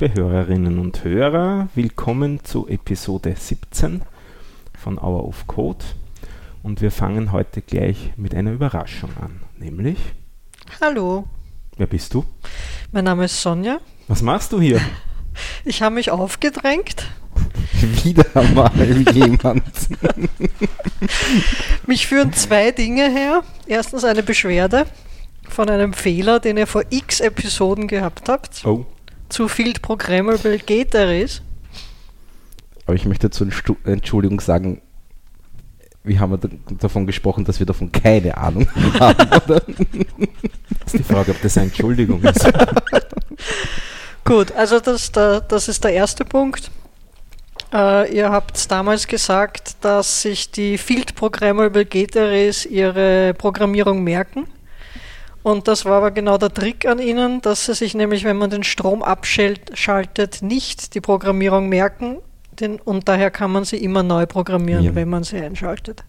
Liebe 0.00 0.14
Hörerinnen 0.14 0.78
und 0.78 1.04
Hörer, 1.04 1.68
willkommen 1.74 2.42
zu 2.42 2.66
Episode 2.66 3.34
17 3.36 4.00
von 4.72 4.96
Hour 4.98 5.28
of 5.28 5.46
Code. 5.46 5.84
Und 6.62 6.80
wir 6.80 6.90
fangen 6.90 7.32
heute 7.32 7.60
gleich 7.60 8.14
mit 8.16 8.34
einer 8.34 8.52
Überraschung 8.52 9.10
an, 9.20 9.42
nämlich. 9.58 9.98
Hallo. 10.80 11.26
Wer 11.76 11.86
bist 11.86 12.14
du? 12.14 12.24
Mein 12.92 13.04
Name 13.04 13.26
ist 13.26 13.42
Sonja. 13.42 13.78
Was 14.08 14.22
machst 14.22 14.52
du 14.52 14.60
hier? 14.62 14.80
Ich 15.66 15.82
habe 15.82 15.96
mich 15.96 16.10
aufgedrängt. 16.10 17.06
Wieder 18.02 18.24
mal 18.54 18.72
jemand. 19.12 19.62
mich 21.86 22.06
führen 22.06 22.32
zwei 22.32 22.70
Dinge 22.70 23.10
her. 23.10 23.42
Erstens 23.66 24.04
eine 24.04 24.22
Beschwerde 24.22 24.86
von 25.46 25.68
einem 25.68 25.92
Fehler, 25.92 26.40
den 26.40 26.56
ihr 26.56 26.66
vor 26.66 26.84
x 26.88 27.20
Episoden 27.20 27.86
gehabt 27.86 28.30
habt. 28.30 28.64
Oh. 28.64 28.86
Zu 29.30 29.48
viel 29.48 29.72
Programmable 29.74 30.58
geht 30.58 30.94
er 30.94 31.18
ist. 31.18 31.42
Aber 32.84 32.94
ich 32.94 33.06
möchte 33.06 33.30
zur 33.30 33.48
Entschuldigung 33.84 34.40
sagen, 34.40 34.82
wir 36.02 36.18
haben 36.18 36.38
davon 36.78 37.06
gesprochen, 37.06 37.44
dass 37.44 37.58
wir 37.58 37.66
davon 37.66 37.92
keine 37.92 38.36
Ahnung 38.36 38.68
haben, 39.00 39.28
oder? 39.28 39.60
Das 39.60 40.94
ist 40.94 40.98
die 40.98 41.02
Frage, 41.02 41.32
ob 41.32 41.40
das 41.42 41.56
eine 41.56 41.66
Entschuldigung 41.66 42.22
ist. 42.22 42.44
Gut, 44.24 44.52
also 44.52 44.80
das, 44.80 45.12
das 45.12 45.68
ist 45.68 45.84
der 45.84 45.92
erste 45.92 46.24
Punkt. 46.24 46.70
Uh, 47.72 48.02
ihr 48.10 48.30
habt 48.30 48.68
damals 48.70 49.06
gesagt, 49.06 49.76
dass 49.82 50.22
sich 50.22 50.50
die 50.50 50.76
Field 50.76 51.14
Programmable 51.14 51.84
Gate 51.84 52.16
Arrays 52.16 52.66
ihre 52.66 53.32
Programmierung 53.34 54.02
merken. 54.02 54.48
Und 55.42 55.68
das 55.68 55.84
war 55.84 55.98
aber 55.98 56.10
genau 56.10 56.36
der 56.36 56.52
Trick 56.52 56.86
an 56.86 56.98
ihnen, 56.98 57.40
dass 57.40 57.64
sie 57.64 57.74
sich 57.74 57.94
nämlich, 57.94 58.24
wenn 58.24 58.36
man 58.36 58.50
den 58.50 58.62
Strom 58.62 59.02
abschaltet, 59.02 60.42
nicht 60.42 60.94
die 60.94 61.00
Programmierung 61.00 61.68
merken. 61.68 62.18
Den, 62.58 62.78
und 62.78 63.08
daher 63.08 63.30
kann 63.30 63.50
man 63.50 63.64
sie 63.64 63.78
immer 63.78 64.02
neu 64.02 64.26
programmieren, 64.26 64.84
ja. 64.84 64.94
wenn 64.94 65.08
man 65.08 65.24
sie 65.24 65.38
einschaltet. 65.38 66.04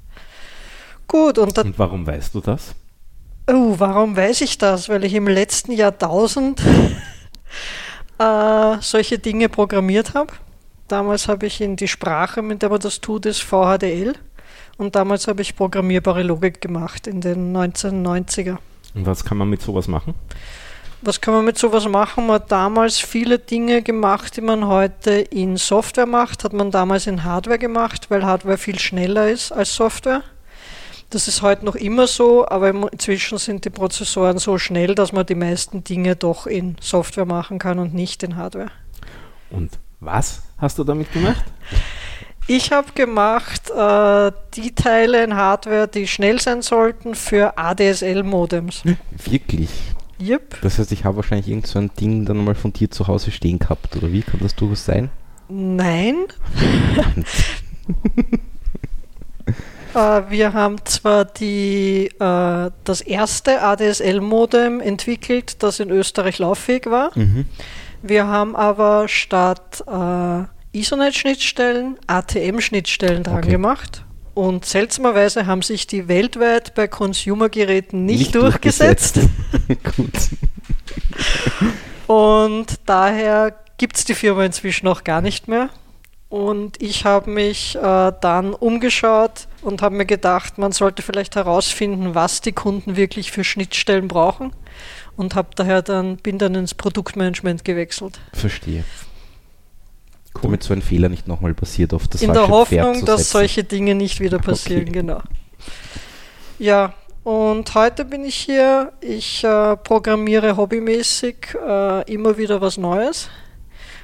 Gut, 1.07 1.37
und, 1.37 1.57
und 1.57 1.79
warum 1.79 2.05
weißt 2.05 2.35
du 2.35 2.41
das? 2.41 2.75
Oh, 3.47 3.75
warum 3.77 4.15
weiß 4.15 4.41
ich 4.41 4.57
das? 4.57 4.89
Weil 4.89 5.03
ich 5.05 5.13
im 5.13 5.27
letzten 5.27 5.71
Jahrtausend 5.71 6.61
äh, 8.17 8.77
solche 8.81 9.17
Dinge 9.17 9.49
programmiert 9.49 10.13
habe. 10.13 10.33
Damals 10.87 11.29
habe 11.29 11.45
ich 11.45 11.61
in 11.61 11.77
die 11.77 11.87
Sprache, 11.87 12.41
mit 12.41 12.61
der 12.61 12.69
man 12.69 12.79
das 12.79 12.99
tut, 12.99 13.25
ist 13.25 13.41
VHDL. 13.41 14.13
Und 14.77 14.95
damals 14.95 15.27
habe 15.27 15.41
ich 15.41 15.55
programmierbare 15.55 16.23
Logik 16.23 16.59
gemacht 16.59 17.07
in 17.07 17.21
den 17.21 17.55
1990er. 17.55 18.57
Und 18.93 19.05
was 19.05 19.23
kann 19.23 19.37
man 19.37 19.49
mit 19.49 19.61
sowas 19.61 19.87
machen? 19.87 20.15
Was 21.03 21.19
kann 21.19 21.33
man 21.33 21.45
mit 21.45 21.57
sowas 21.57 21.87
machen? 21.87 22.27
Man 22.27 22.35
hat 22.35 22.51
damals 22.51 22.99
viele 22.99 23.39
Dinge 23.39 23.81
gemacht, 23.81 24.37
die 24.37 24.41
man 24.41 24.67
heute 24.67 25.11
in 25.11 25.57
Software 25.57 26.05
macht, 26.05 26.43
hat 26.43 26.53
man 26.53 26.69
damals 26.69 27.07
in 27.07 27.23
Hardware 27.23 27.57
gemacht, 27.57 28.11
weil 28.11 28.23
Hardware 28.23 28.57
viel 28.57 28.77
schneller 28.77 29.27
ist 29.27 29.51
als 29.51 29.75
Software. 29.75 30.23
Das 31.09 31.27
ist 31.27 31.41
heute 31.41 31.65
noch 31.65 31.75
immer 31.75 32.07
so, 32.07 32.47
aber 32.47 32.69
inzwischen 32.91 33.37
sind 33.37 33.65
die 33.65 33.69
Prozessoren 33.69 34.37
so 34.37 34.57
schnell, 34.57 34.95
dass 34.95 35.11
man 35.11 35.25
die 35.25 35.35
meisten 35.35 35.83
Dinge 35.83 36.15
doch 36.15 36.45
in 36.45 36.77
Software 36.79 37.25
machen 37.25 37.59
kann 37.59 37.79
und 37.79 37.93
nicht 37.93 38.23
in 38.23 38.35
Hardware. 38.35 38.71
Und 39.49 39.77
was 39.99 40.43
hast 40.57 40.77
du 40.77 40.83
damit 40.83 41.11
gemacht? 41.11 41.43
Ich 42.47 42.71
habe 42.71 42.91
gemacht 42.93 43.69
äh, 43.69 44.31
die 44.55 44.73
Teile 44.75 45.23
in 45.23 45.35
Hardware, 45.35 45.87
die 45.87 46.07
schnell 46.07 46.39
sein 46.41 46.61
sollten 46.61 47.15
für 47.15 47.57
ADSL-Modems. 47.57 48.83
Wirklich? 49.25 49.69
Yep. 50.19 50.61
Das 50.61 50.77
heißt, 50.77 50.91
ich 50.91 51.05
habe 51.05 51.17
wahrscheinlich 51.17 51.47
irgend 51.47 51.67
so 51.67 51.79
ein 51.79 51.91
Ding 51.99 52.25
dann 52.25 52.43
mal 52.43 52.55
von 52.55 52.73
dir 52.73 52.91
zu 52.91 53.07
Hause 53.07 53.31
stehen 53.31 53.59
gehabt, 53.59 53.95
oder 53.95 54.11
wie 54.11 54.21
kann 54.21 54.39
das 54.41 54.55
durchaus 54.55 54.85
sein? 54.85 55.09
Nein. 55.49 56.15
äh, 59.95 60.21
wir 60.29 60.53
haben 60.53 60.77
zwar 60.85 61.25
die, 61.25 62.07
äh, 62.19 62.71
das 62.83 63.01
erste 63.01 63.61
ADSL-Modem 63.61 64.79
entwickelt, 64.79 65.63
das 65.63 65.79
in 65.79 65.89
Österreich 65.89 66.39
lauffähig 66.39 66.85
war. 66.85 67.11
Mhm. 67.15 67.45
Wir 68.03 68.27
haben 68.27 68.55
aber 68.55 69.07
statt 69.07 69.83
äh, 69.87 70.43
Ethernet-Schnittstellen 70.73 71.97
ATM-Schnittstellen 72.07 73.23
dran 73.23 73.39
okay. 73.39 73.51
gemacht. 73.51 74.05
Und 74.33 74.65
seltsamerweise 74.65 75.45
haben 75.45 75.61
sich 75.61 75.87
die 75.87 76.07
weltweit 76.07 76.73
bei 76.73 76.87
Consumer-Geräten 76.87 78.05
nicht, 78.05 78.19
nicht, 78.19 78.35
durchgesetzt. 78.35 79.17
durchgesetzt. 79.17 79.95
Gut. 79.95 81.67
Und 82.07 82.79
daher 82.85 83.53
gibt 83.77 83.97
es 83.97 84.05
die 84.05 84.15
Firma 84.15 84.45
inzwischen 84.45 84.87
auch 84.87 85.03
gar 85.03 85.21
nicht 85.21 85.47
mehr. 85.47 85.69
Und 86.29 86.81
ich 86.81 87.03
habe 87.03 87.29
mich 87.29 87.75
äh, 87.75 88.13
dann 88.21 88.53
umgeschaut 88.53 89.47
und 89.61 89.81
habe 89.81 89.95
mir 89.95 90.05
gedacht, 90.05 90.57
man 90.57 90.71
sollte 90.71 91.01
vielleicht 91.01 91.35
herausfinden, 91.35 92.15
was 92.15 92.39
die 92.39 92.53
Kunden 92.53 92.95
wirklich 92.95 93.33
für 93.33 93.43
Schnittstellen 93.43 94.07
brauchen. 94.07 94.53
Und 95.17 95.35
habe 95.35 95.49
daher 95.55 95.81
dann, 95.81 96.15
bin 96.15 96.37
dann 96.37 96.55
ins 96.55 96.73
Produktmanagement 96.73 97.65
gewechselt. 97.65 98.21
Verstehe. 98.31 98.85
Cool. 100.35 100.43
Damit 100.43 100.63
so 100.63 100.73
ein 100.73 100.81
Fehler 100.81 101.09
nicht 101.09 101.27
nochmal 101.27 101.53
passiert 101.53 101.93
auf 101.93 102.07
das 102.07 102.21
In 102.21 102.33
der 102.33 102.47
Hoffnung, 102.47 103.05
dass 103.05 103.29
solche 103.29 103.63
Dinge 103.63 103.95
nicht 103.95 104.19
wieder 104.19 104.39
passieren, 104.39 104.83
okay. 104.83 104.91
genau. 104.91 105.21
Ja, 106.57 106.93
und 107.23 107.73
heute 107.75 108.05
bin 108.05 108.23
ich 108.23 108.35
hier. 108.35 108.93
Ich 109.01 109.43
äh, 109.43 109.77
programmiere 109.77 110.57
hobbymäßig 110.57 111.55
äh, 111.55 112.11
immer 112.11 112.37
wieder 112.37 112.61
was 112.61 112.77
Neues, 112.77 113.29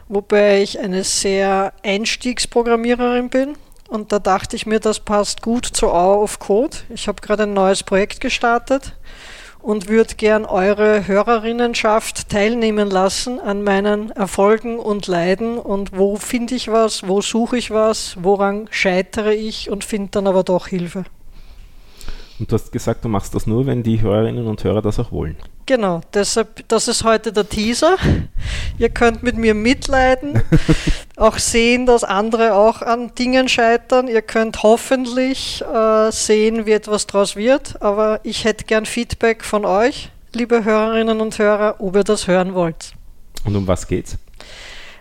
wobei 0.07 0.61
ich 0.61 0.79
eine 0.79 1.03
sehr 1.03 1.73
Einstiegsprogrammiererin 1.83 3.29
bin. 3.29 3.53
Und 3.87 4.11
da 4.11 4.19
dachte 4.19 4.55
ich 4.55 4.65
mir, 4.65 4.79
das 4.79 4.99
passt 4.99 5.41
gut 5.41 5.65
zu 5.65 5.87
Hour 5.87 6.21
of 6.21 6.39
Code. 6.39 6.77
Ich 6.89 7.07
habe 7.07 7.21
gerade 7.21 7.43
ein 7.43 7.53
neues 7.53 7.83
Projekt 7.83 8.19
gestartet 8.19 8.93
und 9.67 9.89
würde 9.89 10.15
gern 10.15 10.45
eure 10.45 11.09
Hörerinnenschaft 11.09 12.29
teilnehmen 12.29 12.89
lassen 12.89 13.41
an 13.41 13.63
meinen 13.63 14.11
Erfolgen 14.11 14.79
und 14.79 15.07
Leiden 15.07 15.57
und 15.57 15.91
wo 15.91 16.15
finde 16.15 16.55
ich 16.55 16.69
was, 16.69 17.05
wo 17.05 17.19
suche 17.19 17.57
ich 17.57 17.69
was, 17.69 18.15
woran 18.21 18.69
scheitere 18.71 19.33
ich 19.33 19.69
und 19.69 19.83
finde 19.83 20.11
dann 20.11 20.27
aber 20.27 20.45
doch 20.45 20.67
Hilfe. 20.67 21.03
Und 22.39 22.49
du 22.49 22.55
hast 22.55 22.71
gesagt, 22.71 23.03
du 23.03 23.09
machst 23.09 23.35
das 23.35 23.45
nur, 23.45 23.65
wenn 23.65 23.83
die 23.83 23.99
Hörerinnen 23.99 24.47
und 24.47 24.63
Hörer 24.63 24.81
das 24.81 24.99
auch 24.99 25.11
wollen. 25.11 25.35
Genau, 25.67 25.99
deshalb, 26.13 26.65
das 26.69 26.87
ist 26.87 27.03
heute 27.03 27.33
der 27.33 27.49
Teaser. 27.49 27.97
Ihr 28.79 28.87
könnt 28.87 29.21
mit 29.21 29.35
mir 29.35 29.53
mitleiden, 29.53 30.41
auch 31.17 31.37
sehen, 31.37 31.85
dass 31.85 32.05
andere 32.05 32.53
auch 32.53 32.81
an 32.81 33.13
Dingen 33.15 33.49
scheitern. 33.49 34.07
Ihr 34.07 34.21
könnt 34.21 34.63
hoffentlich 34.63 35.61
äh, 35.61 36.09
sehen, 36.09 36.65
wie 36.65 36.71
etwas 36.71 37.05
daraus 37.05 37.35
wird. 37.35 37.81
Aber 37.81 38.21
ich 38.23 38.45
hätte 38.45 38.63
gern 38.63 38.85
Feedback 38.85 39.43
von 39.43 39.65
euch, 39.65 40.09
liebe 40.31 40.63
Hörerinnen 40.63 41.19
und 41.19 41.37
Hörer, 41.37 41.75
ob 41.79 41.97
ihr 41.97 42.05
das 42.05 42.27
hören 42.27 42.53
wollt. 42.53 42.93
Und 43.43 43.57
um 43.57 43.67
was 43.67 43.85
geht's? 43.85 44.17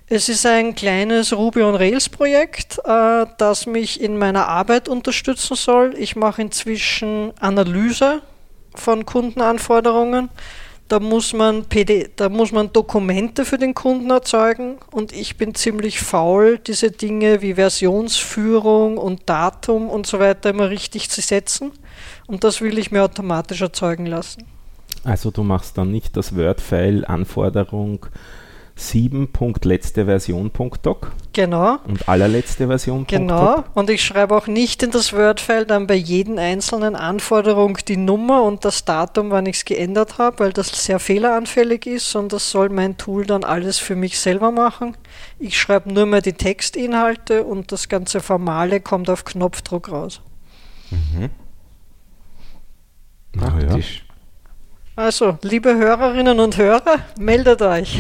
Es 0.09 0.29
ist 0.29 0.45
ein 0.47 0.75
kleines 0.75 1.33
Ruby 1.33 1.63
on 1.63 1.77
Rails 1.77 2.09
Projekt, 2.09 2.81
äh, 2.85 3.27
das 3.39 3.67
mich 3.67 4.01
in 4.01 4.19
meiner 4.19 4.49
Arbeit 4.49 4.89
unterstützen 4.89 5.55
soll. 5.55 5.95
Ich 5.97 6.17
mache 6.17 6.43
inzwischen 6.43 7.33
Analyse 7.39 8.21
von 8.81 9.07
Kundenanforderungen. 9.07 10.29
Da 10.89 11.01
muss, 11.01 11.33
man 11.33 11.65
PD, 11.65 12.11
da 12.15 12.29
muss 12.29 12.53
man 12.53 12.73
Dokumente 12.73 13.45
für 13.45 13.59
den 13.59 13.75
Kunden 13.75 14.09
erzeugen 14.11 14.77
und 14.93 15.13
ich 15.13 15.37
bin 15.37 15.55
ziemlich 15.57 15.99
faul, 15.99 16.59
diese 16.59 16.93
Dinge 16.93 17.43
wie 17.43 17.55
Versionsführung 17.55 18.97
und 18.97 19.29
Datum 19.29 19.89
und 19.89 20.07
so 20.07 20.21
weiter 20.21 20.51
immer 20.51 20.71
richtig 20.71 21.11
zu 21.11 21.21
setzen. 21.21 21.73
Und 22.29 22.45
das 22.45 22.61
will 22.61 22.79
ich 22.79 22.93
mir 22.93 23.03
automatisch 23.03 23.63
erzeugen 23.63 24.07
lassen. 24.07 24.45
Also 25.03 25.33
du 25.33 25.43
machst 25.43 25.77
dann 25.77 25.91
nicht 25.91 26.17
das 26.17 26.37
Word-File 26.37 27.05
Anforderung 27.05 28.07
7.letzte 28.79 30.05
Version.doc. 30.05 31.13
Genau. 31.33 31.79
Und 31.87 32.09
allerletzte 32.09 32.67
Version. 32.67 33.07
Genau. 33.07 33.65
Und 33.75 33.89
ich 33.89 34.05
schreibe 34.05 34.37
auch 34.37 34.47
nicht 34.47 34.83
in 34.83 34.91
das 34.91 35.15
Word-File 35.15 35.65
dann 35.65 35.87
bei 35.87 35.95
jedem 35.95 36.37
einzelnen 36.39 36.95
Anforderung 36.95 37.79
die 37.89 37.97
Nummer 37.97 38.43
und 38.43 38.67
das 38.67 38.85
Datum, 38.85 39.31
wann 39.31 39.47
ich 39.47 39.57
es 39.57 39.65
geändert 39.65 40.19
habe, 40.19 40.41
weil 40.41 40.53
das 40.53 40.85
sehr 40.85 40.99
fehleranfällig 40.99 41.87
ist 41.87 42.15
und 42.17 42.33
das 42.35 42.51
soll 42.51 42.69
mein 42.69 42.99
Tool 42.99 43.25
dann 43.25 43.45
alles 43.45 43.79
für 43.79 43.97
mich 43.97 44.19
selber 44.19 44.51
machen. 44.51 44.97
Ich 45.39 45.59
schreibe 45.59 45.91
nur 45.93 46.05
mehr 46.05 46.21
die 46.21 46.35
Textinhalte 46.35 47.45
und 47.45 47.73
das 47.73 47.89
ganze 47.89 48.21
Formale 48.21 48.81
kommt 48.81 49.09
auf 49.09 49.25
Knopfdruck 49.25 49.91
raus. 49.91 50.21
Mhm. 50.91 51.31
Praktisch. 53.33 54.05
Also, 54.97 55.39
liebe 55.43 55.77
Hörerinnen 55.77 56.41
und 56.41 56.57
Hörer, 56.57 57.01
meldet 57.19 57.61
euch. 57.63 57.99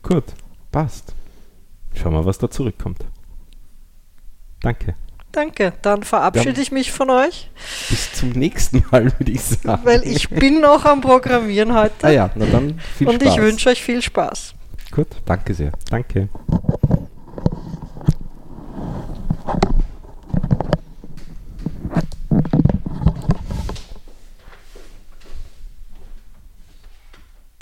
Gut, 0.00 0.24
passt. 0.70 1.14
Schauen 1.94 2.14
wir, 2.14 2.24
was 2.24 2.38
da 2.38 2.50
zurückkommt. 2.50 3.04
Danke. 4.60 4.94
Danke, 5.32 5.72
dann 5.80 6.02
verabschiede 6.02 6.56
ja. 6.56 6.62
ich 6.62 6.72
mich 6.72 6.92
von 6.92 7.10
euch. 7.10 7.50
Bis 7.88 8.12
zum 8.12 8.30
nächsten 8.30 8.84
Mal, 8.90 9.04
würde 9.18 9.32
ich 9.32 9.42
sagen. 9.42 9.82
Weil 9.84 10.06
ich 10.06 10.28
bin 10.28 10.60
noch 10.60 10.84
am 10.84 11.00
Programmieren 11.00 11.74
heute. 11.74 12.06
Ah 12.06 12.10
ja, 12.10 12.30
na 12.34 12.46
dann 12.46 12.78
viel 12.78 13.08
Und 13.08 13.14
Spaß. 13.14 13.28
Und 13.28 13.34
ich 13.34 13.42
wünsche 13.42 13.68
euch 13.70 13.82
viel 13.82 14.02
Spaß. 14.02 14.54
Gut, 14.90 15.08
Danke 15.24 15.54
sehr. 15.54 15.72
danke. 15.88 16.28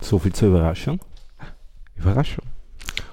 So 0.03 0.19
viel 0.19 0.33
zur 0.33 0.49
Überraschung. 0.49 0.99
Überraschung. 2.01 2.45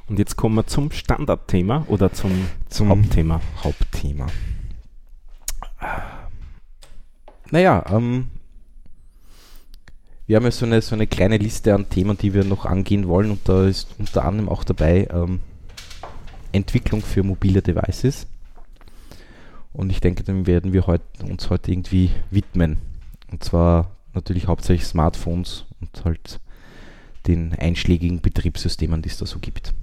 Und 0.08 0.20
jetzt 0.20 0.38
kommen 0.38 0.56
wir 0.56 0.68
zum 0.68 0.92
Standardthema 0.92 1.86
oder 1.88 2.12
zum, 2.14 2.32
Zum 2.70 2.90
Hauptthema. 2.90 3.42
Hauptthema. 3.64 4.28
Naja, 7.52 7.86
ähm, 7.90 8.30
wir 10.26 10.38
haben 10.38 10.44
ja 10.44 10.52
so 10.52 10.66
eine, 10.66 10.82
so 10.82 10.96
eine 10.96 11.08
kleine 11.08 11.38
Liste 11.38 11.74
an 11.74 11.90
Themen, 11.90 12.18
die 12.18 12.34
wir 12.34 12.44
noch 12.44 12.66
angehen 12.66 13.08
wollen 13.08 13.32
und 13.32 13.48
da 13.48 13.66
ist 13.66 13.96
unter 13.98 14.26
anderem 14.26 14.50
auch 14.50 14.64
dabei 14.64 15.08
ähm, 15.12 15.40
Entwicklung 16.52 17.02
für 17.02 17.24
mobile 17.24 17.62
Devices. 17.62 18.28
Und 19.74 19.90
ich 19.92 20.00
denke, 20.00 20.24
dem 20.24 20.48
werden 20.48 20.74
wir 20.74 20.88
heut, 20.88 21.02
uns 21.22 21.50
heute 21.50 21.72
irgendwie 21.72 22.12
widmen. 22.32 22.78
Und 23.32 23.44
zwar 23.44 23.92
natürlich 24.14 24.48
hauptsächlich 24.48 24.88
Smartphones 24.88 25.66
und 25.80 26.04
halt 26.04 26.40
den 27.28 27.54
einschlägigen 27.54 28.22
Betriebssystemen, 28.22 29.02
die 29.02 29.10
es 29.10 29.18
da 29.18 29.26
so 29.26 29.40
gibt. 29.40 29.74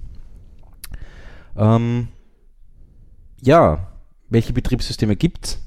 Ähm, 1.55 2.07
ja, 3.41 3.87
welche 4.29 4.53
Betriebssysteme 4.53 5.15
gibt 5.15 5.45
es? 5.45 5.61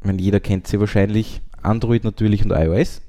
Ich 0.00 0.06
meine, 0.06 0.20
jeder 0.20 0.40
kennt 0.40 0.66
sie 0.66 0.78
wahrscheinlich. 0.78 1.40
Android 1.62 2.04
natürlich 2.04 2.44
und 2.44 2.50
iOS. 2.50 3.00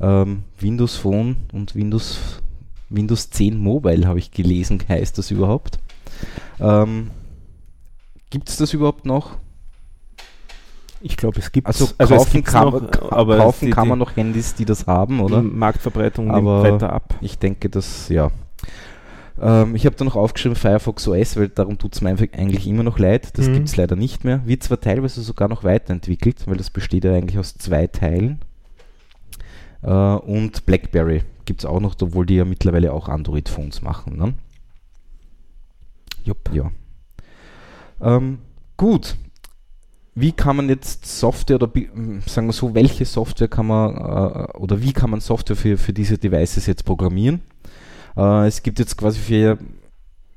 Ähm, 0.00 0.44
Windows 0.58 0.96
Phone 0.96 1.36
und 1.52 1.74
Windows, 1.74 2.40
Windows 2.88 3.28
10 3.30 3.58
Mobile 3.58 4.06
habe 4.06 4.18
ich 4.18 4.30
gelesen, 4.30 4.82
heißt 4.88 5.18
das 5.18 5.30
überhaupt. 5.30 5.78
Ähm, 6.58 7.10
gibt 8.30 8.48
es 8.48 8.56
das 8.56 8.72
überhaupt 8.72 9.04
noch? 9.04 9.36
Ich 11.02 11.16
glaube, 11.16 11.38
es 11.38 11.50
gibt 11.50 11.66
Also, 11.66 11.88
es 11.96 12.08
kaufen, 12.08 12.32
gibt's 12.32 12.52
kann, 12.52 12.68
noch, 12.70 13.10
aber 13.12 13.38
kaufen 13.38 13.66
die, 13.66 13.72
kann 13.72 13.88
man 13.88 13.98
noch 13.98 14.16
Handys, 14.16 14.54
die 14.54 14.64
das 14.66 14.86
haben, 14.86 15.20
oder? 15.20 15.40
Marktverbreitung 15.42 16.26
nimmt 16.26 16.36
Aber- 16.38 16.62
weiter 16.62 16.92
ab. 16.92 17.14
Ich 17.22 17.38
denke, 17.38 17.70
dass, 17.70 18.08
ja. 18.10 18.30
Ähm, 19.40 19.74
ich 19.74 19.86
habe 19.86 19.96
da 19.96 20.04
noch 20.04 20.16
aufgeschrieben 20.16 20.56
Firefox 20.56 21.08
OS, 21.08 21.36
weil 21.38 21.48
darum 21.48 21.78
tut 21.78 21.94
es 21.94 22.02
mir 22.02 22.10
einfach 22.10 22.26
eigentlich 22.36 22.66
immer 22.66 22.82
noch 22.82 22.98
leid. 22.98 23.38
Das 23.38 23.48
Mhm. 23.48 23.54
gibt 23.54 23.68
es 23.68 23.76
leider 23.76 23.96
nicht 23.96 24.24
mehr. 24.24 24.42
Wird 24.46 24.62
zwar 24.62 24.78
teilweise 24.80 25.22
sogar 25.22 25.48
noch 25.48 25.64
weiterentwickelt, 25.64 26.46
weil 26.46 26.58
das 26.58 26.68
besteht 26.68 27.04
ja 27.04 27.14
eigentlich 27.14 27.38
aus 27.38 27.54
zwei 27.54 27.86
Teilen. 27.86 28.40
Äh, 29.82 29.90
und 29.90 30.66
BlackBerry 30.66 31.22
gibt 31.46 31.60
es 31.60 31.64
auch 31.64 31.80
noch, 31.80 31.94
obwohl 32.02 32.26
die 32.26 32.34
ja 32.36 32.44
mittlerweile 32.44 32.92
auch 32.92 33.08
Android-Phones 33.08 33.80
machen. 33.80 34.18
Ne? 34.18 34.34
Jupp. 36.24 36.50
Ja. 36.52 36.70
Ähm, 38.02 38.38
gut. 38.76 39.16
Wie 40.20 40.32
kann 40.32 40.56
man 40.56 40.68
jetzt 40.68 41.06
Software 41.06 41.56
oder 41.56 41.66
bi- 41.66 41.88
m, 41.94 42.22
sagen 42.26 42.46
wir 42.48 42.52
so, 42.52 42.74
welche 42.74 43.04
Software 43.04 43.48
kann 43.48 43.66
man 43.66 43.96
äh, 43.96 44.58
oder 44.58 44.82
wie 44.82 44.92
kann 44.92 45.10
man 45.10 45.20
Software 45.20 45.56
für, 45.56 45.78
für 45.78 45.92
diese 45.92 46.18
Devices 46.18 46.66
jetzt 46.66 46.84
programmieren? 46.84 47.40
Äh, 48.16 48.46
es 48.46 48.62
gibt 48.62 48.78
jetzt 48.78 48.96
quasi 48.96 49.18
für 49.18 49.58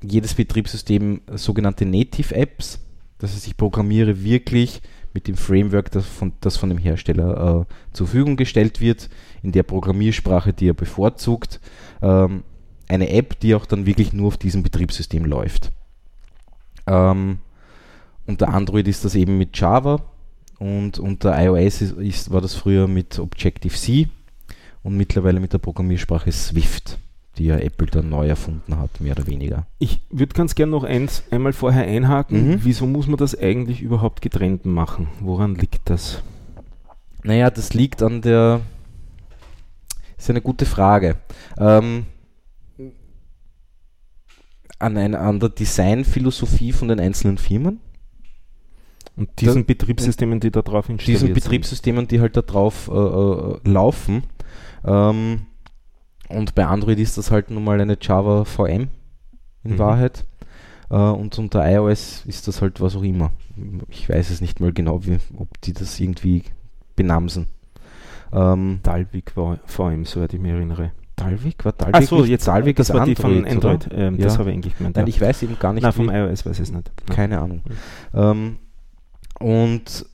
jedes 0.02 0.34
Betriebssystem 0.34 1.20
sogenannte 1.34 1.86
Native 1.86 2.34
Apps. 2.34 2.80
Das 3.18 3.32
heißt, 3.32 3.46
ich 3.46 3.56
programmiere 3.56 4.22
wirklich 4.24 4.82
mit 5.12 5.28
dem 5.28 5.36
Framework, 5.36 5.90
das 5.92 6.04
von, 6.06 6.32
das 6.40 6.56
von 6.56 6.68
dem 6.68 6.78
Hersteller 6.78 7.66
äh, 7.68 7.74
zur 7.92 8.06
Verfügung 8.06 8.36
gestellt 8.36 8.80
wird, 8.80 9.08
in 9.42 9.52
der 9.52 9.62
Programmiersprache, 9.62 10.52
die 10.52 10.68
er 10.68 10.74
bevorzugt, 10.74 11.60
ähm, 12.02 12.42
eine 12.88 13.10
App, 13.10 13.38
die 13.40 13.54
auch 13.54 13.64
dann 13.64 13.86
wirklich 13.86 14.12
nur 14.12 14.28
auf 14.28 14.36
diesem 14.36 14.62
Betriebssystem 14.62 15.24
läuft. 15.24 15.70
Ähm, 16.86 17.38
unter 18.26 18.48
Android 18.48 18.88
ist 18.88 19.04
das 19.04 19.14
eben 19.14 19.38
mit 19.38 19.58
Java 19.58 20.02
und 20.58 20.98
unter 20.98 21.38
iOS 21.42 21.82
ist, 21.82 21.98
ist, 21.98 22.32
war 22.32 22.40
das 22.40 22.54
früher 22.54 22.88
mit 22.88 23.18
Objective-C 23.18 24.08
und 24.82 24.96
mittlerweile 24.96 25.40
mit 25.40 25.52
der 25.52 25.58
Programmiersprache 25.58 26.30
Swift, 26.32 26.98
die 27.38 27.46
ja 27.46 27.56
Apple 27.56 27.88
dann 27.88 28.08
neu 28.08 28.28
erfunden 28.28 28.78
hat, 28.78 29.00
mehr 29.00 29.16
oder 29.16 29.26
weniger. 29.26 29.66
Ich 29.78 30.00
würde 30.10 30.34
ganz 30.34 30.54
gerne 30.54 30.72
noch 30.72 30.84
eins 30.84 31.24
einmal 31.30 31.52
vorher 31.52 31.84
einhaken. 31.84 32.50
Mhm. 32.50 32.60
Wieso 32.62 32.86
muss 32.86 33.06
man 33.06 33.16
das 33.16 33.36
eigentlich 33.36 33.82
überhaupt 33.82 34.22
getrennt 34.22 34.64
machen? 34.64 35.08
Woran 35.20 35.54
liegt 35.54 35.90
das? 35.90 36.22
Naja, 37.22 37.50
das 37.50 37.74
liegt 37.74 38.02
an 38.02 38.20
der. 38.20 38.60
Ist 40.16 40.30
eine 40.30 40.42
gute 40.42 40.64
Frage. 40.64 41.16
Ähm, 41.58 42.06
an, 44.78 44.96
ein, 44.96 45.14
an 45.14 45.40
der 45.40 45.48
Designphilosophie 45.48 46.72
von 46.72 46.88
den 46.88 47.00
einzelnen 47.00 47.38
Firmen. 47.38 47.80
Und 49.16 49.28
diesen 49.40 49.62
Da- 49.62 49.66
Betriebssystemen, 49.66 50.40
die 50.40 50.50
da 50.50 50.62
drauf 50.62 50.88
installiert 50.88 51.22
diesen. 51.22 51.34
Betriebssystemen, 51.34 52.08
die 52.08 52.20
halt 52.20 52.36
da 52.36 52.42
drauf 52.42 52.90
äh, 52.92 52.96
äh, 52.96 53.58
laufen. 53.64 54.24
Ähm, 54.84 55.42
und 56.28 56.54
bei 56.54 56.66
Android 56.66 56.98
ist 56.98 57.16
das 57.18 57.30
halt 57.30 57.50
nun 57.50 57.62
mal 57.64 57.80
eine 57.80 57.96
Java 58.00 58.44
VM 58.44 58.88
in 59.62 59.72
Mhm. 59.72 59.78
Wahrheit. 59.78 60.24
Äh, 60.90 60.96
und 60.96 61.38
unter 61.38 61.64
iOS 61.70 62.24
ist 62.26 62.48
das 62.48 62.60
halt 62.60 62.80
was 62.80 62.96
auch 62.96 63.02
immer. 63.02 63.30
Ich 63.88 64.08
weiß 64.08 64.30
es 64.30 64.40
nicht 64.40 64.58
mal 64.60 64.72
genau, 64.72 65.04
wie, 65.06 65.18
ob 65.36 65.60
die 65.62 65.72
das 65.72 65.98
irgendwie 66.00 66.42
benamsen. 66.96 67.46
Ähm, 68.32 68.80
Dalvik 68.82 69.36
war 69.36 69.58
VM, 69.66 70.04
soweit 70.04 70.34
ich 70.34 70.40
mich 70.40 70.50
erinnere. 70.52 70.90
Dalvik? 71.16 71.64
War 71.64 71.72
Dalvik 71.72 71.94
Achso, 71.94 72.24
jetzt 72.24 72.48
Dalvik 72.48 72.74
das 72.76 72.92
war 72.92 73.04
die 73.06 73.14
von 73.14 73.46
Android, 73.46 73.84
Android. 73.84 73.88
Ähm, 73.92 74.16
Ja. 74.18 74.24
Das 74.24 74.38
habe 74.38 74.50
ich 74.50 74.56
eigentlich 74.56 74.76
gemeint. 74.76 74.96
Nein, 74.96 75.06
ja. 75.06 75.10
ich 75.10 75.20
weiß 75.20 75.44
eben 75.44 75.56
gar 75.60 75.72
nicht. 75.72 75.84
Nein, 75.84 75.92
vom 75.92 76.10
iOS 76.10 76.44
weiß 76.44 76.56
ich 76.58 76.64
es 76.64 76.72
nicht. 76.72 76.90
Keine 77.06 77.40
Ahnung. 77.40 77.62
Ähm, 78.12 78.56
und 79.44 80.06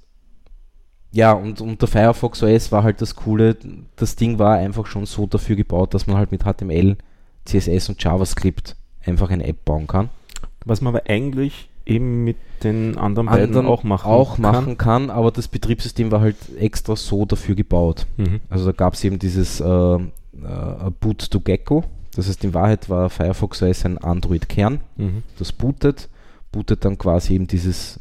ja, 1.13 1.33
und 1.33 1.61
unter 1.61 1.87
Firefox 1.87 2.43
OS 2.43 2.73
war 2.73 2.83
halt 2.83 3.01
das 3.01 3.15
Coole, 3.15 3.57
das 3.95 4.17
Ding 4.17 4.41
war 4.41 4.57
einfach 4.57 4.87
schon 4.87 5.07
so 5.07 5.29
dafür 5.29 5.55
gebaut, 5.55 5.95
dass 5.95 6.09
man 6.09 6.17
halt 6.17 6.33
mit 6.33 6.43
HTML, 6.43 6.97
CSS 7.45 7.91
und 7.91 8.03
JavaScript 8.03 8.75
einfach 9.07 9.31
eine 9.31 9.47
App 9.47 9.65
bauen 9.65 9.87
kann. 9.87 10.09
Was 10.65 10.81
man 10.81 10.97
aber 10.97 11.09
eigentlich 11.09 11.69
eben 11.87 12.25
mit 12.25 12.39
den 12.65 12.99
anderen 12.99 13.27
beiden 13.29 13.51
Anderen 13.51 13.67
auch 13.69 13.85
machen 13.85 14.11
auch 14.11 14.35
kann. 14.35 14.43
machen 14.43 14.79
kann, 14.79 15.11
aber 15.11 15.31
das 15.31 15.47
Betriebssystem 15.47 16.11
war 16.11 16.23
halt 16.23 16.37
extra 16.59 16.97
so 16.97 17.25
dafür 17.25 17.55
gebaut. 17.55 18.07
Mhm. 18.17 18.41
Also 18.49 18.67
da 18.67 18.73
gab 18.73 18.95
es 18.95 19.05
eben 19.05 19.21
dieses 19.21 19.61
äh, 19.61 19.67
äh, 19.67 19.99
Boot 20.99 21.31
to 21.31 21.39
Gecko. 21.39 21.85
Das 22.17 22.27
heißt, 22.27 22.43
in 22.43 22.53
Wahrheit 22.53 22.91
war 22.91 23.11
Firefox 23.11 23.63
OS 23.63 23.85
ein 23.85 23.97
Android-Kern. 23.97 24.81
Mhm. 24.97 25.23
das 25.39 25.53
bootet, 25.53 26.09
bootet 26.51 26.85
dann 26.85 26.99
quasi 26.99 27.35
eben 27.35 27.47
dieses 27.47 28.01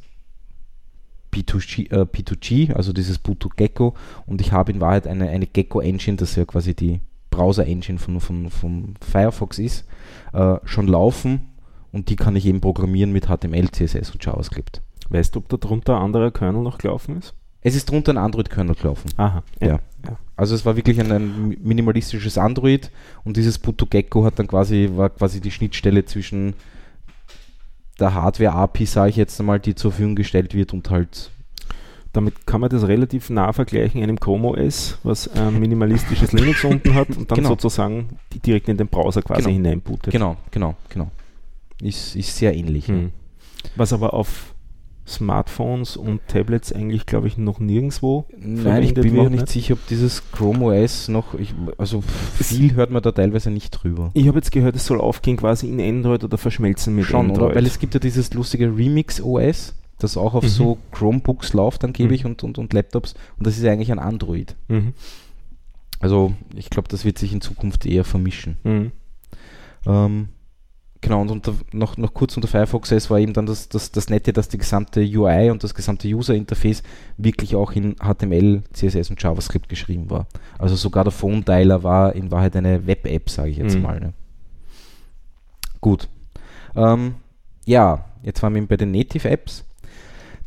P2G, 1.34 1.92
äh, 1.92 2.06
P2G 2.06 2.74
also 2.74 2.94
dieses 2.94 3.20
Boot 3.20 3.40
to 3.40 3.50
Gecko 3.50 3.96
und 4.26 4.42
ich 4.42 4.52
habe 4.52 4.72
in 4.72 4.82
Wahrheit 4.82 5.08
eine, 5.08 5.30
eine 5.30 5.48
Gecko 5.48 5.82
Engine, 5.82 6.18
das 6.18 6.36
ja 6.36 6.46
quasi 6.46 6.74
die 6.74 7.02
Browser 7.30 7.66
Engine 7.66 8.00
von, 8.00 8.20
von, 8.20 8.50
von 8.50 8.96
Firefox 9.02 9.60
ist, 9.60 9.86
äh, 10.34 10.56
schon 10.64 10.88
laufen 10.88 11.42
und 11.92 12.10
die 12.10 12.16
kann 12.16 12.36
ich 12.36 12.46
eben 12.46 12.62
programmieren 12.62 13.12
mit 13.12 13.28
HTML, 13.28 13.70
CSS 13.70 14.12
und 14.12 14.24
JavaScript. 14.24 14.82
Weißt 15.10 15.36
du, 15.36 15.40
ob 15.40 15.50
da 15.50 15.58
drunter 15.58 15.98
ein 15.98 16.04
anderer 16.04 16.32
Kernel 16.32 16.62
noch 16.62 16.78
gelaufen 16.78 17.18
ist? 17.18 17.34
Es 17.62 17.76
ist 17.76 17.90
drunter 17.90 18.14
ein 18.14 18.18
Android-Kernel 18.18 18.76
gelaufen. 18.76 19.10
Aha. 19.18 19.44
Ja. 19.62 19.80
Also 20.38 20.56
es 20.56 20.66
war 20.66 20.78
wirklich 20.78 21.00
ein, 21.00 21.12
ein 21.12 21.58
minimalistisches 21.62 22.38
Android 22.38 22.90
und 23.26 23.36
dieses 23.36 23.60
Boot 23.60 23.78
to 23.78 23.86
Gecko 23.86 24.24
hat 24.24 24.40
dann 24.40 24.48
quasi, 24.48 24.90
war 24.96 25.10
quasi 25.10 25.42
die 25.42 25.52
Schnittstelle 25.52 26.06
zwischen 26.06 26.54
der 28.00 28.13
Hardware-API, 28.13 28.86
sage 28.86 29.10
ich 29.12 29.15
jetzt 29.15 29.39
einmal, 29.39 29.60
die 29.60 29.75
zur 29.75 29.91
Verfügung 29.91 30.15
gestellt 30.15 30.53
wird 30.53 30.74
und 30.74 30.89
halt 30.89 31.32
Damit 32.12 32.48
kann 32.48 32.60
man 32.60 32.72
das 32.72 32.88
relativ 32.88 33.29
nah 33.29 33.53
vergleichen 33.53 34.01
einem 34.01 34.20
Chrome 34.20 34.48
OS, 34.48 34.98
was 35.03 35.27
ein 35.27 35.60
minimalistisches 35.60 36.32
Linux 36.34 36.63
unten 36.63 36.96
hat 36.96 37.15
und 37.15 37.29
dann 37.29 37.36
Genau. 37.36 37.50
sozusagen 37.50 38.18
direkt 38.44 38.68
in 38.68 38.77
den 38.77 38.88
Browser 38.88 39.22
quasi 39.22 39.44
Genau. 39.44 39.53
hineinbootet. 39.53 40.12
Genau, 40.12 40.36
genau, 40.50 40.75
genau. 40.89 41.12
Ist, 41.82 42.15
ist 42.15 42.36
sehr 42.36 42.56
ähnlich. 42.56 42.88
ne? 42.88 42.96
Hm. 42.96 43.12
Was 43.75 43.94
aber 43.94 44.13
auf 44.15 44.49
Smartphones 45.10 45.98
und 45.98 46.22
Tablets 46.28 46.72
eigentlich, 46.72 47.06
glaube 47.06 47.28
ich, 47.28 47.38
noch 47.38 47.60
nirgendwo 47.60 48.25
Nein, 48.38 48.84
ich 48.84 48.94
bin 48.94 49.13
mir 49.13 49.24
auch 49.24 49.30
nicht 49.30 49.50
sicher, 49.50 49.74
ob 49.74 49.86
dieses 49.88 50.32
Chrome 50.32 50.66
OS 50.84 51.08
noch, 51.08 51.34
ich, 51.34 51.54
also 51.78 52.01
viel 52.01 52.75
hört 52.75 52.92
man 52.92 53.01
da 53.01 53.12
teilweise 53.12 53.51
nicht 53.51 53.72
drüber. 53.72 54.12
Ich 54.13 54.28
habe 54.28 54.38
jetzt 54.38 54.51
gehört, 54.51 54.75
es 54.75 54.86
soll 54.86 55.01
aufgehen 55.01 55.38
quasi 55.38 55.68
in 55.68 55.82
Android 55.82 56.24
oder 56.24 56.38
verschmelzen 56.38 56.96
mit 56.96 57.06
Schon, 57.06 57.32
Android. 57.32 57.48
oder? 57.48 57.56
Weil 57.56 57.66
es 57.66 57.80
gibt 57.80 57.94
ja 57.94 58.00
dieses 58.00 58.34
lustige 58.34 58.68
Remix 58.75 59.20
OS, 59.22 59.75
das 59.98 60.16
auch 60.16 60.34
auf 60.36 60.44
Mhm. 60.44 60.48
so 60.48 60.78
Chromebooks 60.92 61.54
läuft 61.54 61.84
angeblich 61.84 62.24
Mhm. 62.24 62.30
und, 62.32 62.44
und, 62.44 62.58
und 62.58 62.74
Laptops 62.74 63.16
und 63.38 63.46
das 63.48 63.58
ist 63.58 63.63
ja 63.63 63.72
eigentlich 63.72 63.92
ein 63.92 64.00
Android. 64.00 64.56
mhm. 64.68 64.94
Also 66.01 66.34
ich 66.56 66.70
glaube, 66.70 66.88
das 66.88 67.04
wird 67.04 67.18
sich 67.18 67.34
in 67.34 67.42
Zukunft 67.42 67.86
eher 67.86 68.06
vermischen. 68.06 68.56
Mhm. 68.63 68.92
Ähm, 69.86 70.30
genau, 71.01 71.22
und 71.22 71.32
unter, 71.32 71.53
noch, 71.72 71.98
noch 71.98 72.13
kurz 72.13 72.36
unter 72.36 72.48
Firefox 72.48 72.91
OS 72.91 73.10
war 73.10 73.20
eben 73.20 73.34
dann 73.34 73.46
das, 73.46 73.70
das, 73.70 73.91
das 73.91 74.10
Nette, 74.10 74.34
dass 74.34 74.50
die 74.50 74.58
gesamte 74.58 75.01
UI 75.01 75.50
und 75.50 75.63
das 75.63 75.74
gesamte 75.74 76.08
User-Interface 76.08 76.84
wirklich 77.18 77.56
auch 77.56 77.72
in 77.72 77.96
HTML, 77.96 78.63
CSS 78.74 79.10
und 79.10 79.22
JavaScript 79.22 79.70
geschrieben 79.70 80.10
war. 80.10 80.27
Also 80.58 80.75
sogar 80.75 81.03
der 81.03 81.12
Phone-Dialer 81.12 81.84
war 81.84 82.13
in 82.15 82.32
Wahrheit 82.32 82.56
eine 82.56 82.86
Web-App, 82.86 83.29
sage 83.29 83.50
ich 83.51 83.58
jetzt 83.58 83.75
Mhm. 83.75 83.82
mal. 83.82 84.00
Ne? 84.00 84.13
Gut. 85.82 86.08
Ähm, 86.75 87.15
ja, 87.65 88.06
jetzt 88.24 88.44
waren 88.44 88.53
wir 88.56 88.68
bei 88.68 88.77
den 88.77 88.91
Native 88.91 89.29
Apps. 89.29 89.63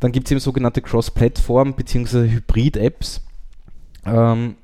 Dann 0.00 0.12
gibt 0.12 0.26
es 0.26 0.32
eben 0.32 0.40
sogenannte 0.40 0.82
Cross-Plattform 0.82 1.74
bzw. 1.74 2.28
Hybrid-Apps. 2.28 3.22
Ähm, 4.04 4.56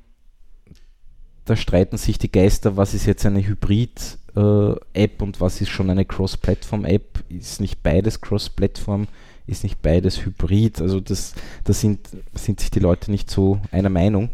da 1.45 1.55
streiten 1.55 1.97
sich 1.97 2.19
die 2.19 2.31
Geister, 2.31 2.77
was 2.77 2.93
ist 2.93 3.05
jetzt 3.05 3.25
eine 3.25 3.41
Hybrid-App 3.45 4.19
äh, 4.39 5.07
und 5.19 5.41
was 5.41 5.61
ist 5.61 5.69
schon 5.69 5.89
eine 5.89 6.05
Cross-Plattform-App. 6.05 7.23
Ist 7.29 7.61
nicht 7.61 7.83
beides 7.83 8.21
Cross-Plattform? 8.21 9.07
Ist 9.47 9.63
nicht 9.63 9.81
beides 9.81 10.25
Hybrid? 10.25 10.79
Also 10.79 10.99
das, 10.99 11.33
da 11.63 11.73
sind, 11.73 12.07
sind 12.33 12.59
sich 12.59 12.71
die 12.71 12.79
Leute 12.79 13.11
nicht 13.11 13.29
so 13.29 13.59
einer 13.71 13.89
Meinung. 13.89 14.29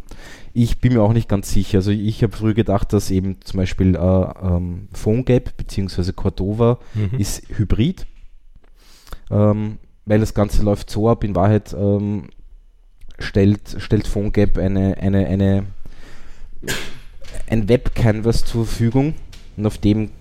Ich 0.53 0.79
bin 0.79 0.93
mir 0.93 1.01
auch 1.01 1.13
nicht 1.13 1.29
ganz 1.29 1.51
sicher. 1.51 1.79
Also 1.79 1.91
ich 1.91 2.21
habe 2.21 2.35
früher 2.35 2.53
gedacht, 2.53 2.93
dass 2.93 3.11
eben 3.11 3.41
zum 3.41 3.57
Beispiel 3.57 3.95
äh, 3.95 3.99
ähm, 3.99 4.89
PhoneGap 4.93 5.57
bzw. 5.57 6.11
Cordova 6.11 6.79
mhm. 6.93 7.17
ist 7.17 7.43
Hybrid, 7.57 8.05
ähm, 9.31 9.77
weil 10.05 10.19
das 10.19 10.33
Ganze 10.33 10.63
läuft 10.63 10.89
so 10.89 11.09
ab. 11.09 11.23
In 11.23 11.35
Wahrheit 11.35 11.73
ähm, 11.73 12.29
stellt, 13.17 13.77
stellt 13.79 14.07
PhoneGap 14.07 14.57
eine, 14.57 14.97
eine, 14.97 15.25
eine, 15.27 15.65
ein 17.47 17.67
Web-Canvas 17.67 18.45
zur 18.45 18.65
Verfügung 18.65 19.13
und 19.57 19.65
auf 19.65 19.77
dem 19.77 20.11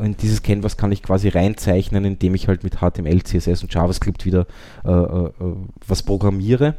in 0.00 0.16
dieses 0.16 0.42
Canvas 0.42 0.76
kann 0.76 0.92
ich 0.92 1.02
quasi 1.02 1.28
reinzeichnen, 1.28 2.04
indem 2.04 2.34
ich 2.34 2.48
halt 2.48 2.64
mit 2.64 2.76
HTML, 2.76 3.22
CSS 3.22 3.62
und 3.62 3.74
JavaScript 3.74 4.24
wieder 4.24 4.46
äh, 4.84 4.90
äh, 4.90 5.26
äh, 5.26 5.56
was 5.86 6.02
programmiere. 6.02 6.76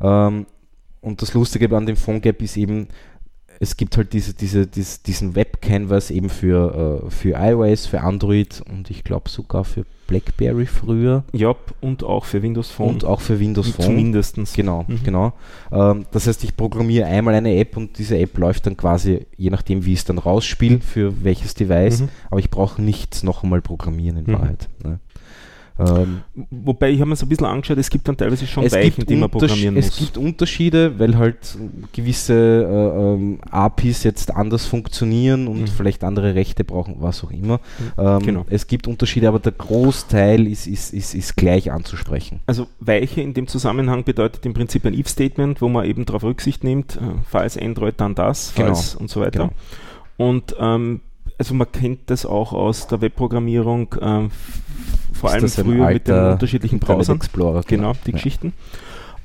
Ähm, 0.00 0.46
und 1.00 1.22
das 1.22 1.34
Lustige 1.34 1.74
an 1.76 1.86
dem 1.86 1.96
PhoneGap 1.96 2.40
ist 2.42 2.56
eben, 2.56 2.88
es 3.62 3.76
gibt 3.76 3.96
halt 3.96 4.12
diese, 4.12 4.34
diese, 4.34 4.66
diese, 4.66 4.98
diesen 5.06 5.36
Web-Canvas 5.36 6.10
eben 6.10 6.30
für, 6.30 7.04
äh, 7.06 7.10
für 7.12 7.36
iOS, 7.38 7.86
für 7.86 8.00
Android 8.00 8.60
und 8.68 8.90
ich 8.90 9.04
glaube 9.04 9.30
sogar 9.30 9.64
für 9.64 9.86
BlackBerry 10.08 10.66
früher. 10.66 11.22
Ja, 11.32 11.54
und 11.80 12.02
auch 12.02 12.24
für 12.24 12.42
Windows 12.42 12.72
Phone. 12.72 12.88
Und 12.88 13.04
auch 13.04 13.20
für 13.20 13.38
Windows 13.38 13.70
Phone. 13.70 13.86
Zumindest. 13.86 14.36
Genau, 14.54 14.84
mhm. 14.88 15.04
genau. 15.04 15.32
Ähm, 15.70 16.06
das 16.10 16.26
heißt, 16.26 16.42
ich 16.42 16.56
programmiere 16.56 17.06
einmal 17.06 17.34
eine 17.34 17.56
App 17.56 17.76
und 17.76 17.98
diese 17.98 18.18
App 18.18 18.36
läuft 18.36 18.66
dann 18.66 18.76
quasi, 18.76 19.26
je 19.36 19.50
nachdem, 19.50 19.84
wie 19.84 19.92
ich 19.92 20.00
es 20.00 20.04
dann 20.06 20.18
rausspiele, 20.18 20.80
für 20.80 21.22
welches 21.22 21.54
Device, 21.54 22.00
mhm. 22.00 22.08
aber 22.32 22.40
ich 22.40 22.50
brauche 22.50 22.82
nichts 22.82 23.22
noch 23.22 23.44
einmal 23.44 23.62
programmieren 23.62 24.16
in 24.16 24.24
mhm. 24.24 24.32
Wahrheit. 24.32 24.68
Ne? 24.82 24.98
Ähm, 25.78 26.22
Wobei 26.50 26.90
ich 26.90 27.00
habe 27.00 27.10
mir 27.10 27.16
so 27.16 27.26
ein 27.26 27.28
bisschen 27.28 27.46
angeschaut, 27.46 27.78
es 27.78 27.90
gibt 27.90 28.06
dann 28.06 28.16
teilweise 28.16 28.46
schon 28.46 28.70
Weichen, 28.70 29.06
die 29.06 29.16
man 29.16 29.30
programmieren 29.30 29.74
muss. 29.74 29.88
Es 29.88 29.96
gibt 29.96 30.18
Unterschiede, 30.18 30.98
weil 30.98 31.16
halt 31.16 31.56
gewisse 31.92 32.34
äh, 32.34 33.14
ähm, 33.14 33.38
APIs 33.50 34.02
jetzt 34.04 34.34
anders 34.34 34.66
funktionieren 34.66 35.48
und 35.48 35.62
mhm. 35.62 35.66
vielleicht 35.66 36.04
andere 36.04 36.34
Rechte 36.34 36.64
brauchen, 36.64 36.96
was 36.98 37.24
auch 37.24 37.30
immer. 37.30 37.58
Mhm. 37.96 38.04
Ähm, 38.04 38.18
genau. 38.20 38.46
Es 38.50 38.66
gibt 38.66 38.86
Unterschiede, 38.86 39.28
aber 39.28 39.38
der 39.38 39.52
Großteil 39.52 40.46
ist, 40.46 40.66
ist, 40.66 40.92
ist, 40.92 41.14
ist 41.14 41.36
gleich 41.36 41.72
anzusprechen. 41.72 42.40
Also 42.46 42.66
Weiche 42.80 43.20
in 43.20 43.34
dem 43.34 43.46
Zusammenhang 43.46 44.04
bedeutet 44.04 44.44
im 44.46 44.54
Prinzip 44.54 44.84
ein 44.84 44.94
if-Statement, 44.94 45.60
wo 45.62 45.68
man 45.68 45.86
eben 45.86 46.04
darauf 46.04 46.22
Rücksicht 46.22 46.64
nimmt, 46.64 46.96
äh, 46.96 47.00
falls 47.28 47.56
Android 47.56 47.94
dann 47.96 48.14
das, 48.14 48.52
genau. 48.54 48.68
falls 48.68 48.94
und 48.94 49.10
so 49.10 49.20
weiter. 49.20 49.50
Genau. 50.18 50.30
Und 50.30 50.54
ähm, 50.58 51.00
also 51.42 51.54
man 51.54 51.72
kennt 51.72 52.08
das 52.08 52.24
auch 52.24 52.52
aus 52.52 52.86
der 52.86 53.00
Webprogrammierung, 53.00 53.96
ähm, 54.00 54.30
vor 55.12 55.32
allem 55.32 55.48
früher 55.48 55.88
mit 55.88 56.06
den 56.06 56.14
unterschiedlichen 56.14 56.78
Browsern. 56.78 57.16
Explorer, 57.16 57.62
genau, 57.66 57.94
die 58.06 58.12
ja. 58.12 58.16
Geschichten. 58.16 58.52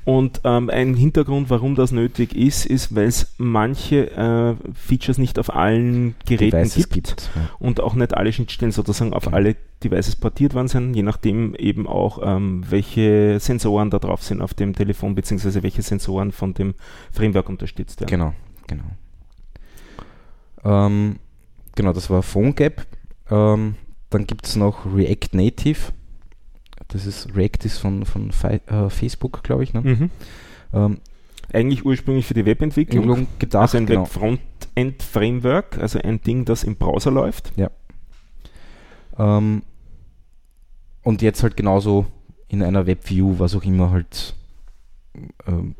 Und 0.04 0.40
ähm, 0.42 0.68
ein 0.68 0.94
Hintergrund, 0.94 1.48
warum 1.48 1.76
das 1.76 1.92
nötig 1.92 2.34
ist, 2.34 2.66
ist, 2.66 2.96
weil 2.96 3.06
es 3.06 3.34
manche 3.38 4.10
äh, 4.10 4.56
Features 4.74 5.18
nicht 5.18 5.38
auf 5.38 5.54
allen 5.54 6.16
Geräten 6.26 6.56
Devices 6.56 6.88
gibt, 6.88 7.08
gibt 7.08 7.30
ja. 7.36 7.42
und 7.60 7.80
auch 7.80 7.94
nicht 7.94 8.14
alle 8.14 8.32
Schnittstellen 8.32 8.72
sozusagen 8.72 9.12
auf 9.12 9.26
ja. 9.26 9.32
alle 9.32 9.54
Devices 9.84 10.16
portiert 10.16 10.54
worden 10.54 10.66
sind, 10.66 10.94
je 10.94 11.04
nachdem 11.04 11.54
eben 11.54 11.86
auch, 11.86 12.18
ähm, 12.24 12.64
welche 12.68 13.38
Sensoren 13.38 13.90
da 13.90 14.00
drauf 14.00 14.24
sind 14.24 14.42
auf 14.42 14.54
dem 14.54 14.74
Telefon, 14.74 15.14
beziehungsweise 15.14 15.62
welche 15.62 15.82
Sensoren 15.82 16.32
von 16.32 16.52
dem 16.52 16.74
Framework 17.12 17.48
unterstützt 17.48 18.00
werden. 18.00 18.10
Genau, 18.10 18.34
genau. 18.66 18.86
Ähm, 20.64 21.20
genau, 21.78 21.92
das 21.92 22.10
war 22.10 22.22
PhoneGap. 22.22 22.86
Ähm, 23.30 23.76
dann 24.10 24.26
gibt 24.26 24.46
es 24.46 24.56
noch 24.56 24.84
React 24.84 25.28
Native. 25.32 25.92
Das 26.88 27.06
ist 27.06 27.34
React 27.34 27.64
ist 27.64 27.78
von, 27.78 28.04
von 28.04 28.30
äh, 28.30 28.90
Facebook, 28.90 29.42
glaube 29.42 29.62
ich. 29.62 29.72
Ne? 29.72 29.80
Mhm. 29.80 30.10
Ähm, 30.74 30.98
Eigentlich 31.52 31.86
ursprünglich 31.86 32.26
für 32.26 32.34
die 32.34 32.44
Webentwicklung 32.44 33.26
gedacht. 33.38 33.62
Also 33.62 33.78
ein 33.78 33.86
genau. 33.86 34.02
Web-Frontend-Framework, 34.02 35.78
also 35.78 35.98
ein 36.00 36.20
Ding, 36.20 36.44
das 36.44 36.64
im 36.64 36.76
Browser 36.76 37.10
läuft. 37.10 37.52
Ja. 37.56 37.70
Ähm, 39.18 39.62
und 41.02 41.22
jetzt 41.22 41.42
halt 41.42 41.56
genauso 41.56 42.06
in 42.48 42.62
einer 42.62 42.86
Webview, 42.86 43.38
was 43.38 43.54
auch 43.54 43.64
immer 43.64 43.90
halt 43.90 44.34
ähm, 45.46 45.74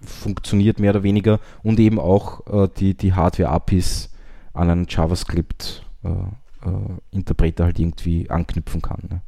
funktioniert, 0.00 0.80
mehr 0.80 0.90
oder 0.90 1.02
weniger. 1.02 1.40
Und 1.62 1.78
eben 1.78 2.00
auch 2.00 2.46
äh, 2.46 2.68
die, 2.78 2.94
die 2.94 3.12
Hardware-APIs 3.12 4.11
an 4.54 4.70
einen 4.70 4.86
JavaScript 4.88 5.84
äh, 6.04 6.08
äh, 6.08 6.70
Interpreter 7.10 7.64
halt 7.64 7.78
irgendwie 7.78 8.28
anknüpfen 8.30 8.82
kann. 8.82 9.02
Ne? 9.10 9.22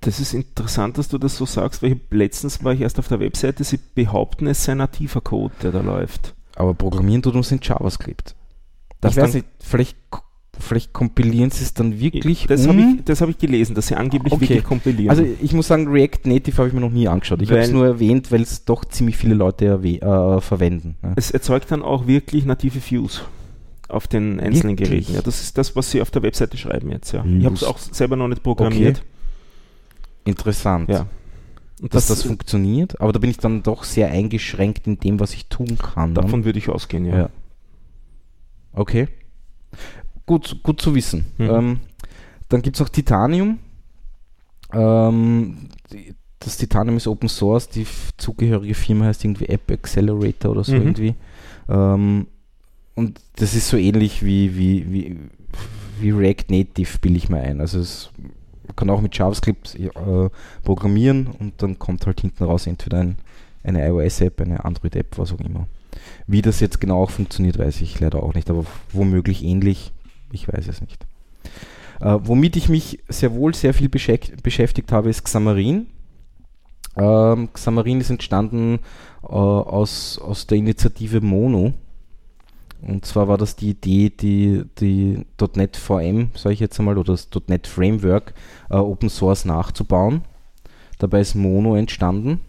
Das 0.00 0.18
ist 0.18 0.34
interessant, 0.34 0.98
dass 0.98 1.08
du 1.08 1.18
das 1.18 1.36
so 1.36 1.46
sagst, 1.46 1.82
weil 1.82 2.00
letztens 2.10 2.64
war 2.64 2.72
ich 2.72 2.80
erst 2.80 2.98
auf 2.98 3.08
der 3.08 3.20
Webseite, 3.20 3.62
sie 3.62 3.78
behaupten, 3.94 4.46
es 4.46 4.64
sei 4.64 4.74
nativer 4.74 5.20
Code, 5.20 5.54
der 5.62 5.70
da 5.70 5.80
läuft. 5.80 6.34
Aber 6.56 6.74
programmieren 6.74 7.22
tut 7.22 7.34
uns 7.34 7.52
in 7.52 7.60
JavaScript. 7.62 8.34
Das 9.00 9.16
ich 9.16 9.22
weiß 9.22 9.34
nicht, 9.34 9.46
vielleicht, 9.60 9.96
vielleicht 10.58 10.92
kompilieren 10.92 11.50
sie 11.50 11.62
es 11.62 11.72
dann 11.72 12.00
wirklich. 12.00 12.46
Das 12.48 12.66
um? 12.66 12.78
habe 12.78 13.02
ich, 13.06 13.20
hab 13.20 13.28
ich 13.28 13.38
gelesen, 13.38 13.74
dass 13.74 13.86
sie 13.86 13.94
angeblich 13.94 14.32
okay. 14.32 14.42
wirklich 14.42 14.64
kompilieren. 14.64 15.10
Also 15.10 15.24
ich 15.40 15.52
muss 15.52 15.68
sagen, 15.68 15.88
React 15.88 16.26
Native 16.26 16.58
habe 16.58 16.68
ich 16.68 16.74
mir 16.74 16.80
noch 16.80 16.90
nie 16.90 17.06
angeschaut. 17.06 17.40
Ich 17.40 17.50
habe 17.50 17.60
es 17.60 17.70
nur 17.70 17.86
erwähnt, 17.86 18.32
weil 18.32 18.42
es 18.42 18.64
doch 18.64 18.84
ziemlich 18.84 19.16
viele 19.16 19.34
Leute 19.34 19.66
äh, 19.66 20.40
verwenden. 20.40 20.96
Ne? 21.02 21.12
Es 21.16 21.30
erzeugt 21.30 21.70
dann 21.70 21.82
auch 21.82 22.06
wirklich 22.08 22.44
native 22.44 22.80
Views 22.90 23.22
auf 23.92 24.06
den 24.06 24.40
einzelnen 24.40 24.78
Wirklich? 24.78 25.06
Geräten. 25.06 25.14
Ja, 25.14 25.22
das 25.22 25.42
ist 25.42 25.58
das, 25.58 25.76
was 25.76 25.90
sie 25.90 26.00
auf 26.00 26.10
der 26.10 26.22
Webseite 26.22 26.56
schreiben 26.56 26.90
jetzt. 26.90 27.12
Ja. 27.12 27.24
Ich 27.24 27.44
habe 27.44 27.54
es 27.54 27.64
auch 27.64 27.78
selber 27.78 28.16
noch 28.16 28.28
nicht 28.28 28.42
programmiert. 28.42 28.98
Okay. 28.98 30.30
Interessant. 30.30 30.88
Ja. 30.88 31.06
Und 31.80 31.94
dass 31.94 32.06
das, 32.06 32.18
das, 32.18 32.26
funktioniert, 32.26 33.00
aber 33.00 33.12
da 33.12 33.18
bin 33.18 33.30
ich 33.30 33.38
dann 33.38 33.62
doch 33.62 33.82
sehr 33.82 34.10
eingeschränkt 34.10 34.86
in 34.86 35.00
dem, 35.00 35.18
was 35.18 35.34
ich 35.34 35.46
tun 35.46 35.78
kann. 35.78 36.14
Davon 36.14 36.44
würde 36.44 36.58
ich 36.58 36.68
ausgehen, 36.68 37.04
ja. 37.04 37.16
ja. 37.16 37.30
Okay. 38.72 39.08
Gut, 40.24 40.62
gut 40.62 40.80
zu 40.80 40.94
wissen. 40.94 41.24
Mhm. 41.38 41.50
Ähm, 41.50 41.80
dann 42.48 42.62
gibt 42.62 42.76
es 42.76 42.80
noch 42.80 42.88
Titanium. 42.88 43.58
Ähm, 44.72 45.68
das 46.38 46.56
Titanium 46.56 46.96
ist 46.96 47.08
Open 47.08 47.28
Source, 47.28 47.68
die 47.68 47.86
zugehörige 48.16 48.74
Firma 48.74 49.06
heißt 49.06 49.24
irgendwie 49.24 49.46
App 49.46 49.70
Accelerator 49.70 50.52
oder 50.52 50.64
so 50.64 50.72
mhm. 50.72 50.82
irgendwie. 50.82 51.14
Ähm, 51.68 52.26
und 52.94 53.20
das 53.36 53.54
ist 53.54 53.68
so 53.68 53.76
ähnlich 53.76 54.24
wie, 54.24 54.56
wie, 54.56 54.92
wie, 54.92 55.16
wie 56.00 56.10
React 56.10 56.44
Native, 56.50 56.98
bilde 57.00 57.18
ich 57.18 57.28
mal 57.28 57.40
ein. 57.40 57.60
Also 57.60 57.80
es 57.80 58.10
kann 58.76 58.90
auch 58.90 59.00
mit 59.00 59.16
JavaScript 59.16 59.78
äh, 59.78 60.30
programmieren 60.62 61.28
und 61.38 61.62
dann 61.62 61.78
kommt 61.78 62.06
halt 62.06 62.20
hinten 62.20 62.44
raus 62.44 62.66
entweder 62.66 63.00
ein, 63.00 63.16
eine 63.62 63.86
iOS-App, 63.86 64.40
eine 64.40 64.64
Android-App, 64.64 65.18
was 65.18 65.32
auch 65.32 65.40
immer. 65.40 65.66
Wie 66.26 66.42
das 66.42 66.60
jetzt 66.60 66.80
genau 66.80 67.02
auch 67.02 67.10
funktioniert, 67.10 67.58
weiß 67.58 67.80
ich 67.80 68.00
leider 68.00 68.22
auch 68.22 68.34
nicht, 68.34 68.50
aber 68.50 68.64
womöglich 68.92 69.42
ähnlich, 69.42 69.92
ich 70.32 70.48
weiß 70.48 70.68
es 70.68 70.80
nicht. 70.80 71.06
Äh, 72.00 72.18
womit 72.22 72.56
ich 72.56 72.68
mich 72.68 73.00
sehr 73.08 73.34
wohl 73.34 73.54
sehr 73.54 73.74
viel 73.74 73.88
beschäftigt 73.88 74.92
habe, 74.92 75.10
ist 75.10 75.24
Xamarin. 75.24 75.86
Ähm, 76.96 77.48
Xamarin 77.52 78.00
ist 78.00 78.10
entstanden 78.10 78.80
äh, 79.22 79.26
aus, 79.26 80.18
aus 80.18 80.46
der 80.46 80.58
Initiative 80.58 81.20
Mono. 81.20 81.74
Und 82.86 83.06
zwar 83.06 83.28
war 83.28 83.38
das 83.38 83.54
die 83.54 83.70
Idee, 83.70 84.10
die, 84.10 84.64
die 84.80 85.24
.NET 85.54 85.76
VM, 85.76 86.30
sage 86.34 86.54
ich 86.54 86.60
jetzt 86.60 86.78
einmal, 86.78 86.98
oder 86.98 87.12
das 87.12 87.28
.NET 87.46 87.66
Framework 87.66 88.34
äh, 88.70 88.76
Open 88.76 89.08
Source 89.08 89.44
nachzubauen. 89.44 90.22
Dabei 90.98 91.20
ist 91.20 91.34
Mono 91.34 91.76
entstanden. 91.76 92.40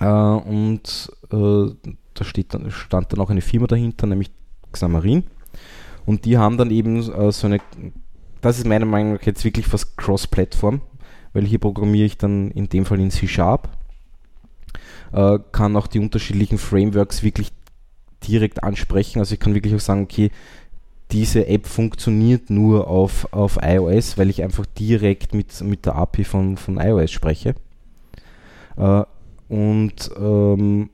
Äh, 0.00 0.06
und 0.06 1.10
äh, 1.30 1.90
da 2.14 2.24
steht, 2.24 2.56
stand 2.70 3.12
dann 3.12 3.20
auch 3.20 3.30
eine 3.30 3.40
Firma 3.40 3.68
dahinter, 3.68 4.06
nämlich 4.06 4.30
Xamarin. 4.72 5.24
Und 6.04 6.24
die 6.24 6.36
haben 6.36 6.58
dann 6.58 6.70
eben 6.70 6.96
äh, 6.96 7.32
so 7.32 7.46
eine, 7.46 7.58
das 8.40 8.58
ist 8.58 8.66
meiner 8.66 8.86
Meinung 8.86 9.14
nach 9.14 9.22
jetzt 9.22 9.44
wirklich 9.44 9.66
fast 9.66 9.96
Cross-Plattform, 9.96 10.80
weil 11.32 11.44
hier 11.44 11.58
programmiere 11.60 12.06
ich 12.06 12.18
dann 12.18 12.50
in 12.50 12.68
dem 12.68 12.84
Fall 12.84 13.00
in 13.00 13.10
C-Sharp, 13.10 13.68
äh, 15.12 15.38
kann 15.52 15.76
auch 15.76 15.86
die 15.86 16.00
unterschiedlichen 16.00 16.58
Frameworks 16.58 17.22
wirklich 17.22 17.52
direkt 18.28 18.62
ansprechen. 18.62 19.18
Also 19.18 19.34
ich 19.34 19.40
kann 19.40 19.54
wirklich 19.54 19.74
auch 19.74 19.80
sagen, 19.80 20.02
okay, 20.02 20.30
diese 21.10 21.46
App 21.46 21.66
funktioniert 21.66 22.50
nur 22.50 22.88
auf, 22.88 23.32
auf 23.32 23.58
iOS, 23.62 24.18
weil 24.18 24.30
ich 24.30 24.42
einfach 24.42 24.66
direkt 24.66 25.34
mit, 25.34 25.60
mit 25.62 25.86
der 25.86 25.96
API 25.96 26.24
von, 26.24 26.56
von 26.56 26.78
iOS 26.78 27.10
spreche. 27.10 27.54
Äh, 28.76 29.02
und 29.48 30.10
ähm, 30.18 30.90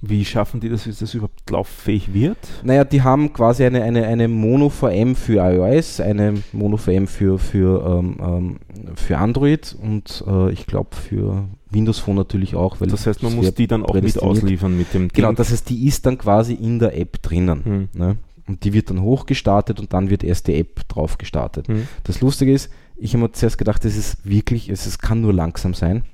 Wie 0.00 0.24
schaffen 0.24 0.60
die 0.60 0.68
das, 0.68 0.84
dass 0.84 0.98
das 0.98 1.14
überhaupt 1.14 1.50
lauffähig 1.50 2.14
wird? 2.14 2.38
Naja, 2.62 2.84
die 2.84 3.02
haben 3.02 3.32
quasi 3.32 3.64
eine, 3.64 3.82
eine, 3.82 4.06
eine 4.06 4.28
Mono-VM 4.28 5.16
für 5.16 5.40
iOS, 5.40 6.00
eine 6.00 6.34
Mono-VM 6.52 7.08
für, 7.08 7.38
für, 7.38 7.98
ähm, 7.98 8.16
ähm, 8.20 8.56
für 8.94 9.18
Android 9.18 9.76
und 9.82 10.22
äh, 10.26 10.52
ich 10.52 10.66
glaube 10.66 10.94
für 10.94 11.48
Windows 11.70 11.98
Phone 11.98 12.16
natürlich 12.16 12.54
auch. 12.54 12.76
das 12.76 13.06
heißt, 13.06 13.22
man 13.22 13.34
muss 13.34 13.52
die 13.54 13.66
dann 13.66 13.84
auch 13.84 13.94
mit 13.94 14.18
ausliefern 14.22 14.76
mit 14.76 14.94
dem 14.94 15.08
Genau, 15.08 15.32
das 15.32 15.50
heißt, 15.50 15.68
die 15.68 15.86
ist 15.86 16.06
dann 16.06 16.16
quasi 16.16 16.54
in 16.54 16.78
der 16.78 16.96
App 16.96 17.20
drinnen. 17.22 17.64
Hm. 17.64 17.88
Ne? 17.92 18.16
Und 18.46 18.64
die 18.64 18.72
wird 18.72 18.90
dann 18.90 19.02
hochgestartet 19.02 19.80
und 19.80 19.92
dann 19.92 20.10
wird 20.10 20.24
erst 20.24 20.46
die 20.46 20.54
App 20.54 20.88
drauf 20.88 21.18
gestartet. 21.18 21.68
Hm. 21.68 21.88
Das 22.04 22.20
Lustige 22.20 22.52
ist, 22.52 22.70
ich 22.96 23.14
habe 23.14 23.24
mir 23.24 23.32
zuerst 23.32 23.58
gedacht, 23.58 23.84
es 23.84 23.96
ist 23.96 24.24
wirklich, 24.24 24.68
es, 24.68 24.86
es 24.86 24.98
kann 24.98 25.20
nur 25.20 25.34
langsam 25.34 25.74
sein, 25.74 26.04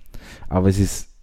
aber 0.49 0.69
es 0.69 0.79
ist 0.79 1.14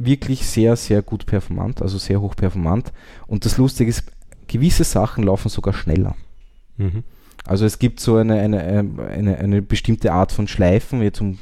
wirklich 0.00 0.46
sehr, 0.46 0.76
sehr 0.76 1.02
gut 1.02 1.26
performant, 1.26 1.82
also 1.82 1.98
sehr 1.98 2.20
hoch 2.20 2.34
performant. 2.34 2.92
Und 3.26 3.44
das 3.44 3.58
Lustige 3.58 3.90
ist, 3.90 4.04
gewisse 4.48 4.84
Sachen 4.84 5.24
laufen 5.24 5.48
sogar 5.48 5.74
schneller. 5.74 6.16
Mhm. 6.76 7.04
Also 7.46 7.64
es 7.64 7.78
gibt 7.78 8.00
so 8.00 8.16
eine, 8.16 8.40
eine, 8.40 8.62
eine, 8.62 9.38
eine, 9.38 9.62
bestimmte 9.62 10.12
Art 10.12 10.32
von 10.32 10.48
Schleifen, 10.48 11.02
jetzt 11.02 11.20
um 11.20 11.38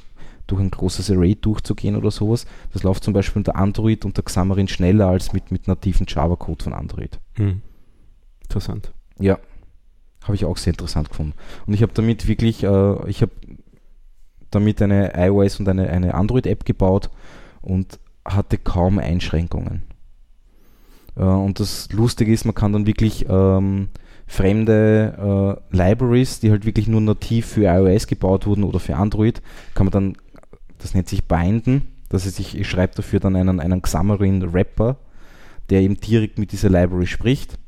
durch 0.46 0.60
ein 0.60 0.70
großes 0.70 1.10
Array 1.10 1.34
durchzugehen 1.34 1.96
oder 1.96 2.10
sowas. 2.10 2.46
Das 2.72 2.82
läuft 2.82 3.04
zum 3.04 3.12
Beispiel 3.12 3.40
unter 3.40 3.56
Android 3.56 4.04
unter 4.04 4.22
Xamarin 4.22 4.68
schneller 4.68 5.06
als 5.06 5.32
mit, 5.32 5.50
mit 5.50 5.68
nativen 5.68 6.06
Java-Code 6.08 6.64
von 6.64 6.72
Android. 6.72 7.18
Mhm. 7.36 7.62
Interessant. 8.42 8.92
Ja, 9.18 9.38
habe 10.22 10.34
ich 10.34 10.44
auch 10.44 10.56
sehr 10.56 10.72
interessant 10.72 11.10
gefunden. 11.10 11.34
Und 11.66 11.74
ich 11.74 11.82
habe 11.82 11.92
damit 11.92 12.26
wirklich, 12.26 12.62
äh, 12.62 13.08
ich 13.08 13.20
habe 13.22 13.32
damit 14.50 14.80
eine 14.80 15.12
iOS 15.14 15.60
und 15.60 15.68
eine, 15.68 15.90
eine 15.90 16.14
Android-App 16.14 16.64
gebaut 16.64 17.10
und 17.60 17.98
hatte 18.28 18.58
kaum 18.58 18.98
Einschränkungen. 18.98 19.82
Äh, 21.16 21.22
und 21.22 21.60
das 21.60 21.90
Lustige 21.92 22.32
ist, 22.32 22.44
man 22.44 22.54
kann 22.54 22.72
dann 22.72 22.86
wirklich 22.86 23.26
ähm, 23.28 23.88
fremde 24.26 25.60
äh, 25.72 25.76
Libraries, 25.76 26.40
die 26.40 26.50
halt 26.50 26.64
wirklich 26.64 26.86
nur 26.86 27.00
nativ 27.00 27.46
für 27.46 27.64
iOS 27.64 28.06
gebaut 28.06 28.46
wurden 28.46 28.64
oder 28.64 28.78
für 28.78 28.96
Android, 28.96 29.42
kann 29.74 29.86
man 29.86 29.92
dann, 29.92 30.16
das 30.78 30.94
nennt 30.94 31.08
sich 31.08 31.24
binden, 31.24 31.82
das 32.08 32.24
heißt, 32.24 32.40
ich, 32.40 32.56
ich 32.56 32.68
schreibe 32.68 32.94
dafür 32.94 33.20
dann 33.20 33.36
einen, 33.36 33.60
einen 33.60 33.82
Xamarin 33.82 34.52
Wrapper, 34.52 34.96
der 35.70 35.80
eben 35.80 36.00
direkt 36.00 36.38
mit 36.38 36.52
dieser 36.52 36.70
Library 36.70 37.06
spricht 37.06 37.58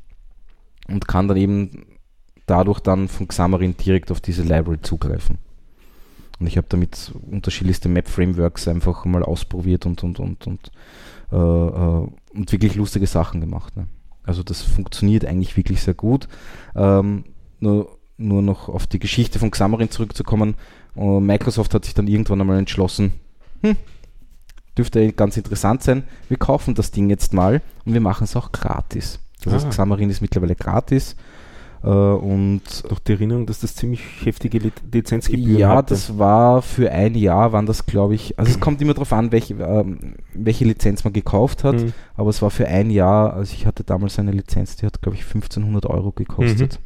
und 0.87 1.07
kann 1.07 1.27
dann 1.27 1.37
eben 1.37 1.85
dadurch 2.45 2.79
dann 2.79 3.07
von 3.07 3.27
Xamarin 3.27 3.77
direkt 3.77 4.11
auf 4.11 4.21
diese 4.21 4.43
Library 4.43 4.81
zugreifen. 4.81 5.37
Und 6.41 6.47
ich 6.47 6.57
habe 6.57 6.65
damit 6.69 7.13
unterschiedlichste 7.29 7.87
Map-Frameworks 7.87 8.67
einfach 8.67 9.05
mal 9.05 9.21
ausprobiert 9.21 9.85
und, 9.85 10.03
und, 10.03 10.19
und, 10.19 10.47
und, 10.47 10.71
äh, 11.31 11.35
äh, 11.35 12.07
und 12.33 12.51
wirklich 12.51 12.73
lustige 12.73 13.05
Sachen 13.05 13.41
gemacht. 13.41 13.77
Ne? 13.77 13.85
Also 14.23 14.41
das 14.41 14.63
funktioniert 14.63 15.23
eigentlich 15.23 15.55
wirklich 15.55 15.83
sehr 15.83 15.93
gut. 15.93 16.27
Ähm, 16.75 17.25
nur, 17.59 17.99
nur 18.17 18.41
noch 18.41 18.69
auf 18.69 18.87
die 18.87 18.97
Geschichte 18.97 19.37
von 19.37 19.51
Xamarin 19.51 19.91
zurückzukommen. 19.91 20.55
Uh, 20.95 21.19
Microsoft 21.19 21.75
hat 21.75 21.85
sich 21.85 21.93
dann 21.93 22.07
irgendwann 22.07 22.41
einmal 22.41 22.57
entschlossen, 22.57 23.13
hm, 23.61 23.77
dürfte 24.77 25.13
ganz 25.13 25.37
interessant 25.37 25.83
sein, 25.83 26.03
wir 26.27 26.35
kaufen 26.35 26.75
das 26.75 26.91
Ding 26.91 27.09
jetzt 27.09 27.33
mal 27.33 27.61
und 27.85 27.93
wir 27.93 28.01
machen 28.01 28.25
es 28.25 28.35
auch 28.35 28.51
gratis. 28.51 29.19
Das 29.43 29.53
ah. 29.53 29.55
heißt, 29.57 29.69
Xamarin 29.69 30.09
ist 30.09 30.21
mittlerweile 30.21 30.55
gratis 30.55 31.15
und 31.89 32.61
Doch 32.89 32.99
die 32.99 33.13
Erinnerung, 33.13 33.45
dass 33.45 33.59
das 33.61 33.75
ziemlich 33.75 34.01
heftige 34.23 34.71
Lizenzgebühren 34.91 35.57
Ja, 35.57 35.69
hatte. 35.69 35.95
das 35.95 36.17
war 36.19 36.61
für 36.61 36.91
ein 36.91 37.15
Jahr, 37.15 37.53
waren 37.53 37.65
das 37.65 37.85
glaube 37.85 38.13
ich, 38.13 38.37
also 38.37 38.51
es 38.51 38.59
kommt 38.59 38.81
immer 38.81 38.93
darauf 38.93 39.11
an, 39.13 39.31
welche, 39.31 39.55
äh, 39.55 39.85
welche 40.35 40.65
Lizenz 40.65 41.03
man 41.03 41.13
gekauft 41.13 41.63
hat, 41.63 41.75
mhm. 41.75 41.93
aber 42.15 42.29
es 42.29 42.41
war 42.41 42.51
für 42.51 42.67
ein 42.67 42.91
Jahr, 42.91 43.33
also 43.33 43.53
ich 43.53 43.65
hatte 43.65 43.83
damals 43.83 44.19
eine 44.19 44.31
Lizenz, 44.31 44.75
die 44.75 44.85
hat 44.85 45.01
glaube 45.01 45.17
ich 45.17 45.23
1500 45.23 45.87
Euro 45.87 46.11
gekostet. 46.11 46.79
Mhm. 46.79 46.85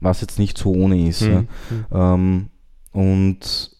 Was 0.00 0.20
jetzt 0.20 0.38
nicht 0.38 0.58
so 0.58 0.72
ohne 0.72 1.08
ist. 1.08 1.22
Mhm. 1.22 1.48
Ja. 1.92 2.14
Ähm, 2.14 2.48
und 2.92 3.70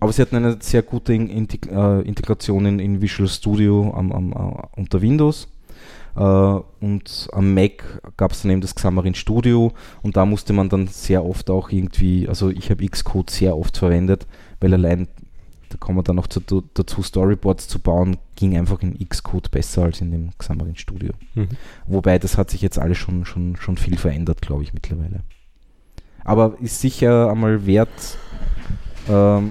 aber 0.00 0.12
sie 0.12 0.22
hatten 0.22 0.36
eine 0.36 0.56
sehr 0.60 0.82
gute 0.82 1.12
Integ 1.12 1.70
äh, 1.70 2.00
Integration 2.00 2.64
in, 2.64 2.78
in, 2.78 3.02
Visual 3.02 3.28
Studio 3.28 3.92
am, 3.94 4.10
am, 4.12 4.32
uh, 4.32 4.62
unter 4.76 5.02
Windows. 5.02 5.48
Uh, 6.16 6.62
und 6.80 7.28
am 7.32 7.54
Mac 7.54 7.84
gab 8.16 8.32
es 8.32 8.42
dann 8.42 8.50
eben 8.50 8.60
das 8.60 8.74
Xamarin 8.74 9.14
Studio 9.14 9.72
und 10.02 10.16
da 10.16 10.26
musste 10.26 10.52
man 10.52 10.68
dann 10.68 10.88
sehr 10.88 11.24
oft 11.24 11.50
auch 11.50 11.70
irgendwie, 11.70 12.28
also 12.28 12.50
ich 12.50 12.68
habe 12.70 12.86
Xcode 12.86 13.30
sehr 13.30 13.56
oft 13.56 13.76
verwendet, 13.76 14.26
weil 14.60 14.74
allein, 14.74 15.06
da 15.68 15.76
kommen 15.78 15.98
wir 15.98 16.02
dann 16.02 16.16
noch 16.16 16.26
zu, 16.26 16.40
dazu, 16.74 17.02
Storyboards 17.02 17.68
zu 17.68 17.78
bauen, 17.78 18.16
ging 18.34 18.56
einfach 18.58 18.82
in 18.82 18.98
Xcode 19.08 19.52
besser 19.52 19.84
als 19.84 20.00
in 20.00 20.10
dem 20.10 20.30
Xamarin 20.36 20.76
Studio. 20.76 21.12
Mhm. 21.34 21.48
Wobei 21.86 22.18
das 22.18 22.36
hat 22.36 22.50
sich 22.50 22.60
jetzt 22.60 22.78
alles 22.78 22.98
schon, 22.98 23.24
schon, 23.24 23.54
schon 23.56 23.76
viel 23.76 23.96
verändert, 23.96 24.42
glaube 24.42 24.64
ich, 24.64 24.74
mittlerweile. 24.74 25.20
Aber 26.24 26.56
ist 26.60 26.80
sicher 26.80 27.30
einmal 27.30 27.66
wert, 27.66 28.18
ähm, 29.08 29.50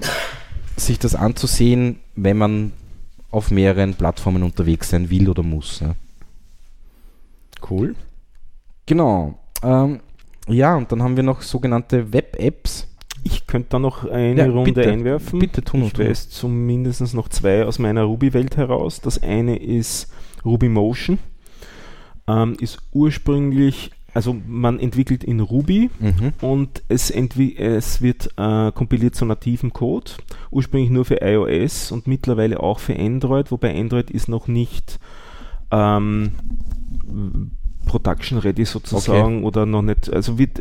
sich 0.76 0.98
das 0.98 1.14
anzusehen, 1.14 2.00
wenn 2.16 2.36
man 2.36 2.72
auf 3.30 3.50
mehreren 3.50 3.94
Plattformen 3.94 4.42
unterwegs 4.42 4.90
sein 4.90 5.10
will 5.10 5.28
oder 5.28 5.42
muss. 5.42 5.80
Ja. 5.80 5.94
Cool. 7.68 7.94
Genau. 8.86 9.38
Ähm, 9.62 10.00
ja, 10.48 10.76
und 10.76 10.90
dann 10.90 11.02
haben 11.02 11.16
wir 11.16 11.22
noch 11.22 11.42
sogenannte 11.42 12.12
Web-Apps. 12.12 12.88
Ich 13.22 13.46
könnte 13.46 13.68
da 13.70 13.78
noch 13.78 14.08
eine 14.08 14.46
ja, 14.46 14.50
Runde 14.50 14.72
bitte, 14.72 14.90
einwerfen. 14.90 15.38
Bitte 15.38 15.62
tun 15.62 15.82
Ich 15.82 15.98
weiß 15.98 16.30
zumindest 16.30 17.14
noch 17.14 17.28
zwei 17.28 17.66
aus 17.66 17.78
meiner 17.78 18.04
Ruby-Welt 18.04 18.56
heraus. 18.56 19.00
Das 19.00 19.22
eine 19.22 19.56
ist 19.56 20.12
Ruby 20.44 20.68
Motion. 20.68 21.18
Ähm, 22.26 22.56
ist 22.60 22.78
ursprünglich 22.92 23.90
also 24.14 24.36
man 24.46 24.80
entwickelt 24.80 25.24
in 25.24 25.40
Ruby 25.40 25.90
mhm. 25.98 26.32
und 26.40 26.82
es, 26.88 27.10
es 27.10 28.02
wird 28.02 28.30
äh, 28.36 28.72
kompiliert 28.72 29.14
zu 29.14 29.24
nativem 29.24 29.72
Code, 29.72 30.12
ursprünglich 30.50 30.90
nur 30.90 31.04
für 31.04 31.20
iOS 31.22 31.92
und 31.92 32.06
mittlerweile 32.06 32.60
auch 32.60 32.80
für 32.80 32.98
Android, 32.98 33.50
wobei 33.50 33.78
Android 33.78 34.10
ist 34.10 34.28
noch 34.28 34.48
nicht 34.48 34.98
ähm, 35.70 36.32
Production 37.86 38.38
Ready 38.38 38.64
sozusagen 38.64 39.38
okay. 39.38 39.46
oder 39.46 39.66
noch 39.66 39.82
nicht, 39.82 40.12
also 40.12 40.38
wird 40.38 40.60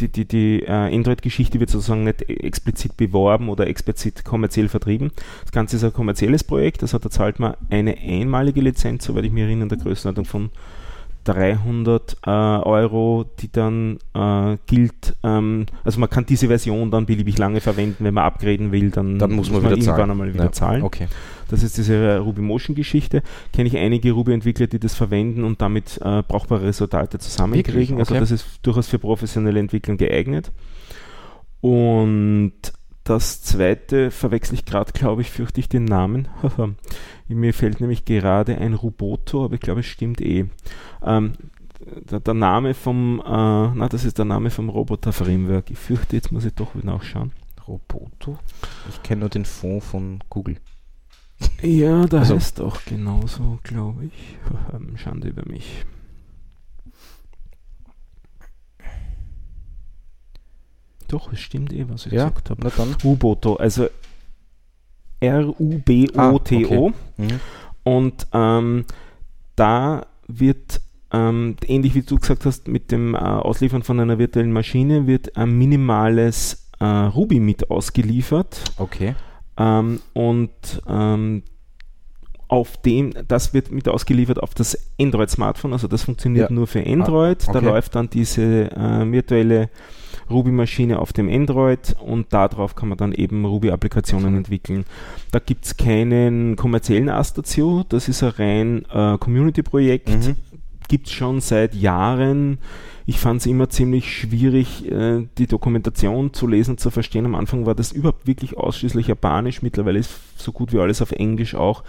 die, 0.00 0.08
die, 0.08 0.24
die 0.24 0.62
äh, 0.62 0.94
Android-Geschichte 0.94 1.60
wird 1.60 1.70
sozusagen 1.70 2.04
nicht 2.04 2.28
explizit 2.28 2.96
beworben 2.96 3.48
oder 3.48 3.66
explizit 3.66 4.24
kommerziell 4.24 4.68
vertrieben. 4.68 5.12
Das 5.42 5.52
Ganze 5.52 5.76
ist 5.76 5.84
ein 5.84 5.92
kommerzielles 5.92 6.44
Projekt, 6.44 6.82
also 6.82 6.98
da 6.98 7.10
zahlt 7.10 7.38
man 7.38 7.54
eine 7.70 7.96
einmalige 7.98 8.60
Lizenz, 8.60 9.04
soweit 9.04 9.24
ich 9.24 9.32
mich 9.32 9.44
erinnere, 9.44 9.64
in 9.64 9.68
der 9.68 9.78
Größenordnung 9.78 10.24
von 10.24 10.50
300 11.24 12.16
äh, 12.26 12.30
Euro, 12.30 13.26
die 13.40 13.52
dann 13.52 13.98
äh, 14.14 14.56
gilt. 14.66 15.14
Ähm, 15.22 15.66
also 15.84 16.00
man 16.00 16.08
kann 16.08 16.24
diese 16.24 16.48
Version 16.48 16.90
dann 16.90 17.04
beliebig 17.06 17.36
lange 17.36 17.60
verwenden, 17.60 18.04
wenn 18.04 18.14
man 18.14 18.24
upgraden 18.24 18.72
will, 18.72 18.90
dann, 18.90 19.18
dann 19.18 19.32
muss 19.32 19.50
man, 19.50 19.62
man 19.62 19.72
irgendwann 19.72 19.96
zahlen. 19.96 20.10
einmal 20.10 20.32
wieder 20.32 20.44
ja, 20.44 20.52
zahlen. 20.52 20.82
Okay. 20.82 21.06
Das 21.48 21.62
ist 21.62 21.76
diese 21.78 22.18
Ruby 22.18 22.42
Motion 22.42 22.76
Geschichte. 22.76 23.22
Kenne 23.52 23.68
ich 23.68 23.76
einige 23.76 24.12
Ruby-Entwickler, 24.12 24.66
die 24.66 24.78
das 24.78 24.94
verwenden 24.94 25.44
und 25.44 25.60
damit 25.60 25.98
äh, 26.02 26.22
brauchbare 26.22 26.62
Resultate 26.62 27.18
zusammenkriegen. 27.18 27.98
Also 27.98 28.12
okay. 28.12 28.20
Also 28.20 28.34
das 28.34 28.42
ist 28.42 28.60
durchaus 28.62 28.88
für 28.88 28.98
professionelle 28.98 29.58
Entwicklung 29.58 29.96
geeignet. 29.96 30.52
Und 31.60 32.52
das 33.04 33.42
zweite 33.42 34.10
verwechsel 34.10 34.54
ich 34.54 34.66
gerade, 34.66 34.92
glaube 34.92 35.22
ich, 35.22 35.30
fürchte 35.30 35.60
ich 35.60 35.68
den 35.68 35.86
Namen. 35.86 36.28
Mir 37.28 37.54
fällt 37.54 37.80
nämlich 37.80 38.04
gerade 38.04 38.58
ein 38.58 38.74
Ruboto, 38.74 39.44
aber 39.44 39.54
ich 39.54 39.60
glaube, 39.60 39.80
es 39.80 39.86
stimmt 39.86 40.20
eh. 40.20 40.44
Ähm, 41.02 41.32
der, 42.10 42.20
der, 42.20 42.34
Name 42.34 42.74
vom, 42.74 43.20
äh, 43.24 43.30
na, 43.30 43.88
das 43.88 44.04
ist 44.04 44.18
der 44.18 44.26
Name 44.26 44.50
vom 44.50 44.68
Roboter-Framework. 44.68 45.70
Ich 45.70 45.78
fürchte, 45.78 46.16
jetzt 46.16 46.32
muss 46.32 46.44
ich 46.44 46.54
doch 46.54 46.74
wieder 46.74 46.86
nachschauen. 46.86 47.32
Roboto? 47.66 48.38
Ich 48.90 49.02
kenne 49.02 49.20
nur 49.20 49.28
den 49.30 49.44
Fond 49.44 49.82
von 49.82 50.18
Google. 50.28 50.58
Ja, 51.62 52.06
da 52.06 52.20
also. 52.20 52.34
heißt 52.34 52.60
auch 52.60 52.84
genauso, 52.84 53.58
glaube 53.62 54.06
ich. 54.06 54.36
Schande 55.00 55.28
über 55.28 55.48
mich. 55.48 55.84
Doch, 61.08 61.32
es 61.32 61.40
stimmt 61.40 61.72
eh, 61.72 61.88
was 61.88 62.06
ich 62.06 62.12
ja, 62.12 62.28
gesagt 62.28 62.50
habe. 62.50 62.70
U-Boto, 63.02 63.56
also 63.56 63.88
R-U-B-O-T-O. 65.20 66.18
Ah, 66.18 66.32
okay. 66.32 66.92
mhm. 67.16 67.40
Und 67.82 68.26
ähm, 68.32 68.84
da 69.56 70.06
wird, 70.26 70.80
ähm, 71.12 71.56
ähnlich 71.66 71.94
wie 71.94 72.02
du 72.02 72.18
gesagt 72.18 72.44
hast, 72.44 72.68
mit 72.68 72.92
dem 72.92 73.14
äh, 73.14 73.18
Ausliefern 73.18 73.82
von 73.82 73.98
einer 73.98 74.18
virtuellen 74.18 74.52
Maschine 74.52 75.06
wird 75.06 75.36
ein 75.36 75.56
minimales 75.56 76.68
äh, 76.78 76.84
Ruby 76.84 77.40
mit 77.40 77.70
ausgeliefert. 77.70 78.62
Okay. 78.76 79.14
Ähm, 79.58 80.00
und 80.14 80.82
ähm, 80.88 81.42
auf 82.48 82.78
dem, 82.78 83.12
das 83.28 83.52
wird 83.52 83.70
mit 83.70 83.88
ausgeliefert 83.88 84.42
auf 84.42 84.54
das 84.54 84.78
Android-Smartphone, 84.98 85.74
also 85.74 85.86
das 85.86 86.04
funktioniert 86.04 86.48
ja. 86.48 86.54
nur 86.54 86.66
für 86.66 86.84
Android. 86.84 87.44
Ah, 87.46 87.50
okay. 87.50 87.60
Da 87.60 87.70
läuft 87.70 87.94
dann 87.94 88.08
diese 88.08 88.70
äh, 88.70 89.12
virtuelle 89.12 89.68
Ruby-Maschine 90.30 90.98
auf 90.98 91.12
dem 91.12 91.28
Android 91.28 91.94
und 92.00 92.32
darauf 92.32 92.74
kann 92.74 92.88
man 92.88 92.98
dann 92.98 93.12
eben 93.12 93.44
Ruby-Applikationen 93.44 94.36
entwickeln. 94.36 94.84
Da 95.30 95.38
gibt 95.38 95.66
es 95.66 95.76
keinen 95.76 96.56
kommerziellen 96.56 97.10
Ast 97.10 97.36
dazu, 97.36 97.84
das 97.88 98.08
ist 98.08 98.22
ein 98.22 98.30
rein 98.30 98.84
äh, 98.92 99.18
Community-Projekt, 99.18 100.08
mhm. 100.08 100.36
gibt 100.88 101.08
es 101.08 101.12
schon 101.12 101.40
seit 101.40 101.74
Jahren. 101.74 102.58
Ich 103.08 103.20
fand 103.20 103.40
es 103.40 103.46
immer 103.46 103.70
ziemlich 103.70 104.14
schwierig, 104.14 104.84
äh, 104.92 105.26
die 105.38 105.46
Dokumentation 105.46 106.34
zu 106.34 106.46
lesen, 106.46 106.76
zu 106.76 106.90
verstehen. 106.90 107.24
Am 107.24 107.36
Anfang 107.36 107.64
war 107.64 107.74
das 107.74 107.90
überhaupt 107.90 108.26
wirklich 108.26 108.58
ausschließlich 108.58 109.06
Japanisch, 109.06 109.62
mittlerweile 109.62 109.98
ist 109.98 110.10
so 110.36 110.52
gut 110.52 110.74
wie 110.74 110.78
alles 110.78 111.00
auf 111.00 111.12
Englisch 111.12 111.54
auch. 111.54 111.84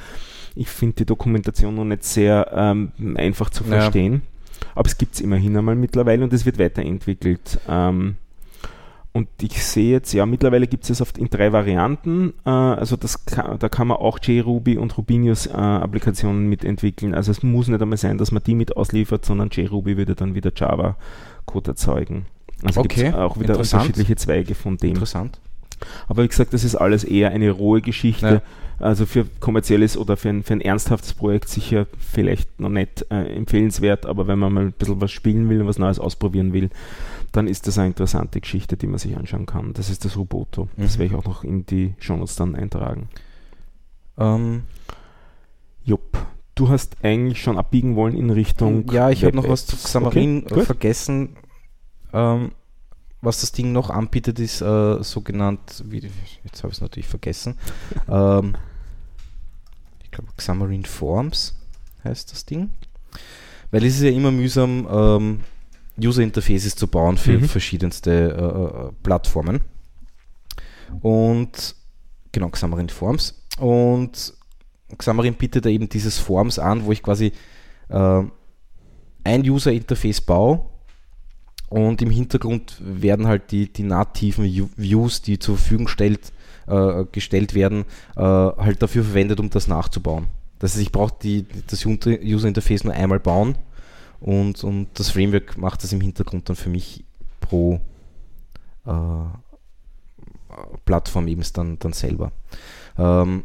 Ich 0.56 0.70
finde 0.70 0.96
die 0.96 1.06
Dokumentation 1.06 1.76
noch 1.76 1.84
nicht 1.84 2.06
sehr 2.06 2.50
ähm, 2.56 2.94
einfach 3.18 3.50
zu 3.50 3.66
verstehen. 3.66 4.14
Ja. 4.14 4.62
Aber 4.76 4.88
es 4.88 4.98
gibt 4.98 5.16
es 5.16 5.20
immerhin 5.20 5.58
einmal 5.58 5.76
mittlerweile 5.76 6.24
und 6.24 6.32
es 6.32 6.46
wird 6.46 6.58
weiterentwickelt. 6.58 7.60
Ähm, 7.68 8.16
und 9.20 9.28
ich 9.42 9.62
sehe 9.66 9.92
jetzt, 9.92 10.14
ja, 10.14 10.26
mittlerweile 10.26 10.66
gibt 10.66 10.86
es 10.86 10.90
es 10.92 11.02
oft 11.02 11.18
in 11.18 11.30
drei 11.30 11.52
Varianten. 11.52 12.34
Äh, 12.46 12.50
also 12.50 12.96
das 12.96 13.26
kann, 13.26 13.60
da 13.60 13.68
kann 13.68 13.90
man 13.90 13.98
auch 13.98 14.18
JRuby 14.22 14.78
und 14.78 14.98
Rubinius 14.98 15.46
äh, 15.46 15.52
Applikationen 15.52 16.48
mitentwickeln. 16.48 17.14
Also 17.14 17.32
es 17.32 17.44
muss 17.44 17.68
nicht 17.68 17.82
einmal 17.82 17.98
sein, 17.98 18.18
dass 18.18 18.32
man 18.32 18.42
die 18.44 18.56
mit 18.56 18.78
ausliefert, 18.78 19.26
sondern 19.26 19.50
JRuby 19.52 19.98
würde 19.98 20.16
dann 20.16 20.36
wieder 20.36 20.54
Java-Code 20.56 21.72
erzeugen. 21.72 22.28
Also 22.64 22.80
okay. 22.80 22.88
gibt 22.96 23.10
es 23.10 23.14
auch 23.14 23.38
wieder 23.38 23.58
unterschiedliche 23.58 24.16
Zweige 24.16 24.56
von 24.56 24.78
dem. 24.78 24.92
Interessant. 24.92 25.42
Aber 26.08 26.24
wie 26.24 26.28
gesagt, 26.30 26.54
das 26.54 26.64
ist 26.64 26.76
alles 26.76 27.04
eher 27.04 27.32
eine 27.32 27.52
rohe 27.52 27.82
Geschichte. 27.82 28.26
Ja. 28.26 28.42
Also 28.80 29.06
für 29.06 29.26
kommerzielles 29.42 29.98
oder 29.98 30.16
für 30.16 30.30
ein, 30.30 30.44
für 30.44 30.54
ein 30.54 30.62
ernsthaftes 30.62 31.14
Projekt 31.14 31.50
sicher 31.50 31.88
vielleicht 32.00 32.62
noch 32.62 32.70
nicht 32.70 33.06
äh, 33.12 33.36
empfehlenswert, 33.36 34.06
aber 34.06 34.28
wenn 34.28 34.40
man 34.40 34.54
mal 34.54 34.66
ein 34.68 34.72
bisschen 34.72 35.02
was 35.02 35.12
spielen 35.12 35.50
will 35.50 35.60
und 35.60 35.68
was 35.68 35.78
Neues 35.78 36.00
ausprobieren 36.00 36.54
will, 36.54 36.70
dann 37.32 37.48
ist 37.48 37.68
das 37.68 37.78
eine 37.78 37.88
interessante 37.88 38.42
Geschichte, 38.42 38.78
die 38.78 38.88
man 38.88 39.00
sich 39.00 39.16
anschauen 39.18 39.46
kann. 39.46 39.74
Das 39.74 39.90
ist 39.90 40.06
das 40.06 40.18
Roboto. 40.18 40.66
Mhm. 40.76 40.82
Das 40.82 40.98
werde 40.98 41.14
ich 41.14 41.20
auch 41.20 41.26
noch 41.26 41.44
in 41.44 41.66
die 41.66 41.96
Shownotes 42.00 42.36
dann 42.36 42.56
eintragen. 42.56 43.10
Ähm. 44.18 44.64
Jupp. 45.84 46.18
Du 46.56 46.70
hast 46.70 46.98
eigentlich 47.04 47.42
schon 47.42 47.58
abbiegen 47.58 47.96
wollen 47.96 48.16
in 48.16 48.30
Richtung. 48.30 48.92
Ja, 48.92 49.10
ich 49.10 49.24
habe 49.24 49.36
noch 49.36 49.48
was 49.48 49.66
zu 49.66 49.78
Xamarin 49.78 50.46
okay, 50.50 50.66
vergessen. 50.66 51.38
Ähm, 52.12 52.52
was 53.22 53.42
das 53.42 53.52
Ding 53.52 53.72
noch 53.72 53.90
anbietet, 53.90 54.40
ist 54.40 54.62
äh, 54.62 55.04
sogenannt, 55.04 55.84
wie, 55.88 56.10
jetzt 56.44 56.64
habe 56.64 56.70
ich 56.70 56.78
es 56.78 56.82
natürlich 56.82 57.08
vergessen, 57.08 57.56
ähm, 58.10 58.56
ich 60.04 60.12
glaube 60.12 60.30
Xamarin 60.36 60.86
Forms 60.86 61.56
heißt 62.04 62.32
das 62.32 62.46
Ding. 62.46 62.72
Weil 63.72 63.84
es 63.84 63.96
ist 63.96 64.04
ja 64.04 64.10
immer 64.10 64.32
mühsam, 64.32 64.88
ähm, 64.90 65.40
User 66.02 66.22
Interfaces 66.22 66.76
zu 66.76 66.88
bauen 66.88 67.18
für 67.18 67.40
mhm. 67.40 67.46
verschiedenste 67.46 68.12
äh, 68.12 68.88
äh, 68.88 68.92
Plattformen. 69.04 69.62
Und 71.02 71.76
genau, 72.32 72.50
Xamarin 72.50 72.90
Forms. 72.90 73.46
Und 73.60 74.34
Xamarin 74.98 75.36
bietet 75.36 75.66
da 75.66 75.70
eben 75.70 75.90
dieses 75.90 76.18
Forms 76.18 76.60
an, 76.60 76.86
wo 76.86 76.92
ich 76.92 77.04
quasi 77.04 77.32
äh, 77.90 78.24
ein 79.24 79.42
User 79.42 79.72
Interface 79.72 80.22
baue 80.22 80.66
und 81.70 82.02
im 82.02 82.10
Hintergrund 82.10 82.78
werden 82.80 83.28
halt 83.28 83.52
die, 83.52 83.72
die 83.72 83.84
nativen 83.84 84.72
Views, 84.76 85.22
die 85.22 85.38
zur 85.38 85.58
Verfügung 85.58 85.88
stellt, 85.88 86.32
äh, 86.68 87.06
gestellt 87.12 87.54
werden, 87.54 87.86
äh, 88.16 88.22
halt 88.22 88.82
dafür 88.82 89.04
verwendet, 89.04 89.40
um 89.40 89.50
das 89.50 89.68
nachzubauen. 89.68 90.28
Das 90.58 90.74
heißt, 90.74 90.82
ich 90.82 90.92
brauche 90.92 91.14
das 91.68 91.86
User 91.86 92.48
Interface 92.48 92.84
nur 92.84 92.94
einmal 92.94 93.20
bauen 93.20 93.56
und, 94.20 94.64
und 94.64 94.88
das 94.96 95.12
Framework 95.12 95.58
macht 95.58 95.84
das 95.84 95.94
im 95.94 96.02
Hintergrund 96.02 96.50
dann 96.50 96.56
für 96.56 96.70
mich 96.70 97.04
pro 97.40 97.80
äh, 98.86 98.92
Plattform 100.86 101.28
eben 101.28 101.44
dann, 101.54 101.80
dann 101.80 101.94
selber. 101.94 102.32
Ähm, 102.98 103.44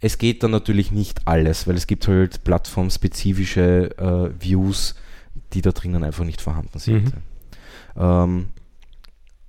es 0.00 0.18
geht 0.18 0.42
dann 0.42 0.50
natürlich 0.50 0.90
nicht 0.90 1.26
alles, 1.28 1.68
weil 1.68 1.76
es 1.76 1.86
gibt 1.86 2.08
halt 2.08 2.42
plattformspezifische 2.42 3.96
äh, 3.96 4.42
Views, 4.42 4.96
die 5.52 5.62
da 5.62 5.70
drinnen 5.70 6.02
einfach 6.02 6.24
nicht 6.24 6.40
vorhanden 6.40 6.78
sind. 6.78 7.14
Mhm. 7.14 7.22
Ähm, 7.96 8.46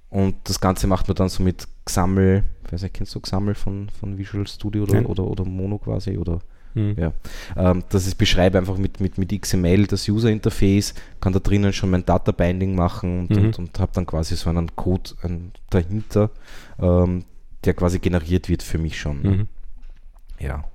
und 0.10 0.36
das 0.44 0.60
Ganze 0.60 0.86
macht 0.86 1.08
man 1.08 1.16
dann 1.16 1.30
so 1.30 1.42
mit 1.42 1.68
Xaml, 1.86 2.44
ich 2.66 2.72
weiß 2.72 2.84
nicht, 2.84 2.94
kennst 2.94 3.16
du 3.16 3.20
Xaml 3.20 3.56
von, 3.56 3.90
von 3.90 4.18
Visual 4.20 4.46
Studio 4.46 4.84
oder, 4.84 5.10
oder, 5.10 5.24
oder 5.24 5.44
Mono 5.44 5.80
quasi 5.80 6.18
oder 6.18 6.40
hm. 6.74 6.96
ja. 6.98 7.12
Ähm, 7.56 7.84
das 7.90 8.08
ist 8.08 8.16
beschreibe 8.16 8.58
einfach 8.58 8.78
mit, 8.78 9.00
mit, 9.00 9.18
mit 9.18 9.42
XML 9.42 9.88
das 9.88 10.08
User 10.08 10.30
Interface, 10.30 10.94
kann 11.20 11.34
da 11.34 11.40
drinnen 11.40 11.74
schon 11.74 11.90
mein 11.90 12.06
Data 12.06 12.32
Binding 12.32 12.76
machen 12.76 13.22
und, 13.22 13.30
mhm. 13.30 13.46
und, 13.46 13.60
und 13.60 13.80
habe 13.80 13.92
dann 13.94 14.06
quasi 14.06 14.36
so 14.36 14.50
einen 14.50 14.76
Code 14.76 15.12
ein, 15.24 15.52
dahinter, 15.70 16.30
ähm, 16.80 17.26
der 17.64 17.74
quasi 17.74 18.00
generiert 18.00 18.50
wird 18.50 18.64
für 18.64 18.78
mich 18.78 19.00
schon. 19.00 19.22
Mhm. 19.22 19.48
Ja, 20.40 20.66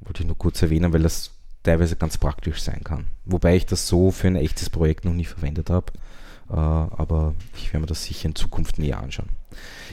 wollte 0.00 0.22
ich 0.22 0.26
nur 0.26 0.38
kurz 0.38 0.60
erwähnen, 0.62 0.92
weil 0.92 1.02
das 1.02 1.30
teilweise 1.62 1.96
ganz 1.96 2.18
praktisch 2.18 2.60
sein 2.60 2.82
kann. 2.84 3.06
Wobei 3.24 3.56
ich 3.56 3.66
das 3.66 3.86
so 3.86 4.10
für 4.10 4.26
ein 4.26 4.36
echtes 4.36 4.68
Projekt 4.68 5.04
noch 5.04 5.14
nie 5.14 5.24
verwendet 5.24 5.70
habe. 5.70 5.92
Äh, 6.50 6.54
aber 6.56 7.34
ich 7.56 7.68
werde 7.72 7.80
mir 7.80 7.86
das 7.86 8.04
sicher 8.04 8.26
in 8.26 8.34
Zukunft 8.34 8.78
näher 8.78 9.00
anschauen. 9.00 9.28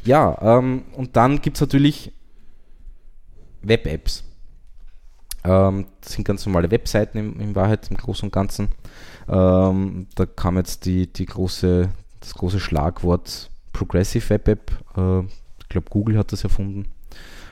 Ja, 0.03 0.37
ähm, 0.41 0.83
und 0.95 1.15
dann 1.15 1.41
gibt 1.41 1.57
es 1.57 1.61
natürlich 1.61 2.11
Web-Apps. 3.61 4.23
Ähm, 5.43 5.85
das 6.01 6.13
sind 6.13 6.27
ganz 6.27 6.45
normale 6.45 6.71
Webseiten 6.71 7.17
in, 7.17 7.39
in 7.39 7.55
Wahrheit, 7.55 7.89
im 7.89 7.97
Großen 7.97 8.27
und 8.27 8.33
Ganzen. 8.33 8.69
Ähm, 9.27 10.07
da 10.15 10.25
kam 10.25 10.57
jetzt 10.57 10.85
die, 10.85 11.11
die 11.11 11.25
große, 11.25 11.89
das 12.19 12.33
große 12.33 12.59
Schlagwort 12.59 13.49
Progressive 13.73 14.29
Web 14.29 14.47
App. 14.47 14.71
Äh, 14.97 15.21
ich 15.59 15.69
glaube, 15.69 15.89
Google 15.89 16.17
hat 16.17 16.31
das 16.31 16.43
erfunden. 16.43 16.85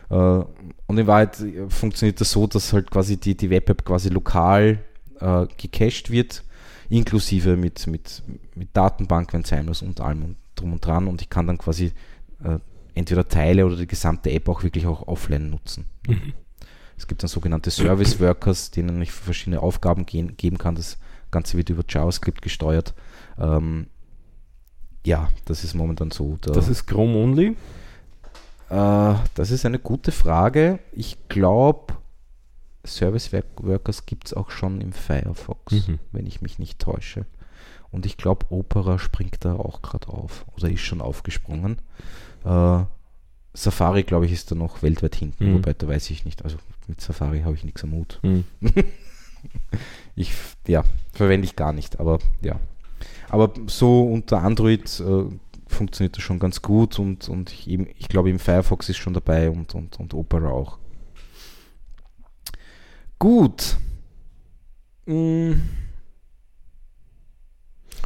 Äh, 0.10 0.16
und 0.16 0.98
in 0.98 1.08
Wahrheit 1.08 1.38
funktioniert 1.70 2.20
das 2.20 2.32
so, 2.32 2.48
dass 2.48 2.74
halt 2.74 2.92
quasi 2.92 3.18
die, 3.18 3.36
die 3.36 3.50
Web 3.50 3.70
App 3.70 3.86
quasi 3.86 4.10
lokal 4.10 4.80
äh, 5.20 5.46
gecached 5.58 6.10
wird 6.10 6.44
inklusive 6.90 7.58
mit, 7.58 7.86
mit, 7.88 8.24
mit 8.56 8.70
Datenbank, 8.74 9.34
wenn 9.34 9.44
sein 9.44 9.66
muss 9.66 9.82
und 9.82 10.00
allem 10.02 10.36
drum 10.56 10.74
und 10.74 10.86
dran. 10.86 11.08
Und 11.08 11.22
ich 11.22 11.30
kann 11.30 11.48
dann 11.48 11.58
quasi 11.58 11.94
äh, 12.44 12.60
entweder 12.94 13.28
Teile 13.28 13.66
oder 13.66 13.76
die 13.76 13.88
gesamte 13.88 14.32
App 14.32 14.48
auch 14.50 14.64
wirklich 14.64 14.86
auch 14.86 15.08
offline 15.08 15.50
nutzen. 15.50 15.86
Mhm. 16.08 16.34
Es 16.98 17.08
gibt 17.08 17.22
dann 17.22 17.30
sogenannte 17.30 17.70
Service 17.72 18.20
Workers, 18.20 18.72
denen 18.72 19.02
ich 19.02 19.12
verschiedene 19.12 19.62
Aufgaben 19.62 20.06
gehen, 20.06 20.36
geben 20.36 20.58
kann. 20.58 20.76
Das 20.76 20.98
Ganze 21.32 21.58
wird 21.58 21.70
über 21.70 21.84
JavaScript 21.88 22.42
gesteuert. 22.42 22.94
Ähm, 23.38 23.88
ja, 25.06 25.30
das 25.46 25.64
ist 25.64 25.74
momentan 25.74 26.12
so. 26.12 26.38
das 26.42 26.68
ist 26.68 26.88
Chrome 26.88 27.16
Only? 27.16 27.56
Äh, 28.70 29.16
das 29.36 29.52
ist 29.52 29.66
eine 29.66 29.80
gute 29.80 30.12
Frage. 30.12 30.80
Ich 30.92 31.18
glaube, 31.30 31.94
Service 32.86 33.32
Workers 33.32 34.06
gibt 34.06 34.28
es 34.28 34.34
auch 34.34 34.50
schon 34.50 34.82
im 34.82 34.92
Firefox, 34.92 35.88
mhm. 35.88 36.00
wenn 36.12 36.26
ich 36.26 36.42
mich 36.42 36.60
nicht 36.60 36.80
täusche. 36.80 37.26
Und 37.92 38.06
ich 38.06 38.18
glaube, 38.18 38.48
Opera 38.50 39.00
springt 39.00 39.46
da 39.46 39.54
auch 39.54 39.82
gerade 39.82 40.10
auf 40.10 40.46
oder 40.56 40.70
ist 40.70 40.82
schon 40.82 41.02
aufgesprungen. 41.02 41.78
Äh, 42.44 42.84
Safari, 43.54 44.04
glaube 44.04 44.26
ich, 44.26 44.34
ist 44.34 44.52
da 44.52 44.56
noch 44.56 44.84
weltweit 44.84 45.16
hinten, 45.16 45.50
mhm. 45.50 45.54
wobei 45.56 45.74
da 45.74 45.88
weiß 45.88 46.10
ich 46.12 46.26
nicht. 46.26 46.44
Also 46.44 46.58
mit 46.88 47.02
Safari 47.02 47.42
habe 47.42 47.56
ich 47.56 47.64
nichts 47.64 47.84
am 47.84 47.92
Mut. 47.92 48.20
Mhm. 48.24 48.46
ich, 50.16 50.34
ja, 50.68 50.84
verwende 51.14 51.46
ich 51.46 51.56
gar 51.56 51.74
nicht, 51.74 52.00
aber 52.00 52.20
ja. 52.42 52.60
Aber 53.30 53.54
so 53.68 54.04
unter 54.04 54.42
Android 54.42 55.00
äh, 55.00 55.26
funktioniert 55.68 56.16
das 56.16 56.24
schon 56.24 56.40
ganz 56.40 56.62
gut 56.62 56.98
und, 56.98 57.28
und 57.30 57.52
ich, 57.52 57.68
ich 57.70 58.08
glaube, 58.08 58.30
im 58.30 58.40
Firefox 58.40 58.90
ist 58.90 58.98
schon 58.98 59.14
dabei 59.14 59.50
und, 59.50 59.76
und, 59.76 60.00
und 60.00 60.14
Opera 60.14 60.50
auch. 60.50 60.78
Gut. 63.20 63.78
Mm. 65.06 65.54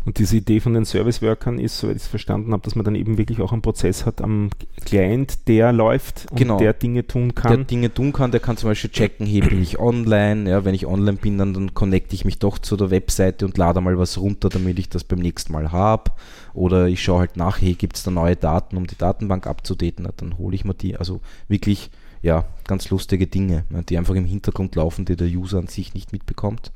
Und 0.03 0.17
diese 0.17 0.37
Idee 0.37 0.59
von 0.59 0.73
den 0.73 0.83
Service-Workern 0.83 1.59
ist, 1.59 1.77
soweit 1.77 1.97
ich 1.97 2.03
es 2.03 2.07
verstanden 2.07 2.53
habe, 2.53 2.63
dass 2.63 2.75
man 2.75 2.83
dann 2.83 2.95
eben 2.95 3.19
wirklich 3.19 3.39
auch 3.39 3.51
einen 3.51 3.61
Prozess 3.61 4.05
hat 4.05 4.19
am 4.19 4.49
Client, 4.83 5.47
der 5.47 5.71
läuft 5.71 6.25
und 6.31 6.37
genau. 6.37 6.57
der 6.57 6.73
Dinge 6.73 7.05
tun 7.05 7.35
kann. 7.35 7.55
Der 7.55 7.63
Dinge 7.65 7.93
tun 7.93 8.11
kann, 8.11 8.31
der 8.31 8.39
kann 8.39 8.57
zum 8.57 8.69
Beispiel 8.69 8.89
checken, 8.89 9.27
hey, 9.27 9.41
bin 9.41 9.61
ich 9.61 9.79
online? 9.79 10.49
Ja, 10.49 10.65
wenn 10.65 10.73
ich 10.73 10.87
online 10.87 11.17
bin, 11.17 11.37
dann, 11.37 11.53
dann 11.53 11.75
connecte 11.75 12.15
ich 12.15 12.25
mich 12.25 12.39
doch 12.39 12.57
zu 12.57 12.77
der 12.77 12.89
Webseite 12.89 13.45
und 13.45 13.57
lade 13.57 13.79
mal 13.79 13.97
was 13.99 14.17
runter, 14.17 14.49
damit 14.49 14.79
ich 14.79 14.89
das 14.89 15.03
beim 15.03 15.19
nächsten 15.19 15.53
Mal 15.53 15.71
habe. 15.71 16.11
Oder 16.55 16.87
ich 16.87 17.03
schaue 17.03 17.19
halt 17.19 17.37
nach, 17.37 17.61
hey, 17.61 17.75
gibt 17.75 17.95
es 17.95 18.03
da 18.03 18.09
neue 18.09 18.35
Daten, 18.35 18.77
um 18.77 18.87
die 18.87 18.97
Datenbank 18.97 19.45
abzudaten? 19.45 20.07
Dann 20.17 20.37
hole 20.39 20.55
ich 20.55 20.65
mir 20.65 20.73
die. 20.73 20.97
Also 20.97 21.21
wirklich 21.47 21.91
ja, 22.23 22.45
ganz 22.65 22.89
lustige 22.89 23.27
Dinge, 23.27 23.65
die 23.89 23.97
einfach 23.97 24.15
im 24.15 24.25
Hintergrund 24.25 24.75
laufen, 24.75 25.05
die 25.05 25.15
der 25.15 25.27
User 25.27 25.59
an 25.59 25.67
sich 25.67 25.93
nicht 25.93 26.11
mitbekommt. 26.11 26.71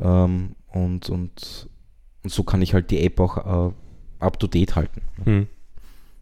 Ähm, 0.00 0.56
und, 0.72 1.08
und, 1.08 1.68
und 2.26 2.32
so 2.32 2.42
kann 2.42 2.60
ich 2.60 2.74
halt 2.74 2.90
die 2.90 3.04
App 3.04 3.20
auch 3.20 3.70
äh, 3.70 3.72
up-to-date 4.18 4.74
halten. 4.74 5.02
Hm. 5.24 5.46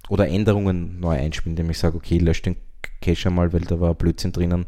Oder 0.08 0.28
Änderungen 0.28 1.00
neu 1.00 1.16
einspielen, 1.18 1.52
indem 1.56 1.70
ich 1.70 1.78
sage, 1.78 1.96
okay, 1.96 2.18
lösch 2.18 2.42
den 2.42 2.56
Cache 3.00 3.28
einmal, 3.28 3.52
weil 3.52 3.62
da 3.62 3.80
war 3.80 3.94
Blödsinn 3.94 4.32
drinnen, 4.32 4.66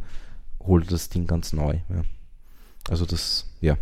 hol 0.61 0.83
das 0.83 1.11
Ding 1.11 1.27
ganz 1.27 1.53
neu. 1.53 1.75
Ja. 1.90 2.03
Also 2.88 3.05
das, 3.05 3.53
ja. 3.61 3.77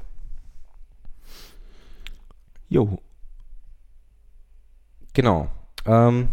Jo, 2.68 2.98
Genau. 5.14 5.48
Ähm, 5.86 6.28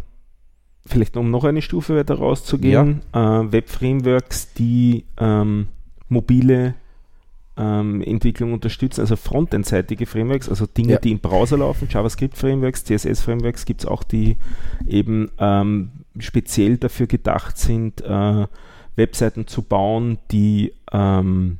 Vielleicht 0.83 1.15
um 1.15 1.29
noch 1.29 1.43
eine 1.43 1.61
Stufe 1.61 1.95
weiter 1.95 2.15
rauszugehen, 2.15 3.03
ja. 3.13 3.41
äh, 3.41 3.51
Web-Frameworks, 3.51 4.53
die 4.55 5.05
ähm, 5.17 5.67
mobile 6.09 6.73
ähm, 7.61 8.01
Entwicklung 8.01 8.53
unterstützen, 8.53 9.01
also 9.01 9.15
frontendseitige 9.15 10.05
Frameworks, 10.07 10.49
also 10.49 10.65
Dinge, 10.65 10.93
ja. 10.93 10.99
die 10.99 11.11
im 11.11 11.19
Browser 11.19 11.59
laufen, 11.59 11.87
JavaScript-Frameworks, 11.89 12.85
CSS-Frameworks 12.85 13.65
gibt 13.65 13.81
es 13.81 13.85
auch, 13.85 14.03
die 14.03 14.37
eben 14.87 15.29
ähm, 15.37 15.91
speziell 16.17 16.77
dafür 16.77 17.07
gedacht 17.07 17.57
sind, 17.57 18.01
äh, 18.01 18.47
Webseiten 18.95 19.47
zu 19.47 19.61
bauen, 19.61 20.17
die 20.31 20.73
ähm, 20.91 21.59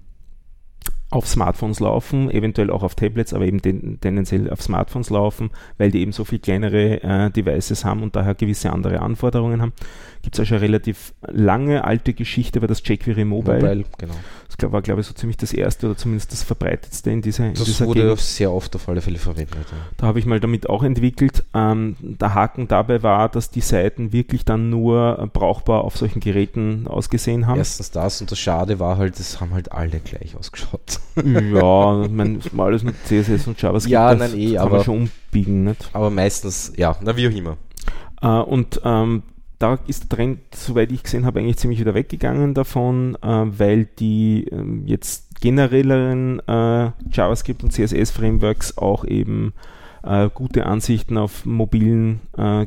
auf 1.12 1.28
Smartphones 1.28 1.82
laufen, 1.82 2.32
eventuell 2.32 2.72
auch 2.72 2.84
auf 2.84 2.96
Tablets, 2.96 3.34
aber 3.34 3.46
eben 3.46 3.62
ten, 3.62 4.00
tendenziell 4.00 4.50
auf 4.50 4.62
Smartphones 4.62 5.10
laufen, 5.10 5.52
weil 5.78 5.92
die 5.92 6.00
eben 6.00 6.14
so 6.14 6.24
viel 6.24 6.40
kleinere 6.40 7.04
äh, 7.04 7.30
Devices 7.30 7.84
haben 7.84 8.02
und 8.02 8.16
daher 8.16 8.34
gewisse 8.34 8.72
andere 8.72 9.02
Anforderungen 9.02 9.62
haben. 9.62 9.74
Gibt 10.22 10.36
es 10.36 10.40
also 10.40 10.56
eine 10.56 10.62
relativ 10.64 11.14
lange 11.28 11.84
alte 11.84 12.14
Geschichte, 12.14 12.62
war 12.62 12.68
das 12.68 12.82
jQuery 12.86 13.26
Mobile. 13.26 13.58
Mobile 13.58 13.84
genau. 13.98 14.14
Das 14.48 14.72
war, 14.72 14.82
glaube 14.82 15.02
ich, 15.02 15.08
so 15.08 15.14
ziemlich 15.14 15.38
das 15.38 15.54
erste 15.54 15.88
oder 15.88 15.98
zumindest 15.98 16.32
das 16.32 16.44
verbreitetste 16.44 17.10
in 17.12 17.22
dieser 17.22 17.48
in 17.48 17.54
Das 17.56 17.64
dieser 17.66 17.88
wurde 17.88 18.02
Gegend. 18.02 18.20
sehr 18.20 18.52
oft 18.52 18.76
auf 18.76 18.88
alle 18.88 19.02
Fälle 19.02 19.18
verwendet. 19.18 19.66
Ja. 19.72 19.78
Da 19.98 20.08
habe 20.08 20.20
ich 20.20 20.26
mal 20.26 20.40
damit 20.40 20.70
auch 20.70 20.84
entwickelt. 20.84 21.44
Ähm, 21.54 21.96
der 22.00 22.36
Haken 22.36 22.68
dabei 22.68 23.04
war, 23.04 23.28
dass 23.30 23.50
die 23.50 23.62
Seiten 23.62 24.14
wirklich 24.14 24.46
dann 24.46 24.70
nur 24.70 25.30
brauchbar 25.34 25.84
auf 25.84 25.98
solchen 25.98 26.20
Geräten 26.22 26.88
ausgesehen 26.88 27.48
haben. 27.48 27.58
Erstens 27.58 27.92
das 27.92 28.22
und 28.22 28.32
das 28.32 28.40
Schade 28.40 28.80
war 28.80 28.98
halt, 28.98 29.20
es 29.20 29.42
haben 29.42 29.54
halt 29.54 29.72
alle 29.72 30.00
gleich 30.00 30.36
ausgeschaut. 30.38 31.01
Ja, 31.16 32.08
meine, 32.10 32.40
alles 32.58 32.84
mit 32.84 32.96
CSS 33.06 33.48
und 33.48 33.62
JavaScript. 33.62 33.92
Ja, 33.92 34.16
nein, 34.16 34.38
eh, 34.38 34.54
kann 34.54 34.66
aber, 34.66 34.76
man 34.78 34.86
schon 34.86 35.10
umbiegen. 35.32 35.64
Nicht? 35.66 35.90
Aber 35.94 36.10
meistens, 36.10 36.74
ja, 36.78 36.96
na 37.02 37.16
wie 37.16 37.28
auch 37.28 37.32
immer. 37.32 37.58
Uh, 38.24 38.44
und 38.44 38.80
ähm, 38.84 39.24
da 39.62 39.78
ist 39.88 40.04
der 40.04 40.18
Trend, 40.18 40.40
soweit 40.56 40.92
ich 40.92 41.04
gesehen 41.04 41.26
habe, 41.26 41.40
eigentlich 41.40 41.58
ziemlich 41.58 41.80
wieder 41.80 41.94
weggegangen 41.94 42.54
davon, 42.54 43.16
äh, 43.22 43.28
weil 43.28 43.86
die 43.86 44.48
äh, 44.48 44.64
jetzt 44.86 45.40
generelleren 45.40 46.40
äh, 46.48 46.92
JavaScript 47.12 47.64
und 47.64 47.72
CSS-Frameworks 47.72 48.78
auch 48.78 49.06
eben 49.06 49.54
gute 50.34 50.66
Ansichten 50.66 51.16
auf 51.20 51.46
mobilen 51.46 52.22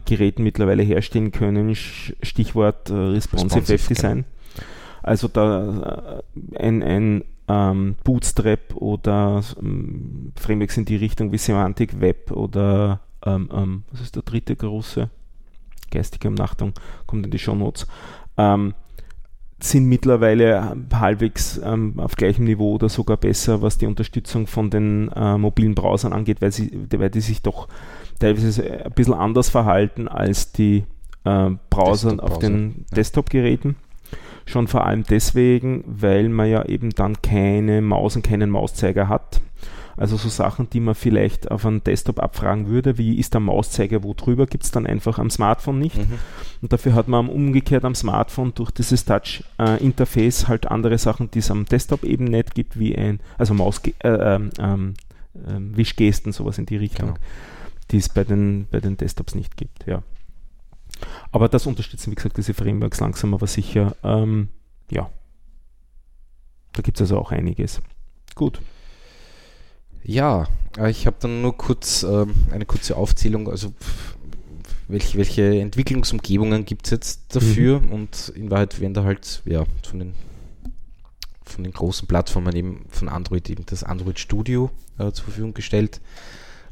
Geräten 0.04 0.44
mittlerweile 0.44 0.84
herstellen 0.84 1.32
können. 1.32 1.74
Stichwort 1.74 2.92
Responsive, 2.92 3.56
Responsive 3.56 3.68
Web-Design. 3.70 4.24
Genau. 4.54 4.66
Also 5.02 5.26
da 5.26 6.22
ein, 6.54 6.84
ein 6.84 7.24
ähm, 7.48 7.96
Bootstrap 8.04 8.74
oder 8.76 9.42
ähm, 9.60 10.32
Frameworks 10.36 10.76
in 10.76 10.84
die 10.84 10.96
Richtung 10.96 11.32
wie 11.32 11.38
Semantic 11.38 12.00
Web 12.00 12.30
oder 12.30 13.00
ähm, 13.24 13.48
ähm 13.52 13.82
was 13.90 14.00
ist 14.00 14.16
der 14.16 14.22
dritte 14.22 14.56
große? 14.56 15.10
geistige 15.94 16.28
Umnachtung, 16.28 16.72
kommt 17.06 17.24
in 17.24 17.30
die 17.30 17.38
Shownotes, 17.38 17.86
ähm, 18.36 18.74
sind 19.60 19.86
mittlerweile 19.86 20.76
halbwegs 20.92 21.58
ähm, 21.64 21.98
auf 21.98 22.16
gleichem 22.16 22.44
Niveau 22.44 22.74
oder 22.74 22.88
sogar 22.90 23.16
besser, 23.16 23.62
was 23.62 23.78
die 23.78 23.86
Unterstützung 23.86 24.46
von 24.46 24.68
den 24.68 25.08
äh, 25.12 25.38
mobilen 25.38 25.74
Browsern 25.74 26.12
angeht, 26.12 26.42
weil, 26.42 26.52
sie, 26.52 26.86
weil 26.90 27.08
die 27.08 27.22
sich 27.22 27.40
doch 27.40 27.68
teilweise 28.18 28.84
ein 28.84 28.92
bisschen 28.92 29.14
anders 29.14 29.48
verhalten 29.48 30.08
als 30.08 30.52
die 30.52 30.84
äh, 31.24 31.50
Browser 31.70 32.22
auf 32.22 32.38
den 32.40 32.84
ja. 32.90 32.96
Desktop-Geräten. 32.96 33.76
Schon 34.46 34.68
vor 34.68 34.86
allem 34.86 35.04
deswegen, 35.04 35.84
weil 35.86 36.28
man 36.28 36.50
ja 36.50 36.64
eben 36.66 36.90
dann 36.90 37.20
keine 37.22 37.80
Maus 37.80 38.16
und 38.16 38.22
keinen 38.22 38.50
Mauszeiger 38.50 39.08
hat. 39.08 39.40
Also 39.96 40.16
so 40.16 40.28
Sachen, 40.28 40.68
die 40.70 40.80
man 40.80 40.94
vielleicht 40.94 41.50
auf 41.50 41.64
einem 41.64 41.82
Desktop 41.82 42.18
abfragen 42.18 42.66
würde, 42.66 42.98
wie 42.98 43.16
ist 43.16 43.32
der 43.32 43.40
Mauszeiger 43.40 44.02
wo 44.02 44.12
drüber, 44.12 44.46
gibt 44.46 44.64
es 44.64 44.72
dann 44.72 44.86
einfach 44.86 45.18
am 45.18 45.30
Smartphone 45.30 45.78
nicht. 45.78 45.96
Mhm. 45.96 46.18
Und 46.62 46.72
dafür 46.72 46.94
hat 46.94 47.06
man 47.06 47.28
umgekehrt 47.28 47.84
am 47.84 47.94
Smartphone 47.94 48.52
durch 48.54 48.72
dieses 48.72 49.04
Touch-Interface 49.04 50.48
halt 50.48 50.66
andere 50.66 50.98
Sachen, 50.98 51.30
die 51.30 51.38
es 51.38 51.50
am 51.50 51.64
Desktop 51.64 52.02
eben 52.02 52.24
nicht 52.24 52.54
gibt, 52.54 52.78
wie 52.78 52.96
ein, 52.96 53.20
also 53.38 53.54
Maus, 53.54 53.80
äh, 54.00 54.38
ähm, 54.58 54.94
Wischgesten, 55.76 56.32
sowas 56.32 56.58
in 56.58 56.66
die 56.66 56.76
Richtung, 56.76 57.14
genau. 57.14 57.20
die 57.90 57.98
es 57.98 58.08
bei 58.08 58.24
den, 58.24 58.66
bei 58.70 58.80
den 58.80 58.96
Desktops 58.96 59.34
nicht 59.34 59.56
gibt, 59.56 59.86
ja. 59.86 60.02
Aber 61.32 61.48
das 61.48 61.66
unterstützen, 61.66 62.10
wie 62.10 62.14
gesagt, 62.14 62.36
diese 62.36 62.54
Frameworks 62.54 63.00
langsam, 63.00 63.34
aber 63.34 63.46
sicher. 63.46 63.96
Ähm, 64.02 64.48
ja. 64.90 65.10
Da 66.72 66.82
gibt 66.82 66.98
es 66.98 67.02
also 67.02 67.18
auch 67.18 67.32
einiges. 67.32 67.80
Gut. 68.34 68.60
Ja, 70.02 70.46
äh, 70.76 70.90
ich 70.90 71.06
habe 71.06 71.16
dann 71.20 71.42
nur 71.42 71.56
kurz 71.56 72.02
äh, 72.02 72.26
eine 72.50 72.66
kurze 72.66 72.96
Aufzählung, 72.96 73.48
also 73.48 73.72
welche, 74.88 75.16
welche 75.16 75.60
Entwicklungsumgebungen 75.60 76.64
gibt 76.64 76.86
es 76.86 76.90
jetzt 76.90 77.34
dafür 77.34 77.80
mhm. 77.80 77.92
und 77.92 78.32
in 78.36 78.50
Wahrheit 78.50 78.80
werden 78.80 78.92
da 78.92 79.04
halt 79.04 79.42
ja, 79.46 79.64
von, 79.82 79.98
den, 79.98 80.14
von 81.42 81.64
den 81.64 81.72
großen 81.72 82.06
Plattformen 82.06 82.54
eben 82.54 82.84
von 82.90 83.08
Android 83.08 83.48
eben 83.48 83.64
das 83.66 83.82
Android 83.82 84.18
Studio 84.18 84.70
äh, 84.98 85.10
zur 85.12 85.24
Verfügung 85.24 85.54
gestellt. 85.54 86.00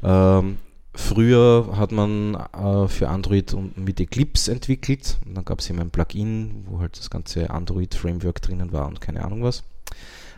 Ähm, 0.03 0.57
früher 0.95 1.75
hat 1.75 1.91
man 1.91 2.35
äh, 2.35 2.87
für 2.87 3.09
Android 3.09 3.55
mit 3.75 3.99
Eclipse 3.99 4.51
entwickelt 4.51 5.17
und 5.25 5.35
dann 5.35 5.45
gab 5.45 5.59
es 5.59 5.69
eben 5.69 5.79
ein 5.79 5.91
Plugin, 5.91 6.65
wo 6.67 6.79
halt 6.79 6.97
das 6.97 7.09
ganze 7.09 7.49
Android 7.49 7.95
Framework 7.95 8.41
drinnen 8.41 8.71
war 8.71 8.87
und 8.87 9.01
keine 9.01 9.23
Ahnung 9.23 9.43
was. 9.43 9.63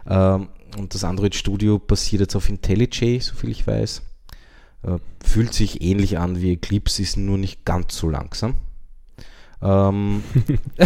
Ähm, 0.08 0.50
und 0.78 0.94
das 0.94 1.04
Android 1.04 1.36
Studio 1.36 1.80
basiert 1.80 2.22
jetzt 2.22 2.36
auf 2.36 2.50
IntelliJ, 2.50 3.20
soviel 3.20 3.52
ich 3.52 3.66
weiß. 3.66 4.02
Äh, 4.84 4.98
fühlt 5.24 5.54
sich 5.54 5.82
ähnlich 5.82 6.18
an 6.18 6.42
wie 6.42 6.54
Eclipse, 6.54 7.02
ist 7.02 7.18
nur 7.18 7.38
nicht 7.38 7.66
ganz 7.66 7.96
so 7.98 8.10
langsam. 8.10 8.56
Ähm 9.62 10.24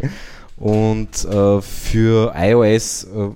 und 0.56 1.24
äh, 1.24 1.60
für 1.62 2.32
iOS 2.36 3.04
äh, 3.04 3.30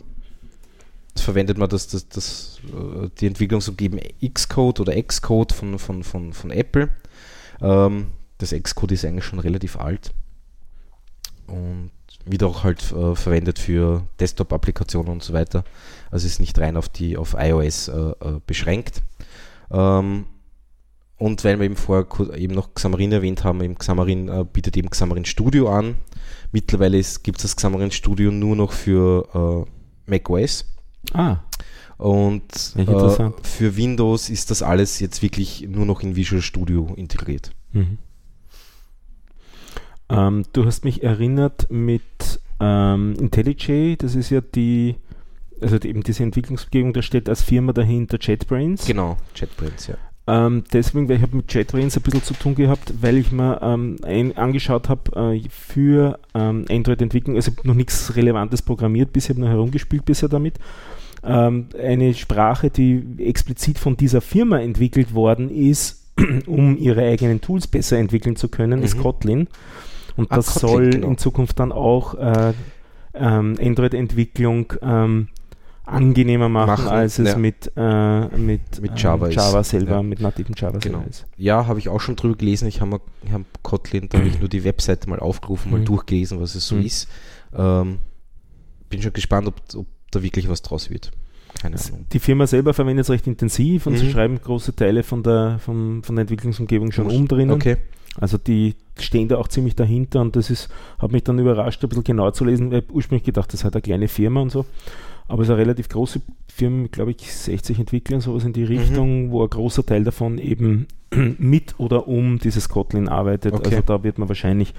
verwendet 1.20 1.58
man 1.58 1.68
das, 1.68 1.88
das, 1.88 2.08
das, 2.08 2.60
äh, 2.64 3.08
die 3.20 3.26
Entwicklungsumgebung 3.26 4.00
Xcode 4.34 4.80
oder 4.80 5.02
Xcode 5.02 5.52
von, 5.52 5.78
von, 5.78 6.04
von, 6.04 6.32
von 6.32 6.50
Apple. 6.50 6.90
Ähm, 7.60 8.08
das 8.38 8.50
Xcode 8.50 8.92
ist 8.92 9.04
eigentlich 9.04 9.24
schon 9.24 9.38
relativ 9.38 9.76
alt. 9.76 10.12
Und 11.46 11.90
wird 12.24 12.42
auch 12.42 12.64
halt 12.64 12.92
äh, 12.92 13.14
verwendet 13.14 13.58
für 13.58 14.02
Desktop-Applikationen 14.20 15.12
und 15.12 15.22
so 15.22 15.32
weiter. 15.32 15.64
Also 16.10 16.26
ist 16.26 16.40
nicht 16.40 16.58
rein 16.58 16.76
auf 16.76 16.88
die 16.88 17.16
auf 17.16 17.36
iOS 17.38 17.88
äh, 17.88 17.92
äh, 18.00 18.40
beschränkt. 18.46 19.02
Ähm, 19.70 20.26
und 21.18 21.44
weil 21.44 21.58
wir 21.58 21.64
eben 21.64 21.76
vorher 21.76 22.06
eben 22.36 22.54
noch 22.54 22.74
Xamarin 22.74 23.12
erwähnt 23.12 23.42
haben, 23.42 23.62
eben 23.62 23.78
Xamarin 23.78 24.28
äh, 24.28 24.44
bietet 24.44 24.76
eben 24.76 24.90
Xamarin 24.90 25.24
Studio 25.24 25.70
an. 25.70 25.96
Mittlerweile 26.52 27.00
gibt 27.22 27.38
es 27.38 27.42
das 27.42 27.56
Xamarin 27.56 27.90
Studio 27.90 28.30
nur 28.30 28.56
noch 28.56 28.72
für 28.72 29.66
äh, 30.06 30.10
macOS. 30.10 30.66
Ah. 31.12 31.38
Und 31.98 32.74
äh, 32.76 33.30
für 33.42 33.76
Windows 33.76 34.28
ist 34.28 34.50
das 34.50 34.62
alles 34.62 35.00
jetzt 35.00 35.22
wirklich 35.22 35.66
nur 35.68 35.86
noch 35.86 36.02
in 36.02 36.14
Visual 36.14 36.42
Studio 36.42 36.92
integriert. 36.96 37.52
Mhm. 37.72 37.98
Ähm, 40.08 40.44
du 40.52 40.66
hast 40.66 40.84
mich 40.84 41.02
erinnert 41.02 41.70
mit 41.70 42.02
ähm, 42.60 43.14
IntelliJ, 43.18 43.96
das 43.96 44.14
ist 44.14 44.30
ja 44.30 44.40
die, 44.40 44.96
also 45.60 45.78
die, 45.78 45.88
eben 45.88 46.02
diese 46.02 46.22
Entwicklungsumgebung, 46.22 46.92
da 46.92 47.02
steht 47.02 47.28
als 47.28 47.42
Firma 47.42 47.72
dahinter 47.72 48.18
JetBrains. 48.20 48.84
Genau, 48.86 49.16
JetBrains, 49.34 49.88
ja. 49.88 49.96
Ähm, 50.28 50.64
deswegen, 50.72 51.08
weil 51.08 51.16
ich 51.16 51.22
habe 51.22 51.36
mit 51.36 51.52
JetBrains 51.52 51.96
ein 51.96 52.02
bisschen 52.02 52.22
zu 52.22 52.34
tun 52.34 52.56
gehabt, 52.56 52.94
weil 53.00 53.16
ich 53.16 53.30
mir 53.30 53.60
ähm, 53.62 53.96
ein, 54.02 54.36
angeschaut 54.36 54.88
habe 54.88 55.34
äh, 55.36 55.48
für 55.48 56.18
ähm, 56.34 56.64
Android-Entwicklung, 56.68 57.36
also 57.36 57.50
ich 57.50 57.56
habe 57.56 57.68
noch 57.68 57.74
nichts 57.74 58.16
Relevantes 58.16 58.62
programmiert, 58.62 59.12
bisher 59.12 59.34
habe 59.34 59.42
noch 59.42 59.50
herumgespielt 59.50 60.04
bisher 60.04 60.28
damit. 60.28 60.58
Ähm, 61.26 61.68
eine 61.80 62.14
Sprache, 62.14 62.70
die 62.70 63.02
explizit 63.18 63.78
von 63.78 63.96
dieser 63.96 64.20
Firma 64.20 64.58
entwickelt 64.60 65.14
worden 65.14 65.50
ist, 65.50 66.04
um 66.46 66.76
ihre 66.76 67.02
eigenen 67.02 67.40
Tools 67.40 67.66
besser 67.66 67.98
entwickeln 67.98 68.36
zu 68.36 68.48
können, 68.48 68.80
mhm. 68.80 68.84
ist 68.84 68.98
Kotlin. 68.98 69.48
Und 70.16 70.30
ah, 70.30 70.36
das 70.36 70.54
Kotlin, 70.54 70.68
soll 70.68 70.90
genau. 70.90 71.08
in 71.08 71.18
Zukunft 71.18 71.58
dann 71.60 71.72
auch 71.72 72.14
äh, 72.14 72.52
ähm, 73.14 73.56
Android-Entwicklung 73.60 74.72
ähm, 74.82 75.28
angenehmer 75.84 76.48
machen, 76.48 76.84
machen 76.84 76.88
als 76.88 77.18
es 77.18 77.30
ja. 77.30 77.38
mit, 77.38 77.72
äh, 77.76 78.28
mit, 78.36 78.80
mit 78.80 79.00
Java, 79.00 79.26
ähm, 79.26 79.32
Java 79.32 79.62
selber, 79.62 79.96
ja. 79.96 80.02
mit 80.02 80.20
nativen 80.20 80.54
Java 80.56 80.78
genau. 80.78 80.98
selber 80.98 81.10
ist. 81.10 81.26
Ja, 81.36 81.66
habe 81.66 81.78
ich 81.78 81.88
auch 81.88 82.00
schon 82.00 82.16
drüber 82.16 82.36
gelesen. 82.36 82.66
Ich 82.66 82.80
habe 82.80 83.00
hab 83.32 83.42
Kotlin, 83.62 84.08
da 84.08 84.18
habe 84.18 84.28
ich 84.28 84.40
nur 84.40 84.48
die 84.48 84.64
Webseite 84.64 85.08
mal 85.08 85.20
aufgerufen, 85.20 85.70
mal 85.70 85.80
mhm. 85.80 85.84
durchgelesen, 85.84 86.40
was 86.40 86.54
es 86.54 86.66
so 86.66 86.74
mhm. 86.74 86.82
ist. 86.82 87.08
Ähm, 87.56 87.98
bin 88.88 89.00
schon 89.02 89.12
gespannt, 89.12 89.46
ob, 89.46 89.54
ob 89.76 89.86
da 90.10 90.22
wirklich 90.22 90.48
was 90.48 90.62
draus 90.62 90.90
wird. 90.90 91.12
Keine 91.60 91.76
Ahnung. 91.76 92.06
Die 92.12 92.18
Firma 92.18 92.46
selber 92.46 92.74
verwendet 92.74 93.04
es 93.04 93.10
recht 93.10 93.26
intensiv 93.26 93.86
und 93.86 93.94
mhm. 93.94 93.98
sie 93.98 94.10
schreiben 94.10 94.40
große 94.40 94.74
Teile 94.74 95.02
von 95.02 95.22
der, 95.22 95.58
von, 95.58 96.02
von 96.02 96.16
der 96.16 96.22
Entwicklungsumgebung 96.22 96.92
schon 96.92 97.06
um 97.06 97.28
drinnen. 97.28 97.52
Okay. 97.52 97.76
Also 98.18 98.38
die 98.38 98.74
stehen 98.98 99.28
da 99.28 99.36
auch 99.36 99.48
ziemlich 99.48 99.76
dahinter 99.76 100.20
und 100.20 100.36
das 100.36 100.50
ist, 100.50 100.68
hat 100.98 101.12
mich 101.12 101.24
dann 101.24 101.38
überrascht, 101.38 101.82
ein 101.82 101.88
bisschen 101.88 102.04
genau 102.04 102.30
zu 102.30 102.44
lesen, 102.44 102.70
weil 102.70 102.80
ich 102.80 102.90
ursprünglich 102.90 103.24
gedacht, 103.24 103.52
das 103.52 103.64
hat 103.64 103.74
eine 103.74 103.82
kleine 103.82 104.08
Firma 104.08 104.40
und 104.40 104.50
so. 104.50 104.64
Aber 105.28 105.42
es 105.42 105.48
ist 105.48 105.52
eine 105.52 105.60
relativ 105.60 105.88
große 105.88 106.22
Firma, 106.46 106.86
glaube 106.90 107.10
ich, 107.10 107.32
60 107.32 107.80
Entwickler, 107.80 108.20
sowas 108.20 108.44
in 108.44 108.52
die 108.52 108.62
mhm. 108.62 108.66
Richtung, 108.66 109.26
mhm. 109.26 109.30
wo 109.32 109.42
ein 109.42 109.50
großer 109.50 109.84
Teil 109.84 110.04
davon 110.04 110.38
eben 110.38 110.86
mit 111.38 111.78
oder 111.78 112.08
um 112.08 112.38
dieses 112.38 112.68
Kotlin 112.68 113.08
arbeitet. 113.08 113.52
Okay. 113.52 113.76
Also 113.76 113.82
da 113.82 114.02
wird 114.02 114.18
man 114.18 114.28
wahrscheinlich 114.28 114.72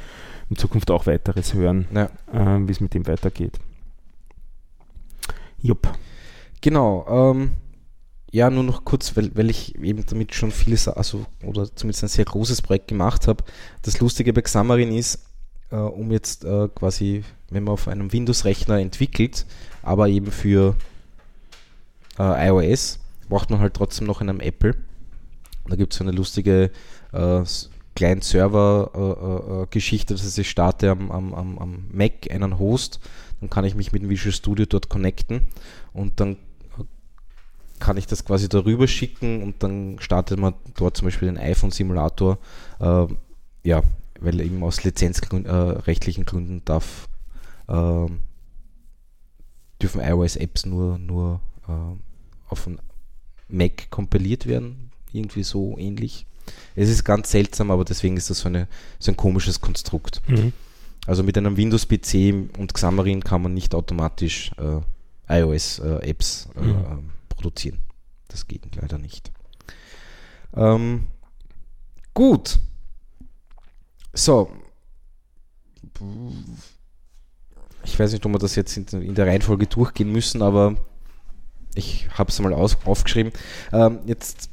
in 0.50 0.56
Zukunft 0.56 0.90
auch 0.90 1.06
weiteres 1.06 1.54
hören, 1.54 1.88
ja. 1.94 2.06
äh, 2.34 2.68
wie 2.68 2.72
es 2.72 2.80
mit 2.80 2.94
dem 2.94 3.06
weitergeht. 3.08 3.60
Jupp. 5.67 5.88
Genau. 6.62 7.06
Ähm, 7.08 7.51
ja, 8.32 8.49
nur 8.49 8.63
noch 8.63 8.86
kurz, 8.86 9.15
weil, 9.15 9.36
weil 9.36 9.49
ich 9.49 9.75
eben 9.75 10.06
damit 10.06 10.34
schon 10.34 10.51
vieles, 10.51 10.88
also 10.88 11.25
oder 11.43 11.75
zumindest 11.75 12.03
ein 12.03 12.10
sehr 12.10 12.25
großes 12.25 12.62
Projekt 12.62 12.88
gemacht 12.88 13.27
habe. 13.27 13.43
Das 13.84 13.99
Lustige 13.99 14.34
bei 14.34 14.41
Xamarin 14.41 14.91
ist, 14.91 15.19
äh, 15.71 15.75
um 15.75 16.12
jetzt 16.12 16.45
äh, 16.45 16.67
quasi, 16.75 17.23
wenn 17.49 17.63
man 17.63 17.73
auf 17.73 17.88
einem 17.88 18.12
Windows-Rechner 18.12 18.80
entwickelt, 18.80 19.45
aber 19.82 20.10
eben 20.10 20.32
für 20.32 20.75
äh, 22.19 22.49
iOS, 22.49 22.99
braucht 23.30 23.49
man 23.49 23.60
halt 23.60 23.75
trotzdem 23.75 24.08
noch 24.08 24.21
einen 24.21 24.39
Apple. 24.39 24.75
Da 25.67 25.75
gibt 25.75 25.93
es 25.93 25.99
so 25.99 26.03
eine 26.03 26.12
lustige 26.12 26.71
äh, 27.13 27.41
Client-Server-Geschichte, 27.95 30.13
das 30.13 30.23
heißt, 30.23 30.39
ich 30.39 30.49
starte 30.49 30.91
am, 30.91 31.12
am, 31.12 31.34
am 31.34 31.86
Mac 31.91 32.30
einen 32.30 32.60
Host, 32.60 32.99
dann 33.39 33.50
kann 33.50 33.65
ich 33.65 33.76
mich 33.76 33.91
mit 33.91 34.02
dem 34.02 34.10
Visual 34.10 34.34
Studio 34.34 34.65
dort 34.65 34.89
connecten 34.89 35.47
und 35.93 36.19
dann 36.19 36.38
kann 37.80 37.97
ich 37.97 38.08
das 38.08 38.26
quasi 38.26 38.50
darüber 38.50 38.88
schicken 38.88 39.43
und 39.43 39.62
dann 39.62 39.97
startet 40.00 40.39
man 40.39 40.54
dort 40.76 40.97
zum 40.97 41.06
Beispiel 41.06 41.28
den 41.28 41.38
iPhone-Simulator. 41.38 42.39
Äh, 42.80 43.08
ja, 43.63 43.84
weil 44.19 44.39
eben 44.41 44.63
aus 44.63 44.84
lizenzrechtlichen 44.84 46.23
äh, 46.23 46.26
Gründen 46.26 46.62
darf, 46.65 47.08
äh, 47.67 48.08
dürfen 49.82 50.02
iOS-Apps 50.02 50.65
nur, 50.65 50.97
nur 50.97 51.39
äh, 51.67 52.52
auf 52.52 52.65
ein 52.67 52.80
Mac 53.47 53.89
kompiliert 53.91 54.47
werden. 54.47 54.91
Irgendwie 55.12 55.43
so 55.43 55.78
ähnlich. 55.78 56.26
Es 56.76 56.89
ist 56.89 57.04
ganz 57.04 57.32
seltsam, 57.32 57.71
aber 57.71 57.86
deswegen 57.86 58.17
ist 58.17 58.30
das 58.30 58.39
so, 58.39 58.50
eine, 58.50 58.67
so 59.00 59.12
ein 59.12 59.17
komisches 59.17 59.62
Konstrukt. 59.62 60.21
Mhm. 60.28 60.54
Also 61.08 61.24
mit 61.24 61.38
einem 61.38 61.56
Windows-PC 61.56 62.60
und 62.60 62.74
Xamarin 62.74 63.24
kann 63.24 63.41
man 63.41 63.54
nicht 63.54 63.74
automatisch 63.74 64.52
äh, 64.58 64.82
iOS-Apps 65.39 66.50
äh, 66.56 66.62
mhm. 66.62 67.12
produzieren. 67.30 67.80
Das 68.28 68.48
geht 68.48 68.63
leider 68.76 68.98
nicht. 68.98 69.32
Ähm, 70.54 71.08
gut. 72.13 72.60
So. 74.13 74.52
Ich 77.86 77.98
weiß 77.98 78.12
nicht, 78.12 78.26
ob 78.26 78.34
wir 78.34 78.39
das 78.39 78.56
jetzt 78.56 78.76
in, 78.76 79.02
in 79.02 79.15
der 79.15 79.28
Reihenfolge 79.28 79.67
durchgehen 79.67 80.12
müssen, 80.12 80.41
aber 80.41 80.76
ich 81.74 82.10
habe 82.17 82.30
es 82.30 82.39
mal 82.39 82.54
aus, 82.54 82.78
aufgeschrieben. 82.86 83.32
Ähm, 83.72 84.00
jetzt 84.06 84.50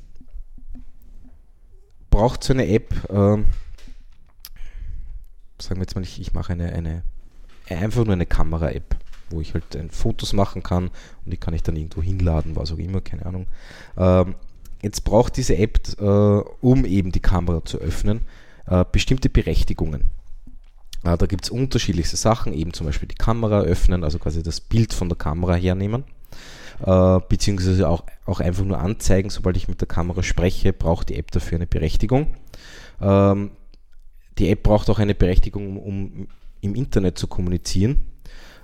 braucht 2.11 2.45
so 2.45 2.53
eine 2.53 2.69
App, 2.69 2.95
ähm, 3.11 3.47
sagen 5.59 5.81
wir 5.81 5.85
jetzt 5.85 5.95
mal, 5.95 6.03
ich, 6.03 6.21
ich 6.21 6.33
mache 6.35 6.53
eine, 6.53 6.73
eine, 6.73 7.03
einfach 7.69 8.05
nur 8.05 8.13
eine 8.13 8.27
Kamera-App, 8.27 8.97
wo 9.31 9.41
ich 9.41 9.55
halt 9.55 9.65
Fotos 9.91 10.33
machen 10.33 10.63
kann 10.63 10.89
und 11.25 11.33
die 11.33 11.37
kann 11.37 11.55
ich 11.55 11.63
dann 11.63 11.77
irgendwo 11.77 12.03
hinladen, 12.03 12.57
was 12.57 12.73
auch 12.73 12.79
immer, 12.79 13.01
keine 13.01 13.27
Ahnung. 13.27 13.47
Ähm, 13.97 14.35
jetzt 14.83 15.05
braucht 15.05 15.37
diese 15.37 15.57
App, 15.57 15.81
äh, 15.99 16.05
um 16.05 16.85
eben 16.85 17.13
die 17.13 17.21
Kamera 17.21 17.65
zu 17.65 17.79
öffnen, 17.79 18.21
äh, 18.67 18.85
bestimmte 18.91 19.31
Berechtigungen. 19.31 20.11
Äh, 21.05 21.17
da 21.17 21.27
gibt 21.27 21.45
es 21.45 21.51
unterschiedlichste 21.51 22.17
Sachen, 22.17 22.53
eben 22.53 22.73
zum 22.73 22.87
Beispiel 22.87 23.09
die 23.09 23.15
Kamera 23.15 23.61
öffnen, 23.61 24.05
also 24.05 24.19
quasi 24.19 24.43
das 24.43 24.61
Bild 24.61 24.93
von 24.93 25.09
der 25.09 25.19
Kamera 25.19 25.55
hernehmen, 25.55 26.05
äh, 26.85 27.21
beziehungsweise 27.29 27.89
auch, 27.89 28.05
auch 28.27 28.41
einfach 28.41 28.65
nur 28.65 28.79
anzeigen, 28.79 29.31
sobald 29.31 29.57
ich 29.57 29.69
mit 29.69 29.81
der 29.81 29.89
Kamera 29.89 30.23
spreche, 30.23 30.73
braucht 30.73 31.09
die 31.09 31.17
App 31.17 31.31
dafür 31.31 31.57
eine 31.57 31.67
Berechtigung. 31.67 32.35
Ähm, 33.01 33.51
die 34.39 34.51
App 34.51 34.63
braucht 34.63 34.91
auch 34.91 34.99
eine 34.99 35.15
Berechtigung, 35.15 35.79
um, 35.79 36.29
im 36.61 36.75
Internet 36.75 37.19
zu 37.19 37.27
kommunizieren 37.27 38.07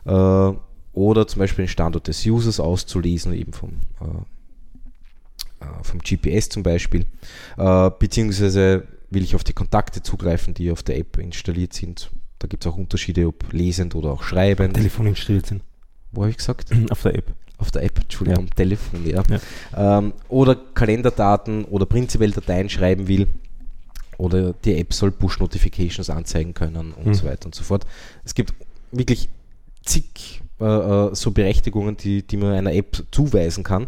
äh, 0.04 0.52
oder 0.92 1.26
zum 1.26 1.38
Beispiel 1.38 1.64
den 1.64 1.68
Standort 1.70 2.08
des 2.08 2.24
Users 2.26 2.58
auszulesen, 2.60 3.32
eben 3.32 3.52
vom, 3.52 3.70
äh, 4.00 5.64
äh 5.64 5.82
vom 5.82 6.00
GPS 6.00 6.48
zum 6.48 6.62
Beispiel, 6.62 7.06
äh, 7.58 7.90
beziehungsweise 7.98 8.86
will 9.10 9.22
ich 9.22 9.34
auf 9.34 9.44
die 9.44 9.52
Kontakte 9.52 10.02
zugreifen, 10.02 10.54
die 10.54 10.70
auf 10.70 10.82
der 10.82 10.98
App 10.98 11.18
installiert 11.18 11.72
sind. 11.72 12.10
Da 12.38 12.48
gibt 12.48 12.64
es 12.64 12.72
auch 12.72 12.76
Unterschiede, 12.76 13.26
ob 13.26 13.52
lesend 13.52 13.94
oder 13.94 14.12
auch 14.12 14.22
schreibend. 14.22 14.74
Telefon 14.74 15.06
installiert 15.06 15.46
sind. 15.46 15.62
Wo 16.12 16.22
habe 16.22 16.30
ich 16.30 16.38
gesagt? 16.38 16.70
Auf 16.90 17.02
der 17.02 17.14
App. 17.14 17.34
Auf 17.58 17.70
der 17.70 17.82
App, 17.82 17.98
Entschuldigung, 18.00 18.46
ja. 18.46 18.54
Telefon, 18.54 19.06
ja. 19.06 19.22
ja. 19.28 19.98
Ähm, 19.98 20.14
oder 20.30 20.56
Kalenderdaten 20.56 21.66
oder 21.66 21.84
prinzipiell 21.84 22.30
Dateien 22.30 22.70
schreiben 22.70 23.06
will. 23.06 23.26
Oder 24.20 24.52
die 24.52 24.76
App 24.76 24.92
soll 24.92 25.10
Push-Notifications 25.10 26.10
anzeigen 26.10 26.54
können 26.54 26.92
und 26.92 27.06
mhm. 27.06 27.14
so 27.14 27.24
weiter 27.24 27.46
und 27.46 27.54
so 27.54 27.62
fort. 27.62 27.86
Es 28.24 28.34
gibt 28.34 28.52
wirklich 28.92 29.30
zig 29.82 30.42
äh, 30.60 30.64
äh, 30.64 31.14
so 31.14 31.30
Berechtigungen, 31.30 31.96
die, 31.96 32.22
die 32.22 32.36
man 32.36 32.52
einer 32.52 32.74
App 32.74 33.02
zuweisen 33.10 33.64
kann. 33.64 33.86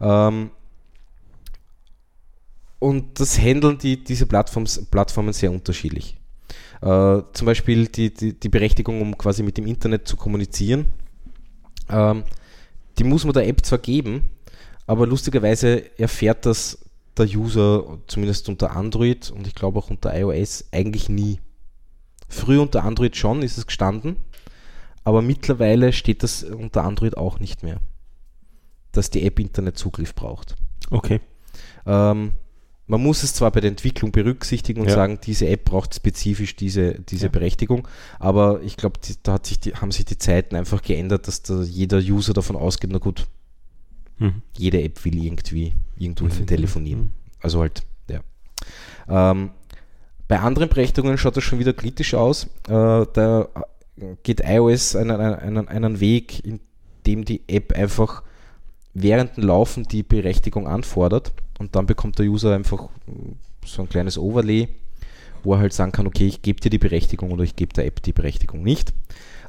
Ähm, 0.00 0.50
und 2.78 3.18
das 3.18 3.38
handeln 3.38 3.78
die, 3.78 4.04
diese 4.04 4.26
Plattforms, 4.26 4.84
Plattformen 4.90 5.32
sehr 5.32 5.50
unterschiedlich. 5.50 6.18
Äh, 6.82 7.22
zum 7.32 7.46
Beispiel 7.46 7.86
die, 7.86 8.12
die, 8.12 8.38
die, 8.38 8.48
Berechtigung, 8.50 9.00
um 9.00 9.16
quasi 9.16 9.42
mit 9.42 9.56
dem 9.56 9.66
Internet 9.66 10.06
zu 10.06 10.16
kommunizieren, 10.16 10.92
ähm, 11.88 12.24
die 12.98 13.04
muss 13.04 13.24
man 13.24 13.32
der 13.32 13.48
App 13.48 13.64
zwar 13.64 13.78
geben, 13.78 14.28
aber 14.86 15.06
lustigerweise 15.06 15.98
erfährt 15.98 16.44
das 16.44 16.83
der 17.16 17.26
User, 17.26 17.98
zumindest 18.06 18.48
unter 18.48 18.74
Android 18.76 19.30
und 19.30 19.46
ich 19.46 19.54
glaube 19.54 19.78
auch 19.78 19.90
unter 19.90 20.16
iOS, 20.18 20.64
eigentlich 20.72 21.08
nie. 21.08 21.40
Früher 22.28 22.62
unter 22.62 22.84
Android 22.84 23.16
schon 23.16 23.42
ist 23.42 23.58
es 23.58 23.66
gestanden, 23.66 24.16
aber 25.04 25.22
mittlerweile 25.22 25.92
steht 25.92 26.22
das 26.22 26.42
unter 26.42 26.84
Android 26.84 27.16
auch 27.16 27.38
nicht 27.38 27.62
mehr, 27.62 27.80
dass 28.92 29.10
die 29.10 29.24
App 29.24 29.38
Internetzugriff 29.38 30.14
braucht. 30.14 30.56
Okay. 30.90 31.20
Ähm, 31.86 32.32
man 32.86 33.02
muss 33.02 33.22
es 33.22 33.32
zwar 33.32 33.50
bei 33.50 33.60
der 33.60 33.70
Entwicklung 33.70 34.12
berücksichtigen 34.12 34.80
und 34.80 34.88
ja. 34.88 34.94
sagen, 34.94 35.18
diese 35.24 35.48
App 35.48 35.64
braucht 35.64 35.94
spezifisch 35.94 36.54
diese, 36.56 37.00
diese 37.00 37.26
ja. 37.26 37.32
Berechtigung, 37.32 37.88
aber 38.18 38.60
ich 38.62 38.76
glaube, 38.76 39.00
da 39.22 39.38
sich 39.42 39.60
die, 39.60 39.74
haben 39.74 39.90
sich 39.90 40.04
die 40.04 40.18
Zeiten 40.18 40.54
einfach 40.54 40.82
geändert, 40.82 41.26
dass 41.28 41.42
da 41.42 41.62
jeder 41.62 41.98
User 41.98 42.34
davon 42.34 42.56
ausgeht, 42.56 42.90
na 42.92 42.98
gut, 42.98 43.26
mhm. 44.18 44.42
jede 44.58 44.82
App 44.82 45.02
will 45.04 45.16
irgendwie 45.16 45.72
irgendwo 45.98 46.24
mhm. 46.24 46.46
telefonieren. 46.46 47.00
Mhm. 47.00 47.10
Also 47.40 47.60
halt, 47.60 47.82
ja. 48.08 48.20
Ähm, 49.08 49.50
bei 50.28 50.40
anderen 50.40 50.68
Berechtigungen 50.68 51.18
schaut 51.18 51.36
das 51.36 51.44
schon 51.44 51.58
wieder 51.58 51.72
kritisch 51.72 52.14
aus. 52.14 52.44
Äh, 52.68 53.06
da 53.12 53.48
geht 54.22 54.40
iOS 54.40 54.96
einen, 54.96 55.20
einen, 55.20 55.68
einen 55.68 56.00
Weg, 56.00 56.44
in 56.44 56.60
dem 57.06 57.24
die 57.24 57.42
App 57.46 57.72
einfach 57.72 58.22
während 58.94 59.36
dem 59.36 59.44
Laufen 59.44 59.84
die 59.84 60.02
Berechtigung 60.02 60.66
anfordert 60.66 61.32
und 61.58 61.76
dann 61.76 61.86
bekommt 61.86 62.18
der 62.18 62.26
User 62.26 62.54
einfach 62.54 62.88
so 63.64 63.82
ein 63.82 63.88
kleines 63.88 64.18
Overlay, 64.18 64.68
wo 65.42 65.54
er 65.54 65.60
halt 65.60 65.72
sagen 65.72 65.92
kann, 65.92 66.06
okay, 66.06 66.26
ich 66.26 66.42
gebe 66.42 66.60
dir 66.60 66.70
die 66.70 66.78
Berechtigung 66.78 67.30
oder 67.32 67.44
ich 67.44 67.56
gebe 67.56 67.72
der 67.74 67.86
App 67.86 68.02
die 68.02 68.12
Berechtigung 68.12 68.62
nicht. 68.62 68.92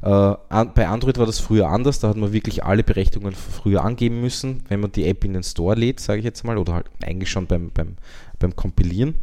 Äh, 0.02 0.34
bei 0.74 0.88
Android 0.88 1.18
war 1.18 1.26
das 1.26 1.38
früher 1.38 1.68
anders, 1.68 2.00
da 2.00 2.08
hat 2.08 2.16
man 2.16 2.32
wirklich 2.32 2.64
alle 2.64 2.84
Berechtigungen 2.84 3.34
früher 3.34 3.84
angeben 3.84 4.20
müssen, 4.20 4.62
wenn 4.68 4.80
man 4.80 4.92
die 4.92 5.06
App 5.06 5.24
in 5.24 5.32
den 5.32 5.42
Store 5.42 5.74
lädt, 5.74 6.00
sage 6.00 6.18
ich 6.18 6.24
jetzt 6.24 6.44
mal, 6.44 6.58
oder 6.58 6.74
halt 6.74 6.86
eigentlich 7.02 7.30
schon 7.30 7.46
beim, 7.46 7.70
beim, 7.72 7.96
beim 8.38 8.54
Kompilieren. 8.54 9.14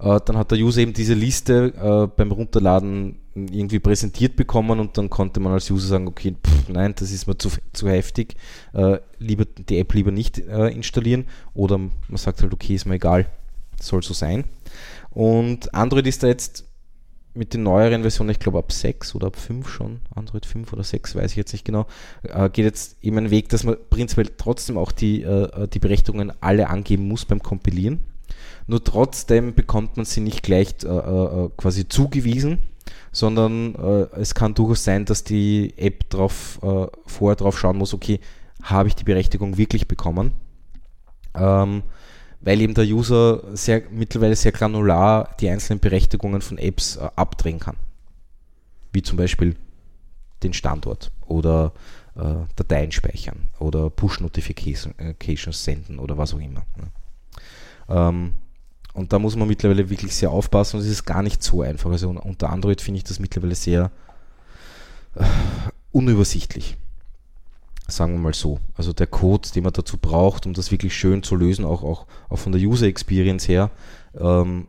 Äh, 0.00 0.20
dann 0.24 0.36
hat 0.36 0.50
der 0.50 0.58
User 0.58 0.80
eben 0.80 0.92
diese 0.92 1.14
Liste 1.14 1.72
äh, 1.74 2.06
beim 2.14 2.30
Runterladen 2.30 3.16
irgendwie 3.34 3.78
präsentiert 3.78 4.34
bekommen 4.34 4.80
und 4.80 4.98
dann 4.98 5.10
konnte 5.10 5.38
man 5.38 5.52
als 5.52 5.70
User 5.70 5.88
sagen, 5.88 6.08
okay, 6.08 6.34
pff, 6.44 6.68
nein, 6.68 6.94
das 6.96 7.12
ist 7.12 7.28
mir 7.28 7.38
zu, 7.38 7.50
zu 7.72 7.88
heftig, 7.88 8.34
lieber 9.20 9.44
die 9.44 9.78
App 9.78 9.94
lieber 9.94 10.10
nicht 10.10 10.38
installieren 10.38 11.26
oder 11.54 11.78
man 11.78 11.92
sagt 12.16 12.42
halt, 12.42 12.52
okay, 12.52 12.74
ist 12.74 12.86
mir 12.86 12.96
egal, 12.96 13.26
soll 13.80 14.02
so 14.02 14.12
sein. 14.12 14.42
Und 15.10 15.72
Android 15.72 16.08
ist 16.08 16.24
da 16.24 16.26
jetzt 16.26 16.67
mit 17.38 17.54
den 17.54 17.62
neueren 17.62 18.02
Versionen, 18.02 18.30
ich 18.30 18.40
glaube 18.40 18.58
ab 18.58 18.72
6 18.72 19.14
oder 19.14 19.28
ab 19.28 19.36
5 19.36 19.68
schon, 19.68 20.00
Android 20.14 20.44
5 20.44 20.72
oder 20.72 20.82
6, 20.82 21.14
weiß 21.14 21.30
ich 21.30 21.36
jetzt 21.36 21.52
nicht 21.52 21.64
genau, 21.64 21.86
äh, 22.24 22.50
geht 22.50 22.64
jetzt 22.64 22.96
eben 23.02 23.16
ein 23.16 23.30
Weg, 23.30 23.48
dass 23.48 23.64
man 23.64 23.76
prinzipiell 23.88 24.30
trotzdem 24.36 24.76
auch 24.76 24.92
die, 24.92 25.22
äh, 25.22 25.68
die 25.68 25.78
Berechtigungen 25.78 26.32
alle 26.40 26.68
angeben 26.68 27.06
muss 27.06 27.24
beim 27.24 27.42
Kompilieren. 27.42 28.00
Nur 28.66 28.82
trotzdem 28.84 29.54
bekommt 29.54 29.96
man 29.96 30.04
sie 30.04 30.20
nicht 30.20 30.42
gleich 30.42 30.74
äh, 30.84 30.88
äh, 30.88 31.48
quasi 31.56 31.88
zugewiesen, 31.88 32.58
sondern 33.12 33.74
äh, 33.76 34.20
es 34.20 34.34
kann 34.34 34.54
durchaus 34.54 34.84
sein, 34.84 35.04
dass 35.04 35.24
die 35.24 35.72
App 35.76 36.10
drauf, 36.10 36.58
äh, 36.62 36.86
vorher 37.06 37.36
drauf 37.36 37.58
schauen 37.58 37.78
muss, 37.78 37.94
okay, 37.94 38.20
habe 38.62 38.88
ich 38.88 38.96
die 38.96 39.04
Berechtigung 39.04 39.56
wirklich 39.56 39.88
bekommen? 39.88 40.32
Ähm, 41.34 41.82
weil 42.40 42.60
eben 42.60 42.74
der 42.74 42.84
User 42.84 43.42
sehr, 43.56 43.82
mittlerweile 43.90 44.36
sehr 44.36 44.52
granular 44.52 45.34
die 45.40 45.48
einzelnen 45.48 45.80
Berechtigungen 45.80 46.40
von 46.40 46.58
Apps 46.58 46.96
äh, 46.96 47.08
abdrehen 47.16 47.58
kann. 47.58 47.76
Wie 48.92 49.02
zum 49.02 49.16
Beispiel 49.16 49.56
den 50.42 50.52
Standort 50.52 51.10
oder 51.26 51.72
äh, 52.14 52.34
Dateien 52.56 52.92
speichern 52.92 53.48
oder 53.58 53.90
Push-Notifications 53.90 55.64
senden 55.64 55.98
oder 55.98 56.16
was 56.16 56.34
auch 56.34 56.40
immer. 56.40 56.64
Ne? 56.76 56.90
Ähm, 57.88 58.34
und 58.94 59.12
da 59.12 59.18
muss 59.18 59.36
man 59.36 59.48
mittlerweile 59.48 59.90
wirklich 59.90 60.14
sehr 60.14 60.30
aufpassen 60.30 60.76
und 60.76 60.82
es 60.82 60.90
ist 60.90 61.04
gar 61.04 61.22
nicht 61.22 61.42
so 61.42 61.62
einfach. 61.62 61.90
Also 61.90 62.10
unter 62.10 62.50
Android 62.50 62.80
finde 62.80 62.98
ich 62.98 63.04
das 63.04 63.18
mittlerweile 63.18 63.54
sehr 63.54 63.90
äh, 65.14 65.24
unübersichtlich. 65.92 66.76
Sagen 67.90 68.12
wir 68.12 68.18
mal 68.20 68.34
so. 68.34 68.60
Also 68.76 68.92
der 68.92 69.06
Code, 69.06 69.48
den 69.54 69.64
man 69.64 69.72
dazu 69.72 69.96
braucht, 69.96 70.44
um 70.44 70.52
das 70.52 70.70
wirklich 70.70 70.94
schön 70.94 71.22
zu 71.22 71.36
lösen, 71.36 71.64
auch, 71.64 71.82
auch, 71.82 72.06
auch 72.28 72.38
von 72.38 72.52
der 72.52 72.60
User 72.60 72.86
Experience 72.86 73.48
her, 73.48 73.70
ähm, 74.18 74.66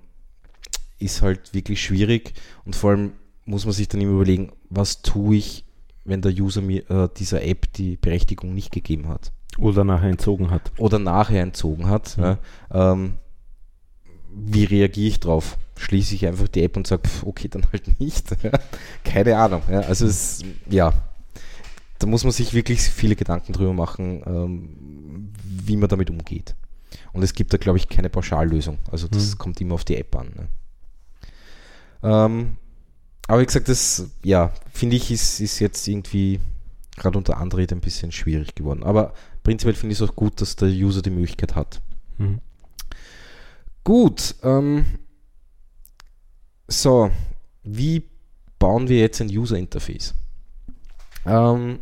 ist 1.00 1.22
halt 1.22 1.54
wirklich 1.54 1.82
schwierig. 1.82 2.34
Und 2.66 2.76
vor 2.76 2.92
allem 2.92 3.12
muss 3.46 3.66
man 3.66 3.74
sich 3.74 3.88
dann 3.90 4.00
immer 4.00 4.14
überlegen, 4.14 4.52
was 4.70 5.02
tue 5.02 5.36
ich, 5.36 5.66
wenn 6.06 6.22
der 6.22 6.32
User 6.32 6.62
mir 6.62 6.90
äh, 6.90 7.10
dieser 7.18 7.44
App 7.44 7.72
die 7.74 7.98
Berechtigung 7.98 8.54
nicht 8.54 8.72
gegeben 8.72 9.10
hat. 9.10 9.32
Oder 9.58 9.84
nachher 9.84 10.10
entzogen 10.10 10.50
hat. 10.50 10.72
Oder 10.78 11.00
nachher 11.00 11.42
entzogen 11.42 11.88
hat. 11.88 12.18
Mhm. 12.18 12.24
Ja, 12.24 12.38
ähm, 12.72 13.14
wie 14.32 14.64
reagiere 14.64 15.08
ich 15.08 15.20
drauf? 15.20 15.58
Schließe 15.78 16.16
ich 16.16 16.26
einfach 16.26 16.48
die 16.48 16.64
App 16.64 16.78
und 16.78 16.88
sage, 16.88 17.04
okay, 17.26 17.48
dann 17.50 17.66
halt 17.72 18.00
nicht. 18.00 18.28
Keine 19.04 19.38
Ahnung. 19.38 19.62
Ja, 19.70 19.82
also 19.82 20.06
es, 20.06 20.44
ja, 20.70 20.94
da 22.00 22.08
muss 22.08 22.24
man 22.24 22.32
sich 22.32 22.54
wirklich 22.54 22.82
viele 22.82 23.16
Gedanken 23.16 23.54
drüber 23.54 23.74
machen, 23.74 24.24
ähm, 24.26 25.34
wie 25.44 25.78
man 25.78 25.90
damit 25.90 26.10
umgeht. 26.10 26.56
Und 27.12 27.24
es 27.24 27.34
gibt 27.34 27.54
da, 27.54 27.58
glaube 27.58 27.78
ich, 27.78 27.90
keine 27.90 28.10
Pauschallösung. 28.10 28.80
Also 28.90 29.08
das 29.08 29.34
mhm. 29.34 29.38
kommt 29.38 29.62
immer 29.62 29.76
auf 29.76 29.84
die 29.84 29.98
App 29.98 30.16
an. 30.16 30.32
Ne? 30.36 30.48
Ähm, 32.02 32.58
aber 33.28 33.42
wie 33.42 33.46
gesagt, 33.46 33.68
das, 33.68 34.10
ja, 34.24 34.52
finde 34.72 34.96
ich, 34.96 35.12
ist, 35.12 35.40
ist 35.40 35.60
jetzt 35.60 35.88
irgendwie 35.88 36.40
gerade 36.96 37.18
unter 37.18 37.38
Android 37.38 37.72
ein 37.72 37.82
bisschen 37.82 38.12
schwierig 38.12 38.56
geworden. 38.56 38.84
Aber 38.84 39.14
prinzipiell 39.44 39.76
finde 39.76 39.94
ich 39.94 40.02
es 40.02 40.10
auch 40.10 40.16
gut, 40.16 40.42
dass 40.42 40.56
der 40.56 40.70
User 40.70 41.02
die 41.02 41.10
Möglichkeit 41.10 41.56
hat. 41.56 41.82
Mhm. 42.18 42.40
Gut, 43.84 44.36
ähm, 44.44 44.86
so, 46.68 47.12
wie 47.64 48.04
bauen 48.58 48.88
wir 48.88 49.00
jetzt 49.00 49.22
ein 49.22 49.30
User-Interface? 49.30 50.14
Ähm, 51.26 51.80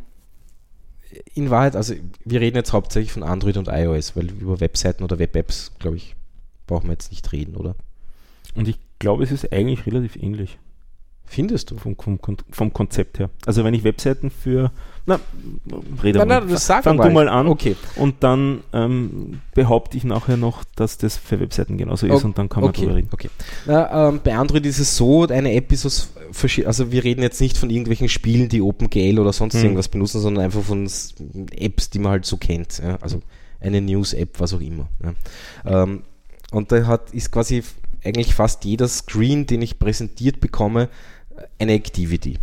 in 1.33 1.49
Wahrheit, 1.49 1.75
also 1.75 1.93
wir 2.25 2.41
reden 2.41 2.57
jetzt 2.57 2.73
hauptsächlich 2.73 3.11
von 3.11 3.23
Android 3.23 3.57
und 3.57 3.67
iOS, 3.67 4.15
weil 4.15 4.29
über 4.29 4.59
Webseiten 4.59 5.03
oder 5.03 5.19
Web-Apps, 5.19 5.71
glaube 5.79 5.97
ich, 5.97 6.15
brauchen 6.65 6.87
wir 6.87 6.93
jetzt 6.93 7.11
nicht 7.11 7.31
reden, 7.31 7.55
oder? 7.55 7.75
Und 8.55 8.67
ich 8.67 8.77
glaube, 8.99 9.23
es 9.23 9.31
ist 9.31 9.51
eigentlich 9.51 9.85
relativ 9.85 10.15
ähnlich. 10.15 10.57
Findest 11.25 11.71
du? 11.71 11.77
Vom, 11.77 11.97
vom, 11.97 12.19
vom, 12.49 12.73
Konzept 12.73 13.19
her. 13.19 13.29
Also 13.45 13.63
wenn 13.63 13.73
ich 13.73 13.83
Webseiten 13.83 14.29
für, 14.29 14.71
na, 15.07 15.21
rede 16.03 16.19
nein, 16.19 16.27
mal. 16.27 16.39
Nein, 16.41 16.49
das 16.49 16.67
sag 16.67 16.83
Fang 16.83 16.97
mal. 16.97 17.07
du 17.07 17.13
mal 17.13 17.29
an. 17.29 17.47
Okay. 17.47 17.77
Und 17.95 18.15
dann 18.19 18.59
ähm, 18.73 19.39
behaupte 19.55 19.95
ich 19.95 20.03
nachher 20.03 20.35
noch, 20.35 20.65
dass 20.75 20.97
das 20.97 21.15
für 21.15 21.39
Webseiten 21.39 21.77
genauso 21.77 22.07
ist 22.07 22.11
okay. 22.11 22.25
und 22.25 22.37
dann 22.37 22.49
kann 22.49 22.61
man 22.61 22.71
okay. 22.71 22.81
drüber 22.81 22.97
reden. 22.97 23.09
Okay. 23.13 23.29
Na, 23.65 24.09
ähm, 24.09 24.19
bei 24.21 24.35
Android 24.35 24.65
ist 24.65 24.79
es 24.79 24.97
so, 24.97 25.25
eine 25.25 25.53
App 25.53 25.71
ist 25.71 25.85
aus 25.85 26.11
also 26.65 26.91
wir 26.91 27.05
reden 27.05 27.21
jetzt 27.21 27.39
nicht 27.39 27.57
von 27.57 27.69
irgendwelchen 27.69 28.09
Spielen, 28.09 28.49
die 28.49 28.61
OpenGL 28.61 29.17
oder 29.17 29.31
sonst 29.31 29.53
hm. 29.53 29.63
irgendwas 29.63 29.87
benutzen, 29.87 30.19
sondern 30.19 30.43
einfach 30.43 30.61
von 30.61 30.89
Apps, 31.51 31.89
die 31.89 31.99
man 31.99 32.11
halt 32.11 32.25
so 32.25 32.35
kennt. 32.35 32.79
Ja? 32.79 32.97
Also 32.97 33.21
eine 33.61 33.79
News-App, 33.79 34.37
was 34.39 34.53
auch 34.53 34.59
immer. 34.59 34.89
Ja? 35.01 35.83
Ähm, 35.83 36.03
und 36.51 36.73
da 36.73 36.85
hat, 36.85 37.13
ist 37.13 37.31
quasi 37.31 37.63
eigentlich 38.03 38.35
fast 38.35 38.65
jeder 38.65 38.89
Screen, 38.89 39.45
den 39.45 39.61
ich 39.61 39.79
präsentiert 39.79 40.41
bekomme, 40.41 40.89
eine 41.59 41.73
Activity. 41.73 42.39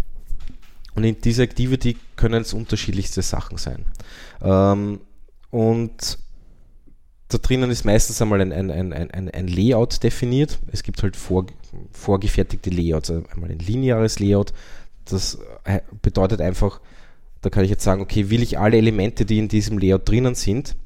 Und 0.94 1.04
in 1.04 1.20
dieser 1.20 1.42
Activity 1.42 1.96
können 2.16 2.42
es 2.42 2.52
unterschiedlichste 2.52 3.22
Sachen 3.22 3.58
sein. 3.58 3.84
Ähm, 4.42 5.00
und 5.50 6.18
da 7.28 7.38
drinnen 7.38 7.70
ist 7.70 7.84
meistens 7.84 8.20
einmal 8.22 8.40
ein, 8.40 8.52
ein, 8.52 8.70
ein, 8.70 8.92
ein, 8.92 9.30
ein 9.30 9.48
Layout 9.48 10.02
definiert. 10.02 10.58
Es 10.70 10.82
gibt 10.82 11.02
halt 11.02 11.16
vor, 11.16 11.46
vorgefertigte 11.92 12.70
Layouts. 12.70 13.10
Also 13.10 13.24
einmal 13.32 13.50
ein 13.50 13.58
lineares 13.58 14.18
Layout. 14.20 14.52
Das 15.04 15.38
äh, 15.64 15.80
bedeutet 16.02 16.40
einfach, 16.40 16.80
da 17.40 17.50
kann 17.50 17.64
ich 17.64 17.70
jetzt 17.70 17.84
sagen, 17.84 18.02
okay, 18.02 18.30
will 18.30 18.42
ich 18.42 18.58
alle 18.58 18.76
Elemente, 18.76 19.24
die 19.24 19.38
in 19.38 19.48
diesem 19.48 19.78
Layout 19.78 20.08
drinnen 20.08 20.34
sind, 20.34 20.76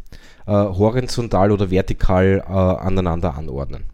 äh, 0.47 0.53
horizontal 0.53 1.53
oder 1.53 1.71
vertikal 1.71 2.43
äh, 2.47 2.51
aneinander 2.51 3.35
anordnen 3.35 3.85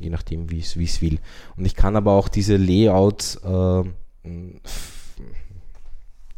je 0.00 0.10
nachdem, 0.10 0.50
wie 0.50 0.60
es 0.60 1.02
will. 1.02 1.18
Und 1.56 1.64
ich 1.64 1.74
kann 1.74 1.96
aber 1.96 2.12
auch 2.12 2.28
diese 2.28 2.56
Layouts, 2.56 3.36
äh, 3.36 3.82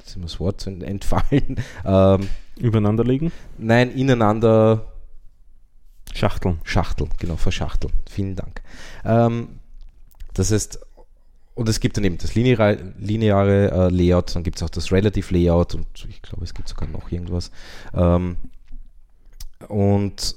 ist 0.07 0.17
immer 0.17 0.27
das 0.27 0.41
Wort 0.41 0.61
zu 0.61 0.71
entfallen, 0.71 1.57
ähm, 1.85 2.29
übereinander 2.57 3.05
legen? 3.05 3.33
Nein, 3.59 3.91
ineinander 3.91 4.93
Schachteln. 6.15 6.61
Schachteln, 6.65 7.11
genau, 7.19 7.37
verschachteln. 7.37 7.93
Vielen 8.11 8.37
Dank. 8.37 8.63
Ähm, 9.05 9.61
das 10.35 10.53
heißt, 10.53 10.79
und 11.55 11.69
es 11.69 11.81
gibt 11.81 11.97
dann 11.97 12.05
eben 12.05 12.19
das 12.19 12.35
lineare, 12.35 12.95
lineare 12.99 13.71
äh, 13.71 13.89
Layout, 13.91 14.35
dann 14.35 14.43
gibt 14.43 14.57
es 14.57 14.63
auch 14.63 14.71
das 14.71 14.91
Relative 14.91 15.35
Layout 15.35 15.75
und 15.75 15.87
ich 16.09 16.23
glaube, 16.23 16.45
es 16.45 16.55
gibt 16.55 16.69
sogar 16.69 16.89
noch 16.89 17.11
irgendwas. 17.11 17.51
Ähm, 17.95 18.37
und 19.69 20.37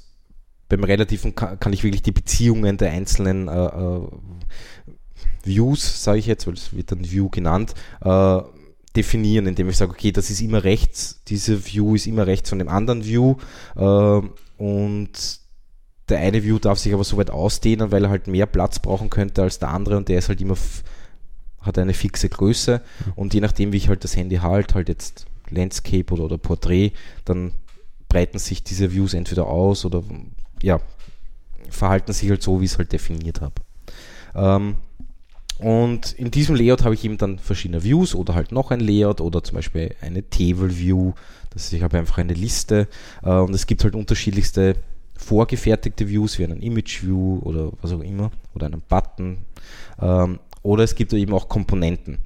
beim 0.68 0.84
Relativen 0.84 1.34
kann, 1.34 1.58
kann, 1.58 1.72
ich 1.72 1.84
wirklich 1.84 2.02
die 2.02 2.12
Beziehungen 2.12 2.76
der 2.76 2.90
einzelnen 2.90 3.48
äh, 3.48 3.66
äh, 3.66 4.00
Views, 5.44 6.02
sage 6.02 6.18
ich 6.18 6.26
jetzt, 6.26 6.46
weil 6.46 6.54
es 6.54 6.74
wird 6.74 6.90
dann 6.92 7.08
View 7.08 7.30
genannt, 7.30 7.74
äh, 8.02 8.40
definieren, 8.96 9.46
indem 9.46 9.68
ich 9.68 9.76
sage, 9.76 9.92
okay, 9.92 10.12
das 10.12 10.30
ist 10.30 10.40
immer 10.40 10.64
rechts, 10.64 11.22
diese 11.28 11.66
View 11.66 11.94
ist 11.94 12.06
immer 12.06 12.26
rechts 12.26 12.48
von 12.48 12.58
dem 12.58 12.68
anderen 12.68 13.04
View 13.04 13.36
äh, 13.76 14.20
und 14.58 15.10
der 16.08 16.18
eine 16.18 16.44
View 16.44 16.58
darf 16.58 16.78
sich 16.78 16.94
aber 16.94 17.04
so 17.04 17.16
weit 17.16 17.30
ausdehnen, 17.30 17.90
weil 17.90 18.04
er 18.04 18.10
halt 18.10 18.26
mehr 18.28 18.46
Platz 18.46 18.78
brauchen 18.78 19.10
könnte 19.10 19.42
als 19.42 19.58
der 19.58 19.70
andere 19.70 19.96
und 19.96 20.08
der 20.08 20.18
ist 20.18 20.28
halt 20.28 20.40
immer 20.40 20.56
hat 21.60 21.78
eine 21.78 21.94
fixe 21.94 22.28
Größe 22.28 22.80
und 23.16 23.34
je 23.34 23.40
nachdem, 23.40 23.72
wie 23.72 23.76
ich 23.76 23.88
halt 23.88 24.04
das 24.04 24.16
Handy 24.16 24.36
halte, 24.36 24.76
halt 24.76 24.88
jetzt 24.88 25.26
Landscape 25.50 26.12
oder, 26.12 26.24
oder 26.24 26.38
Porträt, 26.38 26.92
dann 27.24 27.52
breiten 28.08 28.38
sich 28.38 28.62
diese 28.62 28.92
Views 28.92 29.14
entweder 29.14 29.46
aus 29.46 29.84
oder 29.84 30.02
ja, 30.62 30.80
verhalten 31.68 32.12
sich 32.12 32.30
halt 32.30 32.42
so, 32.42 32.60
wie 32.60 32.64
ich 32.64 32.72
es 32.72 32.78
halt 32.78 32.92
definiert 32.92 33.40
habe. 33.40 33.54
Ähm, 34.34 34.76
und 35.58 36.12
in 36.12 36.30
diesem 36.30 36.54
Layout 36.54 36.84
habe 36.84 36.94
ich 36.94 37.04
eben 37.04 37.16
dann 37.16 37.38
verschiedene 37.38 37.82
Views 37.82 38.14
oder 38.14 38.34
halt 38.34 38.52
noch 38.52 38.70
ein 38.70 38.80
Layout 38.80 39.20
oder 39.20 39.42
zum 39.42 39.56
Beispiel 39.56 39.94
eine 40.00 40.28
Table 40.28 40.76
View. 40.78 41.12
Das 41.50 41.72
ich 41.72 41.82
habe 41.82 41.98
einfach 41.98 42.18
eine 42.18 42.34
Liste 42.34 42.88
äh, 43.22 43.30
und 43.30 43.54
es 43.54 43.66
gibt 43.66 43.82
halt 43.84 43.94
unterschiedlichste 43.94 44.76
vorgefertigte 45.16 46.08
Views 46.08 46.38
wie 46.38 46.44
einen 46.44 46.60
Image 46.60 47.02
View 47.02 47.38
oder 47.42 47.72
was 47.80 47.92
auch 47.92 48.00
immer 48.00 48.30
oder 48.54 48.66
einen 48.66 48.82
Button. 48.86 49.38
Ähm, 49.98 50.40
oder 50.62 50.84
es 50.84 50.94
gibt 50.94 51.12
eben 51.14 51.32
auch 51.32 51.48
Komponenten. 51.48 52.18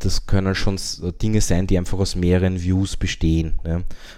Das 0.00 0.26
können 0.26 0.54
schon 0.54 0.78
Dinge 1.22 1.40
sein, 1.40 1.66
die 1.66 1.78
einfach 1.78 1.98
aus 1.98 2.14
mehreren 2.14 2.60
Views 2.60 2.96
bestehen. 2.96 3.58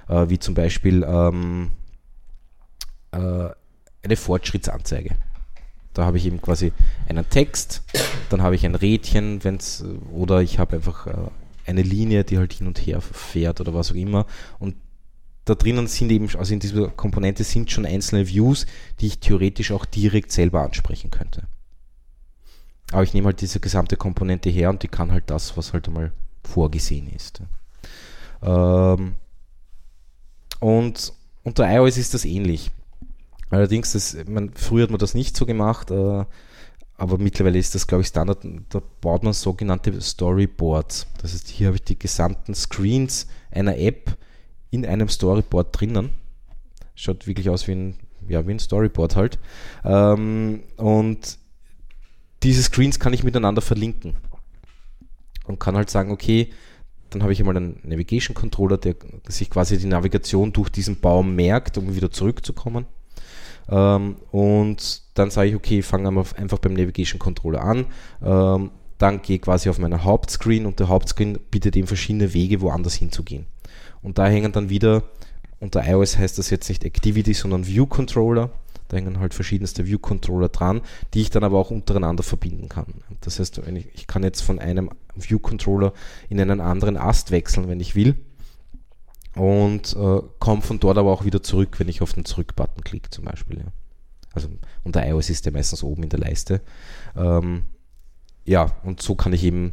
Äh, 0.09 0.29
wie 0.29 0.39
zum 0.39 0.55
Beispiel 0.55 1.05
ähm, 1.07 1.71
äh, 3.13 3.51
eine 4.03 4.17
Fortschrittsanzeige. 4.17 5.17
Da 5.97 6.05
habe 6.05 6.19
ich 6.19 6.27
eben 6.27 6.43
quasi 6.43 6.75
einen 7.09 7.27
Text, 7.31 7.83
dann 8.29 8.43
habe 8.43 8.55
ich 8.55 8.67
ein 8.67 8.75
Rädchen, 8.75 9.43
wenn's, 9.45 9.83
oder 10.13 10.43
ich 10.43 10.59
habe 10.59 10.77
einfach 10.77 11.07
äh, 11.07 11.15
eine 11.65 11.81
Linie, 11.81 12.23
die 12.23 12.37
halt 12.37 12.53
hin 12.53 12.67
und 12.67 12.79
her 12.79 13.01
fährt 13.01 13.63
oder 13.63 13.73
was 13.73 13.93
auch 13.93 13.95
immer. 13.95 14.27
Und 14.59 14.77
da 15.47 15.55
drinnen 15.55 15.87
sind 15.87 16.13
eben, 16.13 16.29
also 16.37 16.53
in 16.53 16.61
dieser 16.61 16.89
Komponente 16.89 17.45
sind 17.45 17.71
schon 17.71 17.87
einzelne 17.87 18.29
Views, 18.29 18.67
die 19.01 19.07
ich 19.07 19.21
theoretisch 19.21 19.73
auch 19.73 19.87
direkt 19.87 20.33
selber 20.33 20.61
ansprechen 20.61 21.11
könnte. 21.11 21.45
Aber 22.93 23.03
ich 23.03 23.15
nehme 23.15 23.29
halt 23.29 23.41
diese 23.41 23.61
gesamte 23.61 23.97
Komponente 23.97 24.51
her 24.51 24.69
und 24.69 24.83
die 24.83 24.89
kann 24.89 25.13
halt 25.13 25.31
das, 25.31 25.57
was 25.57 25.73
halt 25.73 25.89
einmal 25.89 26.13
vorgesehen 26.45 27.09
ist. 27.09 27.41
Ähm, 28.43 29.15
und 30.61 31.15
unter 31.43 31.67
iOS 31.75 31.97
ist 31.97 32.13
das 32.13 32.27
ähnlich. 32.27 32.71
Allerdings, 33.57 33.93
das, 33.93 34.15
man, 34.29 34.51
früher 34.55 34.83
hat 34.83 34.91
man 34.91 34.99
das 34.99 35.15
nicht 35.15 35.35
so 35.35 35.47
gemacht, 35.47 35.91
äh, 35.91 36.25
aber 36.99 37.17
mittlerweile 37.17 37.59
ist 37.59 37.75
das, 37.75 37.87
glaube 37.87 38.03
ich, 38.03 38.09
Standard. 38.09 38.47
Da 38.69 38.83
baut 39.01 39.23
man 39.23 39.33
sogenannte 39.33 39.99
Storyboards. 39.99 41.07
Das 41.23 41.33
heißt, 41.33 41.49
hier 41.49 41.69
habe 41.69 41.77
ich 41.77 41.83
die 41.83 41.99
gesamten 41.99 42.55
Screens 42.55 43.29
einer 43.51 43.79
App 43.79 44.19
in 44.71 44.85
einem 44.85 45.09
Storyboard 45.09 45.81
drinnen. 45.81 46.11
Schaut 46.95 47.27
wirklich 47.27 47.49
aus 47.49 47.67
wie 47.67 47.73
ein, 47.73 47.97
ja, 48.29 48.47
wie 48.47 48.51
ein 48.51 48.59
Storyboard 48.59 49.17
halt. 49.17 49.39
Ähm, 49.85 50.63
und 50.77 51.39
diese 52.43 52.63
Screens 52.63 53.01
kann 53.01 53.15
ich 53.15 53.25
miteinander 53.25 53.63
verlinken. 53.63 54.19
Und 55.47 55.61
kann 55.61 55.77
halt 55.77 55.89
sagen, 55.89 56.11
okay, 56.11 56.51
dann 57.09 57.23
habe 57.23 57.33
ich 57.33 57.41
einmal 57.41 57.57
einen 57.57 57.81
Navigation 57.85 58.35
Controller, 58.35 58.77
der 58.77 58.97
sich 59.29 59.49
quasi 59.49 59.79
die 59.79 59.87
Navigation 59.87 60.53
durch 60.53 60.69
diesen 60.69 61.01
Baum 61.01 61.35
merkt, 61.35 61.79
um 61.79 61.95
wieder 61.95 62.11
zurückzukommen. 62.11 62.85
Ähm, 63.69 64.17
und 64.31 65.03
dann 65.15 65.31
sage 65.31 65.51
ich, 65.51 65.57
okay, 65.57 65.83
fange 65.83 66.09
einfach 66.09 66.59
beim 66.59 66.75
Navigation 66.75 67.19
Controller 67.19 67.63
an 67.63 67.87
ähm, 68.23 68.71
dann 68.99 69.23
gehe 69.23 69.37
ich 69.37 69.43
quasi 69.43 69.69
auf 69.69 69.79
meinen 69.79 70.05
Hauptscreen 70.05 70.67
und 70.67 70.81
der 70.81 70.89
Hauptscreen 70.89 71.39
bietet 71.51 71.77
eben 71.77 71.87
verschiedene 71.87 72.33
Wege, 72.33 72.61
woanders 72.61 72.95
hinzugehen. 72.95 73.47
Und 74.03 74.19
da 74.19 74.27
hängen 74.27 74.53
dann 74.53 74.71
wieder, 74.71 75.05
unter 75.61 75.87
iOS 75.87 76.19
heißt 76.19 76.39
das 76.39 76.51
jetzt 76.51 76.69
nicht 76.69 76.85
Activity, 76.85 77.35
sondern 77.35 77.67
View 77.67 77.87
Controller. 77.87 78.51
Da 78.89 78.97
hängen 78.97 79.19
halt 79.19 79.35
verschiedenste 79.35 79.87
View 79.87 79.99
Controller 79.99 80.49
dran, 80.49 80.81
die 81.13 81.23
ich 81.23 81.31
dann 81.31 81.45
aber 81.45 81.59
auch 81.59 81.71
untereinander 81.71 82.23
verbinden 82.23 82.69
kann. 82.69 82.87
Das 83.21 83.41
heißt, 83.41 83.61
ich, 83.75 83.89
ich 83.95 84.07
kann 84.07 84.23
jetzt 84.23 84.43
von 84.43 84.61
einem 84.61 84.91
View 85.15 85.41
Controller 85.41 85.93
in 86.29 86.41
einen 86.41 86.61
anderen 86.61 86.97
Ast 86.97 87.33
wechseln, 87.33 87.69
wenn 87.69 87.81
ich 87.81 87.97
will. 87.97 88.15
Und 89.37 89.95
äh, 89.95 90.23
komme 90.39 90.63
von 90.63 90.81
dort 90.81 90.97
aber 90.97 91.13
auch 91.13 91.25
wieder 91.25 91.43
zurück, 91.43 91.79
wenn 91.79 91.89
ich 91.89 92.01
auf 92.01 92.15
den 92.15 92.25
Zurück-Button 92.25 92.83
klicke, 92.83 93.11
zum 93.11 93.27
Beispiel. 93.27 93.59
Ja. 93.59 93.67
Also 94.33 94.49
unter 94.83 95.07
iOS 95.07 95.31
ist 95.31 95.45
der 95.45 95.53
meistens 95.53 95.83
oben 95.83 96.05
in 96.05 96.09
der 96.09 96.21
Leiste. 96.21 96.63
Ähm, 97.15 97.65
ja, 98.47 98.73
und 98.83 99.03
so 99.03 99.15
kann 99.15 99.35
ich 99.35 99.45
eben 99.45 99.73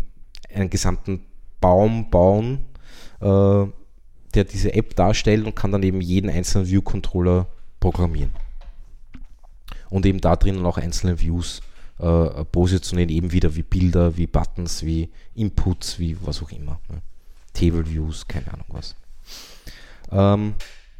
einen 0.53 0.69
gesamten 0.69 1.25
Baum 1.61 2.09
bauen, 2.09 2.65
äh, 3.21 3.65
der 4.33 4.43
diese 4.43 4.73
App 4.73 4.95
darstellt 4.95 5.45
und 5.45 5.55
kann 5.55 5.71
dann 5.71 5.83
eben 5.83 6.01
jeden 6.01 6.29
einzelnen 6.29 6.67
View-Controller 6.67 7.47
programmieren. 7.79 8.31
Und 9.89 10.05
eben 10.05 10.19
da 10.19 10.35
drinnen 10.35 10.65
auch 10.65 10.77
einzelne 10.77 11.21
Views 11.21 11.61
äh, 11.99 12.43
positionieren, 12.45 13.09
eben 13.09 13.31
wieder 13.31 13.55
wie 13.55 13.63
Bilder, 13.63 14.17
wie 14.17 14.27
Buttons, 14.27 14.83
wie 14.83 15.09
Inputs, 15.35 15.99
wie 15.99 16.17
was 16.25 16.41
auch 16.41 16.51
immer. 16.51 16.81
Ne? 16.89 17.01
Table 17.53 17.87
Views, 17.87 18.27
keine 18.27 18.51
Ahnung 18.51 18.65
was. 18.69 18.95
Ähm, 20.13 20.53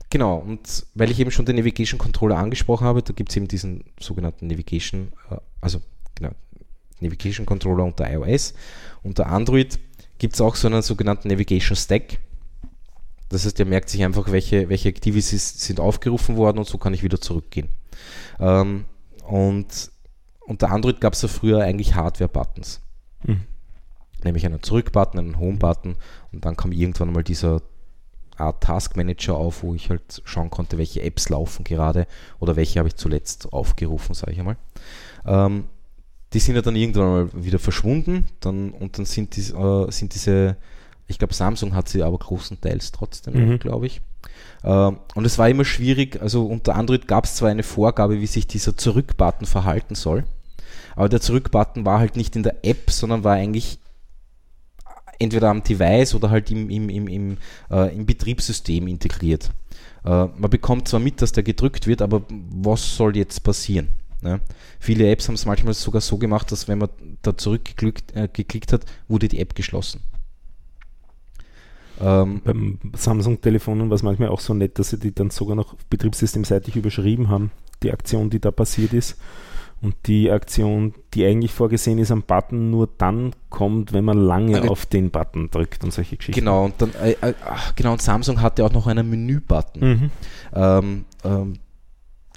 genau, 0.10 0.38
und 0.38 0.86
weil 0.96 1.12
ich 1.12 1.20
eben 1.20 1.32
schon 1.32 1.46
den 1.46 1.56
Navigation 1.56 1.98
Controller 1.98 2.38
angesprochen 2.38 2.86
habe, 2.86 3.04
da 3.04 3.14
gibt 3.14 3.30
es 3.30 3.38
eben 3.38 3.48
diesen 3.48 3.86
sogenannten 4.00 4.48
Navigation, 4.48 5.14
äh, 5.30 5.38
also 5.62 5.82
genau, 6.16 6.32
Navigation 7.00 7.46
Controller 7.46 7.84
unter 7.84 8.12
iOS. 8.12 8.54
Unter 9.04 9.28
Android 9.28 9.80
gibt 10.18 10.36
es 10.36 10.42
auch 10.42 10.56
so 10.56 10.68
einen 10.68 10.82
sogenannten 10.82 11.28
Navigation 11.28 11.76
Stack. 11.76 12.20
Das 13.30 13.46
heißt, 13.46 13.58
der 13.58 13.66
merkt 13.66 13.90
sich 13.90 14.04
einfach, 14.04 14.32
welche, 14.32 14.70
welche 14.70 14.90
Activities 14.90 15.66
sind 15.66 15.80
aufgerufen 15.80 16.38
worden 16.38 16.60
und 16.60 16.68
so 16.68 16.78
kann 16.78 16.94
ich 16.94 17.04
wieder 17.04 17.20
zurückgehen. 17.20 17.70
Ähm, 18.40 18.86
und 19.28 19.92
unter 20.42 20.72
Android 20.72 21.02
gab 21.02 21.14
es 21.14 21.22
ja 21.22 21.28
früher 21.28 21.62
eigentlich 21.62 21.96
Hardware-Buttons. 21.96 22.82
Mhm. 23.24 23.44
Nämlich 24.24 24.46
einen 24.46 24.62
Zurück-Button, 24.62 25.20
einen 25.20 25.40
Home-Button 25.40 25.96
und 26.32 26.46
dann 26.46 26.56
kam 26.56 26.72
irgendwann 26.72 27.12
mal 27.12 27.24
dieser 27.24 27.62
Art 28.38 28.64
Task 28.64 28.96
Manager 28.96 29.36
auf, 29.36 29.64
wo 29.64 29.76
ich 29.76 29.90
halt 29.90 30.22
schauen 30.26 30.50
konnte, 30.50 30.78
welche 30.78 31.02
Apps 31.02 31.30
laufen 31.30 31.64
gerade 31.64 32.08
oder 32.40 32.56
welche 32.56 32.80
habe 32.80 32.90
ich 32.90 32.96
zuletzt 32.96 33.52
aufgerufen, 33.54 34.16
sage 34.16 34.34
ich 34.34 34.40
einmal. 34.40 34.58
Ähm, 35.26 35.66
die 36.34 36.40
sind 36.40 36.56
ja 36.56 36.62
dann 36.62 36.76
irgendwann 36.76 37.06
mal 37.06 37.30
wieder 37.34 37.60
verschwunden 37.60 38.26
dann, 38.40 38.72
und 38.72 38.98
dann 38.98 39.06
sind, 39.06 39.36
die, 39.38 39.42
äh, 39.42 39.92
sind 39.92 40.16
diese, 40.16 40.58
ich 41.08 41.20
glaube 41.20 41.34
Samsung 41.34 41.76
hat 41.76 41.90
sie 41.90 42.02
aber 42.02 42.18
großenteils 42.18 42.92
trotzdem, 42.92 43.34
mhm. 43.34 43.60
glaube 43.60 43.86
ich. 43.86 44.02
Ähm, 44.64 44.98
und 45.14 45.26
es 45.26 45.38
war 45.38 45.50
immer 45.50 45.66
schwierig, 45.66 46.22
also 46.22 46.46
unter 46.46 46.76
Android 46.76 47.08
gab 47.08 47.26
es 47.26 47.36
zwar 47.36 47.50
eine 47.50 47.64
Vorgabe, 47.64 48.20
wie 48.20 48.28
sich 48.28 48.48
dieser 48.48 48.76
Zurück-Button 48.76 49.46
verhalten 49.46 49.96
soll, 49.96 50.24
aber 50.96 51.10
der 51.10 51.22
Zurück-Button 51.22 51.86
war 51.86 52.00
halt 52.00 52.16
nicht 52.16 52.36
in 52.36 52.44
der 52.44 52.66
App, 52.66 52.90
sondern 52.90 53.24
war 53.24 53.34
eigentlich 53.34 53.80
entweder 55.24 55.50
am 55.50 55.64
Device 55.64 56.16
oder 56.16 56.30
halt 56.30 56.52
im, 56.52 56.70
im, 56.70 56.90
im, 56.90 57.08
im, 57.08 57.38
äh, 57.72 57.96
im 57.96 58.06
Betriebssystem 58.06 58.88
integriert. 58.88 59.52
Äh, 60.06 60.10
man 60.10 60.50
bekommt 60.50 60.88
zwar 60.88 61.00
mit, 61.00 61.22
dass 61.22 61.32
der 61.32 61.44
gedrückt 61.44 61.88
wird, 61.88 62.02
aber 62.02 62.24
was 62.30 62.96
soll 62.96 63.16
jetzt 63.16 63.44
passieren? 63.44 63.90
Ne? 64.22 64.40
Viele 64.80 65.10
Apps 65.10 65.28
haben 65.28 65.36
es 65.36 65.46
manchmal 65.46 65.74
sogar 65.74 66.02
so 66.02 66.18
gemacht, 66.18 66.52
dass 66.52 66.68
wenn 66.68 66.80
man 66.80 66.90
da 67.22 67.36
zurückgeklickt 67.36 68.16
äh, 68.16 68.72
hat, 68.72 68.86
wurde 69.08 69.28
die 69.28 69.40
App 69.40 69.56
geschlossen. 69.56 70.02
Ähm, 72.02 72.42
Beim 72.44 72.80
Samsung-Telefonen 72.96 73.90
war 73.90 73.96
es 73.96 74.04
manchmal 74.04 74.30
auch 74.30 74.40
so 74.40 74.54
nett, 74.54 74.80
dass 74.80 74.90
sie 74.90 74.98
die 74.98 75.14
dann 75.14 75.30
sogar 75.30 75.56
noch 75.56 75.76
betriebssystemseitig 75.90 76.76
überschrieben 76.76 77.30
haben, 77.30 77.52
die 77.84 77.92
Aktion, 77.92 78.30
die 78.30 78.40
da 78.40 78.52
passiert 78.52 78.94
ist. 78.94 79.18
Und 79.84 79.96
die 80.06 80.32
Aktion, 80.32 80.94
die 81.14 81.26
eigentlich 81.26 81.52
vorgesehen 81.52 81.98
ist 81.98 82.10
am 82.10 82.24
Button, 82.24 82.72
nur 82.72 82.88
dann 82.98 83.36
kommt, 83.50 83.92
wenn 83.92 84.06
man 84.06 84.18
lange 84.18 84.62
Eine 84.62 84.72
auf 84.72 84.86
den 84.86 85.12
Button 85.12 85.52
drückt 85.52 85.84
und 85.84 85.92
solche 85.92 86.16
Geschichten. 86.16 86.40
Genau, 86.40 86.64
und 86.64 86.76
dann, 86.78 86.96
äh, 87.04 87.18
äh, 87.20 87.34
genau, 87.76 87.92
und 87.92 88.02
Samsung 88.02 88.42
hatte 88.42 88.64
auch 88.64 88.72
noch 88.72 88.88
einen 88.88 89.10
Menü-Button, 89.10 89.82
mhm. 89.82 90.12
ähm, 90.54 91.06
ähm, 91.26 91.60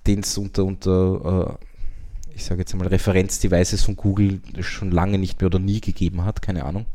den 0.08 0.20
es 0.20 0.36
unter, 0.36 0.64
unter 0.64 1.58
äh, 1.60 2.34
ich 2.34 2.44
sage 2.44 2.62
jetzt 2.62 2.72
einmal, 2.72 2.88
Referenzdevices 2.88 3.84
von 3.84 3.94
Google 3.94 4.40
schon 4.58 4.90
lange 4.90 5.16
nicht 5.16 5.40
mehr 5.40 5.46
oder 5.46 5.60
nie 5.60 5.80
gegeben 5.80 6.24
hat, 6.24 6.42
keine 6.42 6.64
Ahnung. 6.64 6.86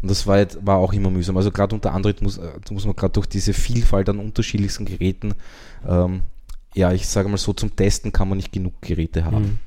Und 0.00 0.10
das 0.10 0.26
war, 0.26 0.38
war 0.62 0.78
auch 0.78 0.94
immer 0.94 1.10
mühsam. 1.10 1.36
Also 1.36 1.50
gerade 1.50 1.74
unter 1.74 1.92
Android 1.92 2.22
muss, 2.22 2.38
äh, 2.38 2.50
muss 2.70 2.86
man 2.86 2.96
gerade 2.96 3.12
durch 3.12 3.26
diese 3.26 3.52
Vielfalt 3.52 4.08
an 4.08 4.20
unterschiedlichsten 4.20 4.86
Geräten, 4.86 5.34
ähm, 5.86 6.22
ja, 6.74 6.92
ich 6.92 7.06
sage 7.06 7.28
mal 7.28 7.36
so, 7.36 7.52
zum 7.52 7.76
Testen 7.76 8.10
kann 8.10 8.30
man 8.30 8.38
nicht 8.38 8.52
genug 8.52 8.80
Geräte 8.80 9.26
haben. 9.26 9.42
Mhm 9.42 9.58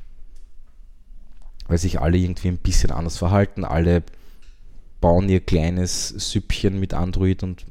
weil 1.71 1.77
sich 1.77 2.01
alle 2.01 2.17
irgendwie 2.17 2.49
ein 2.49 2.57
bisschen 2.57 2.91
anders 2.91 3.15
verhalten. 3.15 3.63
Alle 3.63 4.03
bauen 4.99 5.29
ihr 5.29 5.39
kleines 5.39 6.09
Süppchen 6.09 6.77
mit 6.77 6.93
Android 6.93 7.43
und 7.43 7.65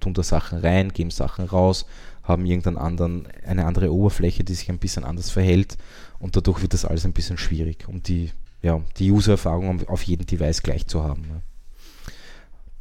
tun 0.00 0.14
da 0.14 0.22
Sachen 0.22 0.60
rein, 0.60 0.94
geben 0.94 1.10
Sachen 1.10 1.44
raus, 1.44 1.84
haben 2.22 2.46
irgendeinen 2.46 2.78
anderen, 2.78 3.28
eine 3.46 3.66
andere 3.66 3.92
Oberfläche, 3.92 4.44
die 4.44 4.54
sich 4.54 4.70
ein 4.70 4.78
bisschen 4.78 5.04
anders 5.04 5.28
verhält 5.28 5.76
und 6.20 6.36
dadurch 6.36 6.62
wird 6.62 6.72
das 6.72 6.86
alles 6.86 7.04
ein 7.04 7.12
bisschen 7.12 7.36
schwierig, 7.36 7.86
um 7.86 8.02
die, 8.02 8.30
ja, 8.62 8.80
die 8.96 9.12
User-Erfahrung 9.12 9.86
auf 9.88 10.04
jedem 10.04 10.24
Device 10.24 10.62
gleich 10.62 10.86
zu 10.86 11.04
haben. 11.04 11.24
Ja. 11.28 11.42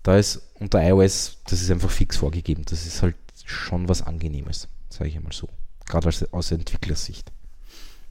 Da 0.03 0.18
ist 0.18 0.43
unter 0.61 0.82
iOS, 0.82 1.39
das 1.43 1.61
ist 1.61 1.72
einfach 1.72 1.91
fix 1.91 2.16
vorgegeben. 2.16 2.64
Das 2.70 2.86
ist 2.86 3.01
halt 3.01 3.18
schon 3.43 3.89
was 3.89 4.01
Angenehmes, 4.01 4.70
sage 4.88 5.09
ich 5.09 5.18
einmal 5.18 5.34
so. 5.34 5.49
Gerade 5.88 6.07
aus, 6.07 6.24
aus 6.32 6.53
Entwicklersicht 6.53 7.34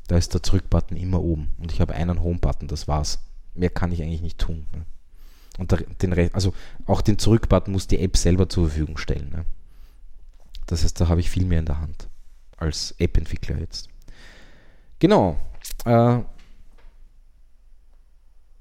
da 0.09 0.17
ist 0.17 0.35
der 0.35 0.43
Zurück-Button 0.43 0.97
immer 0.97 1.21
oben 1.21 1.51
und 1.59 1.73
ich 1.73 1.81
habe 1.81 1.95
einen 1.95 2.23
Home-Button, 2.23 2.69
das 2.69 2.89
war's. 2.89 3.21
Mehr 3.55 3.71
kann 3.71 3.93
ich 3.93 4.03
eigentlich 4.03 4.23
nicht 4.23 4.39
tun. 4.39 4.67
Ne? 4.73 4.85
Und 5.59 6.03
den 6.03 6.13
Rest, 6.13 6.35
also 6.35 6.55
auch 6.87 7.03
den 7.03 7.19
Zurück-Button 7.19 7.73
muss 7.73 7.87
die 7.87 7.99
App 7.99 8.17
selber 8.17 8.49
zur 8.49 8.69
Verfügung 8.69 8.97
stellen. 8.97 9.31
Ne? 9.31 9.45
Das 10.67 10.85
heißt, 10.85 11.01
da 11.01 11.09
habe 11.09 11.21
ich 11.21 11.31
viel 11.31 11.45
mehr 11.45 11.59
in 11.59 11.67
der 11.67 11.81
Hand 11.81 12.09
als 12.57 12.95
App-Entwickler 12.99 13.59
jetzt. 13.59 13.89
Genau. 14.99 15.37
Äh, 15.85 16.21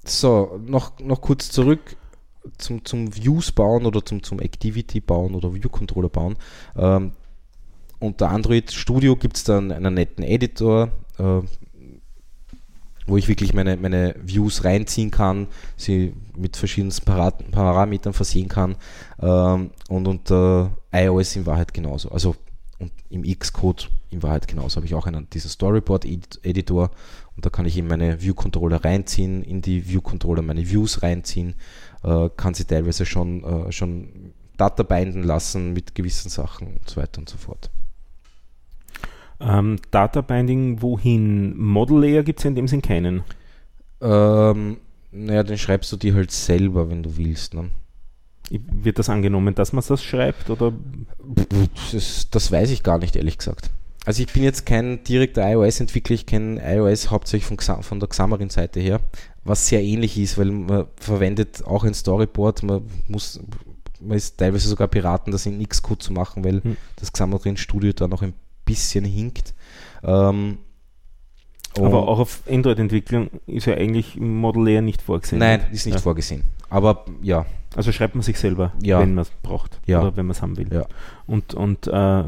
so, 0.03 0.59
noch, 0.65 0.99
noch 0.99 1.21
kurz 1.21 1.51
zurück 1.51 1.95
zum, 2.57 2.83
zum 2.85 3.15
Views 3.15 3.51
bauen 3.51 3.85
oder 3.85 4.03
zum, 4.03 4.23
zum 4.23 4.39
Activity 4.39 4.99
bauen 4.99 5.35
oder 5.35 5.53
View 5.53 5.69
Controller 5.69 6.09
bauen. 6.09 6.37
Ähm, 6.75 7.11
unter 7.99 8.29
Android 8.29 8.71
Studio 8.71 9.15
gibt 9.15 9.37
es 9.37 9.43
dann 9.43 9.71
einen 9.71 9.93
netten 9.93 10.23
Editor, 10.23 10.91
äh, 11.21 11.41
wo 13.07 13.17
ich 13.17 13.27
wirklich 13.27 13.53
meine, 13.53 13.77
meine 13.77 14.15
Views 14.21 14.63
reinziehen 14.63 15.11
kann, 15.11 15.47
sie 15.75 16.13
mit 16.35 16.55
verschiedensten 16.55 17.05
Parat 17.05 17.51
Parametern 17.51 18.13
versehen 18.13 18.47
kann 18.47 18.75
ähm, 19.21 19.71
und 19.89 20.07
unter 20.07 20.71
iOS 20.91 21.35
in 21.35 21.45
Wahrheit 21.45 21.73
genauso. 21.73 22.09
Also 22.09 22.35
und 22.79 22.91
im 23.09 23.23
Xcode 23.23 23.89
in 24.09 24.23
Wahrheit 24.23 24.47
genauso 24.47 24.77
habe 24.77 24.85
ich 24.87 24.95
auch 24.95 25.05
einen, 25.05 25.29
diesen 25.29 25.49
Storyboard-Editor 25.49 26.89
und 27.35 27.45
da 27.45 27.49
kann 27.49 27.65
ich 27.65 27.77
eben 27.77 27.87
meine 27.87 28.21
View-Controller 28.21 28.83
reinziehen, 28.83 29.43
in 29.43 29.61
die 29.61 29.87
View-Controller 29.87 30.41
meine 30.41 30.67
Views 30.67 31.03
reinziehen, 31.03 31.55
äh, 32.03 32.29
kann 32.35 32.53
sie 32.53 32.65
teilweise 32.65 33.05
schon, 33.05 33.43
äh, 33.43 33.71
schon 33.71 34.33
Data 34.57 34.83
binden 34.83 35.23
lassen 35.23 35.73
mit 35.73 35.95
gewissen 35.95 36.29
Sachen 36.29 36.77
und 36.77 36.89
so 36.89 36.99
weiter 36.99 37.19
und 37.19 37.29
so 37.29 37.37
fort. 37.37 37.69
Ähm, 39.41 39.77
Data 39.89 40.21
Binding, 40.21 40.81
wohin? 40.81 41.57
Model 41.57 41.99
Layer 41.99 42.23
gibt 42.23 42.39
es 42.39 42.43
ja 42.43 42.49
in 42.49 42.55
dem 42.55 42.67
Sinn 42.67 42.81
keinen. 42.81 43.23
Ähm, 44.01 44.77
naja, 45.11 45.43
den 45.43 45.57
schreibst 45.57 45.91
du 45.91 45.97
dir 45.97 46.13
halt 46.15 46.31
selber, 46.31 46.89
wenn 46.89 47.03
du 47.03 47.17
willst. 47.17 47.53
Ne? 47.53 47.69
Wird 48.49 48.99
das 48.99 49.09
angenommen, 49.09 49.55
dass 49.55 49.73
man 49.73 49.83
das 49.87 50.03
schreibt? 50.03 50.49
Oder? 50.49 50.73
Das, 51.91 52.29
das 52.29 52.51
weiß 52.51 52.71
ich 52.71 52.83
gar 52.83 52.97
nicht, 52.97 53.15
ehrlich 53.15 53.37
gesagt. 53.37 53.69
Also 54.05 54.23
ich 54.23 54.33
bin 54.33 54.43
jetzt 54.43 54.65
kein 54.65 55.03
direkter 55.03 55.47
iOS-Entwickler, 55.47 56.15
ich 56.15 56.25
kenne 56.25 56.59
iOS 56.63 57.11
hauptsächlich 57.11 57.45
von, 57.45 57.83
von 57.83 57.99
der 57.99 58.09
Xamarin-Seite 58.09 58.79
her, 58.79 58.99
was 59.43 59.67
sehr 59.67 59.83
ähnlich 59.83 60.17
ist, 60.17 60.39
weil 60.39 60.49
man 60.51 60.87
verwendet 60.95 61.63
auch 61.65 61.83
ein 61.83 61.93
Storyboard, 61.93 62.63
man 62.63 62.81
muss 63.07 63.39
man 63.99 64.17
ist 64.17 64.37
teilweise 64.39 64.67
sogar 64.67 64.87
beraten, 64.87 65.31
das 65.31 65.45
in 65.45 65.63
Xcode 65.67 66.01
zu 66.01 66.13
machen, 66.13 66.43
weil 66.43 66.63
hm. 66.63 66.77
das 66.95 67.13
Xamarin 67.13 67.57
Studio 67.57 67.93
da 67.93 68.07
noch 68.07 68.23
ein 68.23 68.33
bisschen 68.71 69.05
hinkt. 69.05 69.53
Ähm, 70.03 70.59
aber 71.77 72.07
auch 72.07 72.19
auf 72.19 72.41
Android-Entwicklung 72.49 73.29
ist 73.47 73.65
ja 73.65 73.75
eigentlich 73.75 74.17
Model 74.17 74.65
Layer 74.65 74.81
nicht 74.81 75.01
vorgesehen. 75.01 75.39
Nein, 75.39 75.61
ist 75.71 75.85
nicht 75.85 75.95
ja. 75.95 76.01
vorgesehen. 76.01 76.43
Aber 76.69 77.05
ja. 77.21 77.45
Also 77.75 77.93
schreibt 77.93 78.15
man 78.15 78.21
sich 78.21 78.37
selber, 78.37 78.73
ja. 78.81 78.99
wenn 78.99 79.13
man 79.13 79.21
es 79.21 79.31
braucht 79.41 79.79
ja. 79.85 80.01
oder 80.01 80.17
wenn 80.17 80.25
man 80.25 80.31
es 80.31 80.41
haben 80.41 80.57
will. 80.57 80.67
Ja. 80.73 80.85
Und, 81.25 81.53
und 81.53 81.87
äh, 81.87 82.23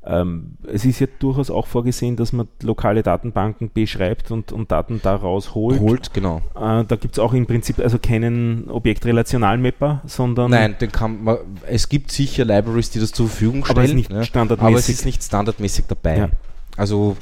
es 0.00 0.84
ist 0.84 1.00
ja 1.00 1.06
durchaus 1.18 1.50
auch 1.50 1.66
vorgesehen, 1.66 2.16
dass 2.16 2.32
man 2.32 2.48
lokale 2.62 3.02
Datenbanken 3.02 3.70
beschreibt 3.72 4.30
und, 4.30 4.52
und 4.52 4.70
Daten 4.70 5.00
daraus 5.02 5.54
holt. 5.54 5.80
Holt, 5.80 6.14
genau. 6.14 6.40
Äh, 6.54 6.84
da 6.84 6.96
gibt 6.96 7.14
es 7.14 7.18
auch 7.18 7.34
im 7.34 7.46
Prinzip 7.46 7.78
also 7.80 7.98
keinen 7.98 8.70
Objektrelationalmapper, 8.70 10.02
sondern. 10.06 10.50
Nein, 10.50 10.76
den 10.80 10.92
kann 10.92 11.24
man, 11.24 11.38
es 11.66 11.88
gibt 11.88 12.12
sicher 12.12 12.44
Libraries, 12.44 12.90
die 12.90 13.00
das 13.00 13.12
zur 13.12 13.28
Verfügung 13.28 13.64
stellen. 13.64 13.76
Aber 13.76 13.84
es 13.84 13.90
ist 13.90 13.96
nicht, 13.96 14.10
ne? 14.10 14.24
standardmäßig. 14.24 14.72
aber 14.72 14.78
es 14.78 14.88
ist 14.88 15.04
nicht 15.04 15.22
standardmäßig 15.22 15.84
dabei. 15.88 16.16
Ja. 16.16 16.28
Also 16.76 17.16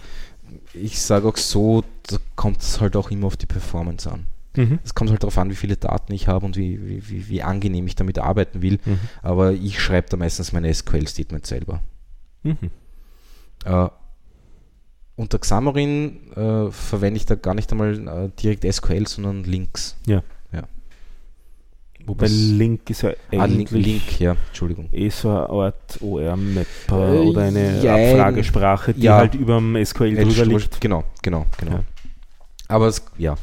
ich 0.75 1.01
sage 1.01 1.27
auch 1.29 1.37
so, 1.37 1.83
da 2.09 2.19
kommt 2.37 2.61
es 2.61 2.81
halt 2.81 2.95
auch 2.95 3.11
immer 3.11 3.27
auf 3.27 3.37
die 3.37 3.47
Performance 3.47 4.11
an. 4.11 4.27
Mhm. 4.55 4.79
Es 4.85 4.95
kommt 4.95 5.11
halt 5.11 5.23
darauf 5.23 5.39
an, 5.39 5.51
wie 5.51 5.55
viele 5.55 5.77
Daten 5.77 6.13
ich 6.13 6.29
habe 6.29 6.47
und 6.47 6.57
wie, 6.57 6.81
wie, 6.87 7.09
wie, 7.09 7.29
wie, 7.29 7.43
angenehm 7.43 7.87
ich 7.87 7.95
damit 7.95 8.19
arbeiten 8.19 8.63
will. 8.63 8.79
Mhm. 8.85 9.01
Aber 9.23 9.53
ich 9.53 9.81
schreibe 9.81 10.09
da 10.11 10.17
meistens 10.17 10.53
meine 10.53 10.73
SQL-Statement 10.73 11.47
selber. 11.47 11.81
Mhm. 12.47 12.71
Äh, 13.65 13.89
unter 15.17 15.39
Xamarin 15.39 16.33
äh, 16.37 16.71
verwende 16.71 17.17
ich 17.17 17.27
da 17.27 17.35
gar 17.35 17.55
nicht 17.55 17.71
einmal 17.73 17.95
äh, 17.95 18.29
direkt 18.41 18.71
SQL, 18.71 19.07
sondern 19.07 19.45
Links. 19.45 19.97
Ja. 20.07 20.23
ja. 20.53 20.65
Wobei 22.05 22.27
Was? 22.27 22.33
Link 22.33 22.89
ist 22.91 23.03
ja 23.03 23.13
eigentlich 23.33 23.73
ah, 23.73 23.77
Link, 23.77 24.21
ja, 24.21 24.37
Entschuldigung. 24.49 24.89
eh 24.93 25.09
so 25.09 25.31
eine 25.31 25.49
Art 25.49 25.99
OR-Mapper 26.01 27.15
äh, 27.15 27.19
oder 27.19 27.43
eine 27.45 27.83
ja, 27.83 27.95
Abfragesprache, 27.95 28.95
die 28.95 29.03
ja. 29.03 29.17
halt 29.17 29.35
über 29.35 29.57
dem 29.57 29.85
SQL 29.85 30.15
drüber 30.15 30.45
liegt. 30.45 30.81
Genau, 30.81 31.05
genau, 31.23 31.47
genau. 31.59 31.73
Ja. 31.73 31.85
Aber 32.69 32.89
es, 32.89 33.03
ja, 33.17 33.37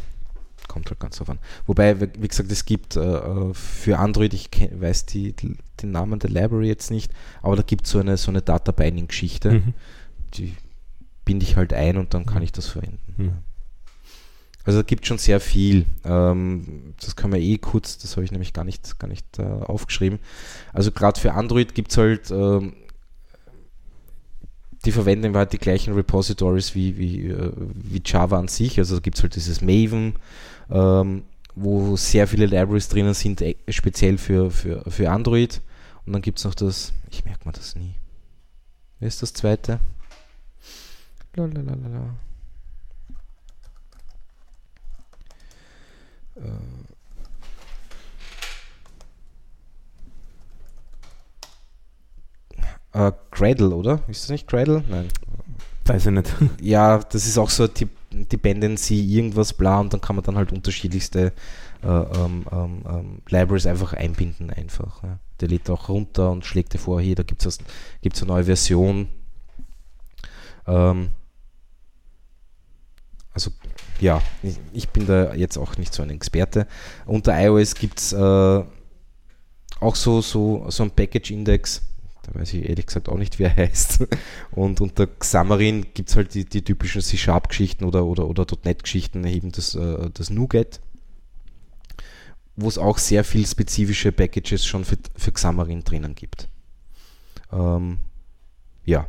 kommt 0.74 0.90
halt 0.90 1.00
ganz 1.00 1.18
drauf 1.18 1.30
an. 1.30 1.38
Wobei, 1.68 2.02
wie 2.02 2.28
gesagt, 2.28 2.52
es 2.52 2.66
gibt 2.66 2.96
äh, 2.96 3.54
für 3.54 4.00
Android, 4.00 4.34
ich 4.34 4.50
weiß 4.72 5.06
die, 5.06 5.34
den 5.34 5.58
Namen 5.84 6.18
der 6.18 6.32
Library 6.32 6.68
jetzt 6.68 6.90
nicht, 6.90 7.12
aber 7.44 7.56
da 7.56 7.62
gibt 7.62 7.86
es 7.86 7.92
so 7.92 8.00
eine, 8.00 8.18
so 8.18 8.32
eine 8.32 8.42
Data 8.42 8.72
Binding-Geschichte. 8.72 9.52
Mhm. 9.52 9.74
Die 10.34 10.56
binde 11.26 11.46
ich 11.46 11.56
halt 11.56 11.74
ein 11.74 11.98
und 11.98 12.16
dann 12.16 12.26
kann 12.26 12.42
ich 12.42 12.52
das 12.52 12.68
verwenden. 12.68 13.14
Mhm. 13.18 13.32
Also 14.66 14.80
da 14.80 14.84
gibt 14.84 15.06
schon 15.06 15.20
sehr 15.20 15.40
viel. 15.40 15.86
Ähm, 16.06 16.96
das 17.00 17.16
können 17.16 17.34
wir 17.34 17.40
eh 17.40 17.60
kurz, 17.60 18.00
das 18.00 18.16
habe 18.16 18.24
ich 18.26 18.32
nämlich 18.32 18.54
gar 18.54 18.64
nicht, 18.64 18.98
gar 18.98 19.08
nicht 19.08 19.38
äh, 19.38 19.44
aufgeschrieben. 19.44 20.18
Also 20.72 20.92
gerade 20.92 21.20
für 21.20 21.34
Android 21.34 21.76
gibt 21.76 21.92
es 21.92 21.98
halt, 21.98 22.32
ähm, 22.32 22.74
die 24.86 24.92
verwenden 24.92 25.36
halt 25.36 25.54
die 25.54 25.60
gleichen 25.60 25.94
Repositories 25.94 26.76
wie, 26.76 26.98
wie, 26.98 27.28
äh, 27.28 27.52
wie 27.58 28.02
Java 28.04 28.40
an 28.40 28.48
sich. 28.48 28.80
Also 28.80 28.96
da 28.96 29.02
gibt 29.02 29.18
es 29.18 29.24
halt 29.24 29.36
dieses 29.36 29.62
Maven, 29.62 30.16
ähm, 30.74 31.24
wo 31.56 31.96
sehr 31.96 32.28
viele 32.28 32.48
Libraries 32.48 32.90
drinnen 32.90 33.14
sind, 33.14 33.42
äh, 33.42 33.56
speziell 33.70 34.18
für, 34.18 34.52
für, 34.52 34.84
für 34.90 35.10
Android. 35.10 35.62
Und 36.06 36.14
dann 36.14 36.22
gibt 36.22 36.40
es 36.40 36.46
noch 36.46 36.56
das, 36.56 36.92
ich 37.10 37.24
merke 37.24 37.46
mal 37.46 37.52
das 37.52 37.76
nie. 37.76 37.94
Wer 39.00 39.08
ist 39.08 39.22
das 39.22 39.34
zweite? 39.34 39.80
Lalalala. 41.36 42.16
Äh, 52.94 53.12
Gradle, 53.32 53.70
oder? 53.70 54.02
Ist 54.08 54.24
das 54.24 54.30
nicht 54.30 54.48
Gradle? 54.48 54.84
Nein. 54.90 55.10
Weiß 55.86 56.06
ich 56.06 56.12
nicht. 56.12 56.34
Ja, 56.62 56.98
das 56.98 57.26
ist 57.26 57.38
auch 57.38 57.50
so 57.50 57.64
ein 57.64 57.90
Dependency, 58.14 59.02
irgendwas 59.02 59.54
bla 59.54 59.80
und 59.80 59.94
dann 59.94 60.02
kann 60.02 60.16
man 60.16 60.24
dann 60.24 60.38
halt 60.38 60.52
unterschiedlichste 60.52 61.34
äh, 61.84 61.88
ähm, 61.88 62.46
ähm, 62.52 62.84
ähm, 62.88 63.22
Libraries 63.28 63.66
einfach 63.66 63.94
einbinden 63.94 64.50
einfach. 64.50 65.04
Ja. 65.04 65.20
Der 65.42 65.50
lädt 65.50 65.70
auch 65.70 65.90
runter 65.90 66.32
und 66.32 66.46
schlägt 66.46 66.74
dir 66.74 66.80
vor, 66.80 67.02
hier, 67.02 67.16
da 67.16 67.24
gibt 67.24 67.46
es 67.46 67.60
eine 68.02 68.28
neue 68.28 68.46
Version. 68.46 69.08
Ähm, 70.68 71.10
also 73.34 73.52
ja, 74.00 74.22
ich, 74.44 74.60
ich, 74.74 74.90
bin 74.90 75.08
da 75.08 75.34
jetzt 75.34 75.58
auch 75.58 75.78
nicht 75.78 75.94
so 75.94 76.04
ein 76.04 76.10
Experte. 76.12 76.68
Unter 77.06 77.38
iOS 77.40 77.76
gibt 77.76 78.00
es 78.00 78.14
äh, 78.14 78.64
auch 79.80 79.96
so, 79.96 80.22
so, 80.22 80.70
so 80.70 80.84
ein 80.84 80.92
Package-Index, 80.92 81.82
da 82.24 82.40
weiß 82.40 82.54
ich 82.54 82.68
ehrlich 82.68 82.86
gesagt 82.86 83.10
auch 83.10 83.18
nicht, 83.18 83.38
wie 83.38 83.44
er 83.44 83.56
heißt. 83.56 84.08
Und 84.52 84.82
unter 84.82 85.08
Xamarin 85.08 85.88
gibt 85.94 86.10
es 86.10 86.16
halt 86.16 86.34
die, 86.34 86.46
die 86.46 86.64
typischen 86.64 87.02
C-Sharp-Geschichten 87.02 87.84
oder, 87.84 88.06
oder, 88.06 88.28
oder 88.28 88.46
.NET-Geschichten, 88.64 89.26
eben 89.26 89.52
das, 89.52 89.76
äh, 89.76 90.10
das 90.14 90.30
NuGet, 90.30 90.80
wo 92.56 92.68
es 92.68 92.78
auch 92.78 92.98
sehr 92.98 93.24
viel 93.24 93.46
spezifische 93.46 94.12
Packages 94.12 94.66
schon 94.66 94.86
für, 94.86 94.98
für 95.16 95.32
Xamarin 95.32 95.84
drinnen 95.84 96.16
gibt. 96.16 96.48
Ähm, 97.52 98.00
ja. 98.86 99.08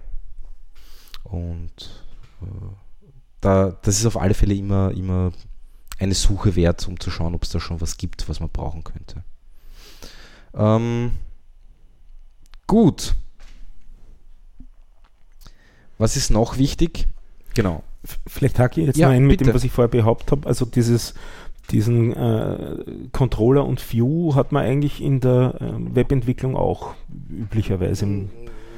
Und 1.23 2.05
äh, 2.43 2.47
da, 3.41 3.79
das 3.83 3.99
ist 3.99 4.07
auf 4.07 4.17
alle 4.17 4.35
Fälle 4.35 4.55
immer, 4.55 4.91
immer 4.91 5.33
eine 5.99 6.15
Suche 6.15 6.57
wert, 6.57 6.87
um 6.89 6.99
zu 6.99 7.11
schauen, 7.11 7.35
ob 7.35 7.45
es 7.45 7.51
da 7.51 7.61
schon 7.61 7.81
was 7.81 7.97
gibt, 7.97 8.29
was 8.29 8.41
man 8.41 8.51
brauchen 8.51 8.83
könnte. 8.83 9.23
Ähm, 10.55 11.13
gut. 12.67 13.15
Was 15.99 16.17
ist 16.17 16.31
noch 16.31 16.59
wichtig? 16.59 17.07
Genau. 17.55 17.83
Vielleicht 18.27 18.59
hake 18.59 18.81
ich 18.81 18.87
jetzt 18.89 18.97
ja, 18.99 19.09
mal 19.09 19.15
ein 19.15 19.23
mit 19.23 19.39
bitte. 19.39 19.51
dem, 19.51 19.55
was 19.55 19.65
ich 19.65 19.73
vorher 19.73 19.89
behauptet 19.89 20.33
habe. 20.33 20.47
Also 20.47 20.65
dieses, 20.67 21.15
diesen 21.71 22.13
äh, 22.13 22.77
Controller 23.13 23.65
und 23.65 23.81
View 23.93 24.35
hat 24.35 24.53
man 24.53 24.65
eigentlich 24.65 25.01
in 25.01 25.21
der 25.21 25.55
äh, 25.61 25.95
Webentwicklung 25.95 26.57
auch 26.57 26.95
üblicherweise. 27.31 28.29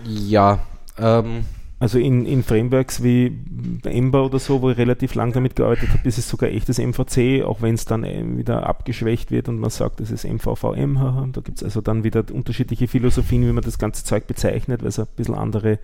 Ja, 0.04 0.60
ähm, 0.98 1.44
also 1.78 1.98
in, 1.98 2.24
in 2.24 2.42
Frameworks 2.42 3.02
wie 3.02 3.38
Ember 3.84 4.24
oder 4.24 4.38
so, 4.38 4.62
wo 4.62 4.70
ich 4.70 4.78
relativ 4.78 5.14
lang 5.14 5.32
damit 5.32 5.56
gearbeitet 5.56 5.90
habe, 5.90 6.08
ist 6.08 6.16
es 6.16 6.28
sogar 6.28 6.48
echtes 6.48 6.78
MVC, 6.78 7.44
auch 7.44 7.60
wenn 7.60 7.74
es 7.74 7.84
dann 7.84 8.02
wieder 8.38 8.66
abgeschwächt 8.66 9.30
wird 9.30 9.48
und 9.50 9.58
man 9.58 9.68
sagt, 9.68 10.00
es 10.00 10.10
ist 10.10 10.24
MVVM. 10.24 11.32
Da 11.32 11.40
gibt 11.42 11.58
es 11.58 11.64
also 11.64 11.82
dann 11.82 12.02
wieder 12.02 12.24
unterschiedliche 12.32 12.88
Philosophien, 12.88 13.46
wie 13.46 13.52
man 13.52 13.62
das 13.62 13.78
ganze 13.78 14.04
Zeug 14.04 14.26
bezeichnet, 14.26 14.80
weil 14.80 14.88
es 14.88 14.98
ein 14.98 15.06
bisschen 15.16 15.34
andere 15.34 15.78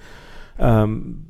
ähm, 0.59 1.26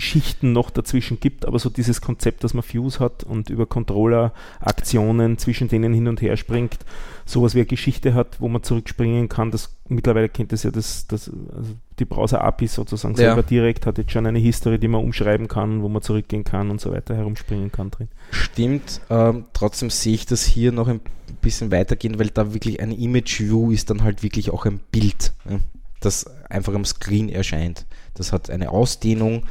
Schichten 0.00 0.52
noch 0.52 0.70
dazwischen 0.70 1.20
gibt, 1.20 1.46
aber 1.46 1.58
so 1.58 1.68
dieses 1.68 2.00
Konzept, 2.00 2.42
dass 2.42 2.54
man 2.54 2.62
Fuse 2.62 2.98
hat 2.98 3.22
und 3.22 3.50
über 3.50 3.66
Controller-Aktionen 3.66 5.38
zwischen 5.38 5.68
denen 5.68 5.92
hin 5.92 6.08
und 6.08 6.22
her 6.22 6.36
springt, 6.36 6.78
sowas 7.26 7.54
wie 7.54 7.60
eine 7.60 7.66
Geschichte 7.66 8.14
hat, 8.14 8.40
wo 8.40 8.48
man 8.48 8.62
zurückspringen 8.62 9.28
kann, 9.28 9.50
das 9.50 9.76
mittlerweile 9.88 10.28
kennt 10.28 10.52
es 10.52 10.62
ja 10.62 10.70
das, 10.70 11.06
das 11.06 11.30
also 11.54 11.74
die 12.00 12.04
Browser-API 12.06 12.66
sozusagen 12.66 13.14
ja. 13.14 13.18
selber 13.18 13.42
direkt, 13.42 13.86
hat 13.86 13.98
jetzt 13.98 14.10
schon 14.10 14.26
eine 14.26 14.38
History, 14.38 14.78
die 14.78 14.88
man 14.88 15.02
umschreiben 15.02 15.46
kann, 15.46 15.82
wo 15.82 15.88
man 15.88 16.02
zurückgehen 16.02 16.44
kann 16.44 16.70
und 16.70 16.80
so 16.80 16.90
weiter 16.90 17.14
herumspringen 17.14 17.70
kann 17.70 17.90
drin. 17.90 18.08
Stimmt, 18.30 19.00
ähm, 19.10 19.44
trotzdem 19.52 19.90
sehe 19.90 20.14
ich 20.14 20.26
das 20.26 20.44
hier 20.44 20.72
noch 20.72 20.88
ein 20.88 21.00
bisschen 21.40 21.70
weitergehen, 21.70 22.18
weil 22.18 22.28
da 22.30 22.52
wirklich 22.52 22.80
ein 22.80 22.92
Image-View 22.92 23.70
ist 23.70 23.90
dann 23.90 24.02
halt 24.02 24.22
wirklich 24.22 24.50
auch 24.50 24.66
ein 24.66 24.80
Bild, 24.90 25.32
ja, 25.48 25.60
das 26.00 26.26
einfach 26.48 26.74
am 26.74 26.84
Screen 26.84 27.28
erscheint. 27.28 27.86
Das 28.14 28.32
hat 28.32 28.50
eine 28.50 28.70
Ausdehnung, 28.70 29.44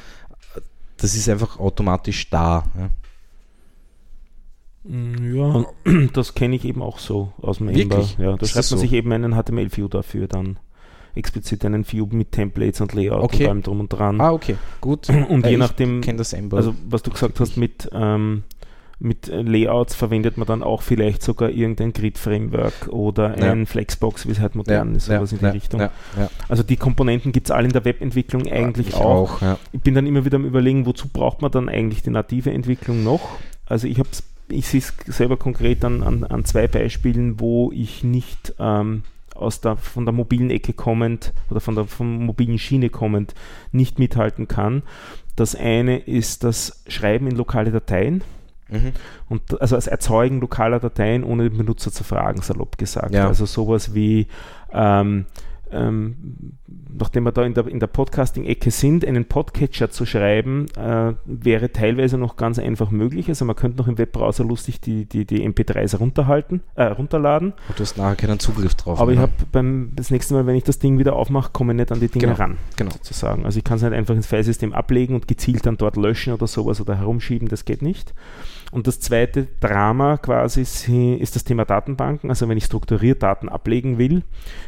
das 0.97 1.15
ist 1.15 1.29
einfach 1.29 1.59
automatisch 1.59 2.29
da. 2.29 2.65
Ja. 2.75 2.89
Mm, 4.83 5.35
ja, 5.35 5.65
das 6.13 6.33
kenne 6.33 6.55
ich 6.55 6.65
eben 6.65 6.81
auch 6.81 6.99
so 6.99 7.33
aus 7.41 7.59
dem 7.59 7.69
Ember. 7.69 8.07
Ja, 8.17 8.35
da 8.35 8.45
schreibt 8.45 8.71
man 8.71 8.77
so? 8.77 8.77
sich 8.77 8.93
eben 8.93 9.11
einen 9.11 9.33
HTML-View 9.33 9.87
dafür 9.87 10.27
dann 10.27 10.59
explizit 11.15 11.65
einen 11.65 11.89
View 11.89 12.07
mit 12.11 12.31
Templates 12.31 12.81
und 12.81 12.93
Layout 12.93 13.23
okay. 13.23 13.43
und 13.43 13.49
allem 13.49 13.63
drum 13.63 13.79
und 13.81 13.89
dran. 13.89 14.21
Ah, 14.21 14.31
okay, 14.31 14.55
gut. 14.81 15.09
Und 15.29 15.45
äh, 15.45 15.51
je 15.51 15.57
nachdem, 15.57 16.01
also 16.51 16.75
was 16.87 17.03
du 17.03 17.11
gesagt 17.11 17.39
hast 17.39 17.57
mit 17.57 17.89
ähm, 17.93 18.43
mit 19.01 19.27
Layouts 19.27 19.95
verwendet 19.95 20.37
man 20.37 20.45
dann 20.45 20.61
auch 20.61 20.81
vielleicht 20.81 21.23
sogar 21.23 21.49
irgendein 21.49 21.93
Grid-Framework 21.93 22.89
oder 22.89 23.39
ja. 23.39 23.51
ein 23.51 23.65
Flexbox, 23.65 24.27
wie 24.27 24.31
es 24.31 24.41
halt 24.41 24.55
modern 24.55 24.91
ja, 24.91 24.97
ist, 24.97 25.05
sowas 25.05 25.31
ja, 25.31 25.37
in 25.37 25.45
die 25.45 25.57
Richtung. 25.57 25.89
Also 26.49 26.63
die 26.63 26.75
Komponenten 26.75 27.31
gibt 27.31 27.47
es 27.47 27.51
alle 27.51 27.67
in 27.67 27.71
der 27.71 27.85
Webentwicklung 27.85 28.45
eigentlich 28.51 28.93
auch. 28.95 29.41
auch 29.41 29.57
ich 29.71 29.79
bin 29.79 29.95
dann 29.95 30.05
immer 30.05 30.25
wieder 30.25 30.35
am 30.35 30.43
überlegen, 30.43 30.85
wozu 30.85 31.07
braucht 31.07 31.41
man 31.41 31.49
dann 31.49 31.69
eigentlich 31.69 32.03
die 32.03 32.09
native 32.09 32.51
Entwicklung 32.51 33.03
noch? 33.03 33.21
Also 33.65 33.87
ich 33.87 33.99
habe 33.99 34.09
ich 34.51 34.67
sehe 34.67 34.81
es 34.81 34.93
selber 35.05 35.37
konkret 35.37 35.85
an, 35.85 36.03
an, 36.03 36.23
an, 36.23 36.43
zwei 36.43 36.67
Beispielen, 36.67 37.39
wo 37.39 37.71
ich 37.71 38.03
nicht 38.03 38.55
ähm, 38.59 39.03
aus 39.39 39.61
der, 39.61 39.77
von 39.77 40.05
der 40.05 40.13
mobilen 40.13 40.49
Ecke 40.49 40.73
kommend 40.73 41.33
oder 41.49 41.59
von 41.59 41.75
der 41.75 41.85
von 41.85 42.25
mobilen 42.25 42.57
Schiene 42.57 42.89
kommend 42.89 43.33
nicht 43.71 43.99
mithalten 43.99 44.47
kann. 44.47 44.83
Das 45.35 45.55
eine 45.55 45.99
ist 45.99 46.43
das 46.43 46.83
Schreiben 46.87 47.27
in 47.27 47.35
lokale 47.35 47.71
Dateien. 47.71 48.23
Mhm. 48.69 48.91
Und 49.27 49.61
also 49.61 49.75
das 49.75 49.87
Erzeugen 49.87 50.41
lokaler 50.41 50.79
Dateien, 50.79 51.23
ohne 51.23 51.49
den 51.49 51.57
Benutzer 51.57 51.91
zu 51.91 52.03
fragen, 52.03 52.41
salopp 52.41 52.77
gesagt. 52.77 53.13
Ja. 53.13 53.27
Also 53.27 53.45
sowas 53.45 53.93
wie 53.95 54.27
ähm, 54.71 55.25
ähm, 55.71 56.57
nachdem 56.97 57.23
wir 57.23 57.31
da 57.31 57.43
in 57.43 57.53
der, 57.53 57.67
in 57.67 57.79
der 57.79 57.87
Podcasting-Ecke 57.87 58.71
sind, 58.71 59.05
einen 59.05 59.25
Podcatcher 59.25 59.89
zu 59.89 60.05
schreiben, 60.05 60.67
äh, 60.77 61.13
wäre 61.25 61.71
teilweise 61.71 62.17
noch 62.17 62.35
ganz 62.35 62.59
einfach 62.59 62.91
möglich. 62.91 63.29
Also 63.29 63.45
man 63.45 63.55
könnte 63.55 63.77
noch 63.77 63.87
im 63.87 63.97
Webbrowser 63.97 64.43
lustig 64.43 64.81
die, 64.81 65.05
die, 65.05 65.25
die 65.25 65.47
MP3s 65.47 65.97
runterhalten, 65.97 66.61
äh, 66.75 66.83
runterladen. 66.85 67.53
Und 67.67 67.79
du 67.79 67.83
hast 67.83 67.97
nachher 67.97 68.15
keinen 68.15 68.39
Zugriff 68.39 68.75
drauf. 68.75 68.99
Aber 68.99 69.11
ich 69.11 69.19
habe 69.19 69.31
beim 69.51 69.91
das 69.95 70.11
nächste 70.11 70.33
Mal, 70.33 70.45
wenn 70.45 70.55
ich 70.55 70.63
das 70.63 70.79
Ding 70.79 70.97
wieder 70.97 71.15
aufmache, 71.15 71.51
komme 71.51 71.73
ich 71.73 71.77
nicht 71.77 71.91
an 71.91 71.99
die 71.99 72.07
Dinge 72.07 72.27
genau. 72.27 72.37
ran. 72.37 72.57
Genau. 72.75 72.91
Sozusagen. 72.91 73.45
Also 73.45 73.57
ich 73.57 73.63
kann 73.63 73.77
es 73.77 73.83
nicht 73.83 73.93
einfach 73.93 74.15
ins 74.15 74.27
Filesystem 74.27 74.73
ablegen 74.73 75.15
und 75.15 75.27
gezielt 75.27 75.65
dann 75.65 75.77
dort 75.77 75.95
löschen 75.95 76.33
oder 76.33 76.47
sowas 76.47 76.81
oder 76.81 76.97
herumschieben, 76.97 77.47
das 77.47 77.65
geht 77.65 77.81
nicht. 77.81 78.13
Und 78.71 78.85
das 78.85 78.99
zweite 78.99 79.47
Drama 79.59 80.17
quasi 80.17 80.61
ist 80.61 81.35
das 81.35 81.43
Thema 81.43 81.65
Datenbanken. 81.65 82.29
Also 82.29 82.47
wenn 82.47 82.57
ich 82.57 82.65
strukturiert 82.65 83.23
Daten 83.23 83.49
ablegen 83.49 83.97
will, 83.97 84.23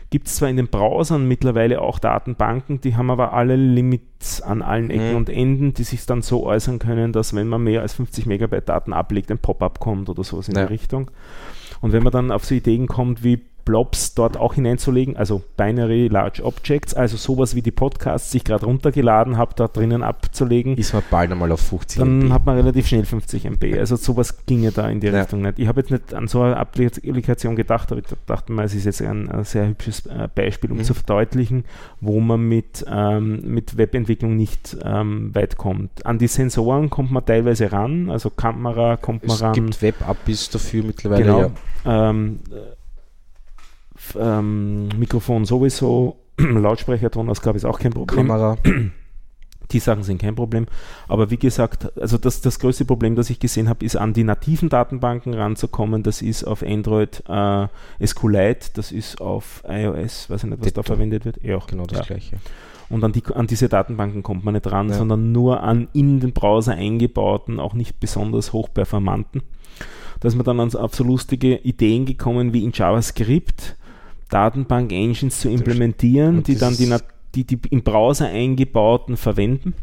gibt 0.09 0.27
es 0.27 0.37
zwar 0.37 0.49
in 0.49 0.57
den 0.57 0.69
Browsern 0.69 1.27
mittlerweile 1.27 1.81
auch 1.81 1.99
Datenbanken, 1.99 2.81
die 2.81 2.95
haben 2.95 3.11
aber 3.11 3.33
alle 3.33 3.55
Limits 3.55 4.41
an 4.41 4.61
allen 4.61 4.89
Ecken 4.89 5.11
mhm. 5.11 5.17
und 5.17 5.29
Enden, 5.29 5.73
die 5.73 5.83
sich 5.83 6.05
dann 6.05 6.21
so 6.21 6.45
äußern 6.45 6.79
können, 6.79 7.13
dass 7.13 7.35
wenn 7.35 7.47
man 7.47 7.63
mehr 7.63 7.81
als 7.81 7.93
50 7.93 8.25
Megabyte 8.25 8.69
Daten 8.69 8.93
ablegt, 8.93 9.31
ein 9.31 9.39
Pop-up 9.39 9.79
kommt 9.79 10.09
oder 10.09 10.23
sowas 10.23 10.47
in 10.47 10.55
ja. 10.55 10.65
die 10.65 10.73
Richtung. 10.73 11.11
Und 11.81 11.93
wenn 11.93 12.03
man 12.03 12.11
dann 12.11 12.31
auf 12.31 12.45
so 12.45 12.55
Ideen 12.55 12.87
kommt 12.87 13.23
wie 13.23 13.41
Blobs 13.65 14.13
dort 14.13 14.37
auch 14.37 14.53
hineinzulegen, 14.55 15.17
also 15.17 15.41
Binary 15.57 16.07
Large 16.07 16.43
Objects, 16.43 16.93
also 16.93 17.17
sowas 17.17 17.55
wie 17.55 17.61
die 17.61 17.71
Podcasts, 17.71 18.31
die 18.31 18.37
ich 18.37 18.43
gerade 18.43 18.65
runtergeladen 18.65 19.37
habe, 19.37 19.53
da 19.55 19.67
drinnen 19.67 20.03
abzulegen. 20.03 20.77
Ist 20.77 20.93
man 20.93 21.03
bald 21.09 21.31
einmal 21.31 21.51
auf 21.51 21.61
50 21.61 21.99
Dann 21.99 22.21
MB. 22.23 22.31
hat 22.31 22.45
man 22.45 22.55
relativ 22.55 22.87
schnell 22.87 23.05
50 23.05 23.45
MB. 23.45 23.77
Also 23.77 23.95
sowas 23.95 24.45
ginge 24.45 24.71
da 24.71 24.89
in 24.89 24.99
die 24.99 25.07
ja. 25.07 25.19
Richtung 25.19 25.41
nicht. 25.41 25.59
Ich 25.59 25.67
habe 25.67 25.81
jetzt 25.81 25.91
nicht 25.91 26.13
an 26.13 26.27
so 26.27 26.41
eine 26.41 26.57
Applikation 26.57 27.55
gedacht, 27.55 27.91
aber 27.91 28.01
ich 28.01 28.07
dachte 28.25 28.51
mal, 28.51 28.65
es 28.65 28.73
ist 28.73 28.85
jetzt 28.85 29.01
ein, 29.01 29.29
ein 29.29 29.43
sehr 29.43 29.67
hübsches 29.67 30.05
äh, 30.05 30.27
Beispiel, 30.33 30.71
um 30.71 30.77
mhm. 30.77 30.83
zu 30.83 30.93
verdeutlichen, 30.93 31.65
wo 31.99 32.19
man 32.19 32.41
mit, 32.47 32.85
ähm, 32.89 33.41
mit 33.45 33.77
Webentwicklung 33.77 34.35
nicht 34.35 34.77
ähm, 34.83 35.33
weit 35.33 35.57
kommt. 35.57 36.05
An 36.05 36.17
die 36.17 36.27
Sensoren 36.27 36.89
kommt 36.89 37.11
man 37.11 37.25
teilweise 37.25 37.71
ran, 37.71 38.09
also 38.09 38.29
Kamera 38.29 38.97
kommt 38.97 39.25
man 39.25 39.35
es 39.35 39.41
ran. 39.41 39.51
Es 39.51 39.55
gibt 39.55 39.81
Web-APIs 39.81 40.49
dafür 40.49 40.83
mittlerweile. 40.83 41.23
Genau. 41.23 41.51
Ja. 41.85 42.09
Ähm, 42.09 42.39
ähm, 44.19 44.89
Mikrofon 44.97 45.45
sowieso, 45.45 46.17
Lautsprecher, 46.37 47.11
Tonausgabe 47.11 47.57
ist 47.57 47.65
auch 47.65 47.79
kein 47.79 47.91
Problem. 47.91 48.27
Kamera. 48.27 48.57
Die 49.71 49.79
Sachen 49.79 50.03
sind 50.03 50.21
kein 50.21 50.35
Problem. 50.35 50.65
Aber 51.07 51.31
wie 51.31 51.37
gesagt, 51.37 51.97
also 51.97 52.17
das, 52.17 52.41
das 52.41 52.59
größte 52.59 52.83
Problem, 52.83 53.15
das 53.15 53.29
ich 53.29 53.39
gesehen 53.39 53.69
habe, 53.69 53.85
ist 53.85 53.95
an 53.95 54.11
die 54.11 54.25
nativen 54.25 54.67
Datenbanken 54.67 55.33
ranzukommen. 55.33 56.03
Das 56.03 56.21
ist 56.21 56.43
auf 56.43 56.61
Android 56.61 57.23
äh, 57.29 57.67
SQLite, 58.05 58.71
das 58.73 58.91
ist 58.91 59.21
auf 59.21 59.63
iOS, 59.65 60.29
weiß 60.29 60.43
ich 60.43 60.49
nicht, 60.49 60.59
was 60.59 60.65
Ditto. 60.65 60.81
da 60.81 60.83
verwendet 60.83 61.23
wird. 61.23 61.41
Ja, 61.41 61.57
genau 61.65 61.85
das 61.85 61.99
ja. 61.99 62.03
gleiche. 62.03 62.37
Und 62.89 63.01
an, 63.05 63.13
die, 63.13 63.23
an 63.33 63.47
diese 63.47 63.69
Datenbanken 63.69 64.23
kommt 64.23 64.43
man 64.43 64.55
nicht 64.55 64.69
ran, 64.69 64.89
ja. 64.89 64.95
sondern 64.95 65.31
nur 65.31 65.63
an 65.63 65.87
in 65.93 66.19
den 66.19 66.33
Browser 66.33 66.73
eingebauten, 66.73 67.61
auch 67.61 67.73
nicht 67.73 68.01
besonders 68.01 68.51
hochperformanten. 68.51 69.41
Da 70.19 70.27
ist 70.27 70.35
man 70.35 70.45
dann 70.45 70.59
auf 70.59 70.95
so 70.95 71.03
lustige 71.03 71.55
Ideen 71.57 72.05
gekommen 72.05 72.51
wie 72.51 72.63
in 72.63 72.71
JavaScript 72.73 73.77
Datenbank-Engines 74.31 75.39
zu 75.41 75.49
implementieren, 75.49 76.41
die 76.43 76.57
dann 76.57 76.75
die, 76.75 76.91
die, 77.35 77.43
die 77.43 77.59
im 77.69 77.83
Browser 77.83 78.27
eingebauten 78.27 79.17
verwenden. 79.17 79.75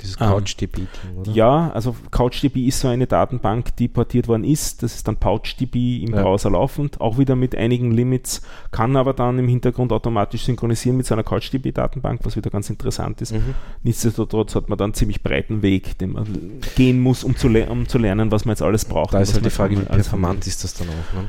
Dieses 0.00 0.16
CouchDB, 0.16 0.78
ähm? 0.78 1.32
Ja, 1.32 1.70
also 1.70 1.94
CouchDB 2.10 2.66
ist 2.66 2.80
so 2.80 2.88
eine 2.88 3.06
Datenbank, 3.06 3.76
die 3.76 3.86
portiert 3.88 4.26
worden 4.26 4.42
ist. 4.42 4.82
Das 4.82 4.96
ist 4.96 5.06
dann 5.06 5.16
PouchDB 5.16 6.02
im 6.02 6.14
ja. 6.14 6.22
Browser 6.22 6.50
laufend, 6.50 7.00
auch 7.00 7.18
wieder 7.18 7.36
mit 7.36 7.54
einigen 7.54 7.92
Limits, 7.92 8.42
kann 8.72 8.96
aber 8.96 9.12
dann 9.12 9.38
im 9.38 9.46
Hintergrund 9.46 9.92
automatisch 9.92 10.44
synchronisieren 10.44 10.96
mit 10.96 11.06
seiner 11.06 11.22
CouchDB-Datenbank, 11.22 12.20
was 12.24 12.36
wieder 12.36 12.50
ganz 12.50 12.68
interessant 12.68 13.20
ist. 13.20 13.32
Mhm. 13.32 13.54
Nichtsdestotrotz 13.84 14.56
hat 14.56 14.68
man 14.68 14.76
dann 14.76 14.86
einen 14.86 14.94
ziemlich 14.94 15.22
breiten 15.22 15.62
Weg, 15.62 15.98
den 15.98 16.14
man 16.14 16.26
gehen 16.74 17.00
muss, 17.00 17.22
um 17.22 17.36
zu, 17.36 17.48
um 17.48 17.86
zu 17.86 17.98
lernen, 17.98 18.32
was 18.32 18.44
man 18.44 18.54
jetzt 18.54 18.62
alles 18.62 18.84
braucht. 18.84 19.14
Da 19.14 19.20
ist 19.20 19.34
halt 19.34 19.44
die 19.44 19.50
Frage, 19.50 19.78
wie 19.78 19.84
performant 19.84 20.46
ist 20.46 20.64
das 20.64 20.74
dann 20.74 20.88
auch? 20.88 21.14
Ne? 21.14 21.28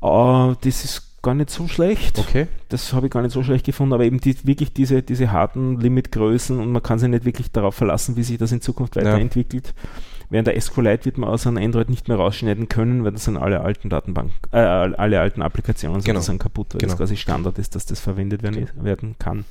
Uh, 0.00 0.54
das 0.60 0.84
ist 0.84 1.07
gar 1.28 1.34
nicht 1.34 1.50
so 1.50 1.68
schlecht. 1.68 2.18
Okay. 2.18 2.46
Das 2.70 2.94
habe 2.94 3.06
ich 3.06 3.12
gar 3.12 3.20
nicht 3.20 3.32
so 3.32 3.42
schlecht 3.42 3.66
gefunden, 3.66 3.92
aber 3.92 4.04
eben 4.04 4.18
die, 4.18 4.34
wirklich 4.46 4.72
diese, 4.72 5.02
diese 5.02 5.30
harten 5.30 5.78
Limitgrößen 5.78 6.58
und 6.58 6.72
man 6.72 6.82
kann 6.82 6.98
sich 6.98 7.10
nicht 7.10 7.26
wirklich 7.26 7.52
darauf 7.52 7.74
verlassen, 7.74 8.16
wie 8.16 8.22
sich 8.22 8.38
das 8.38 8.50
in 8.50 8.62
Zukunft 8.62 8.96
weiterentwickelt. 8.96 9.66
Ja. 9.66 9.90
Während 10.30 10.46
der 10.48 10.58
SQLite 10.58 11.04
wird 11.04 11.18
man 11.18 11.28
aus 11.28 11.46
einem 11.46 11.58
Android 11.58 11.90
nicht 11.90 12.08
mehr 12.08 12.16
rausschneiden 12.16 12.68
können, 12.68 13.04
weil 13.04 13.12
das 13.12 13.24
sind 13.24 13.36
alle 13.36 13.60
alten 13.60 13.90
Datenbanken, 13.90 14.34
äh, 14.52 14.56
alle 14.58 15.20
alten 15.20 15.42
Applikationen 15.42 16.02
genau. 16.02 16.20
kaputt, 16.38 16.68
weil 16.72 16.80
genau. 16.80 16.92
das 16.92 16.98
quasi 16.98 17.16
Standard 17.16 17.58
ist, 17.58 17.74
dass 17.74 17.84
das 17.84 18.00
verwendet 18.00 18.42
werden, 18.42 18.66
genau. 18.66 18.84
werden 18.84 19.16
kann. 19.18 19.44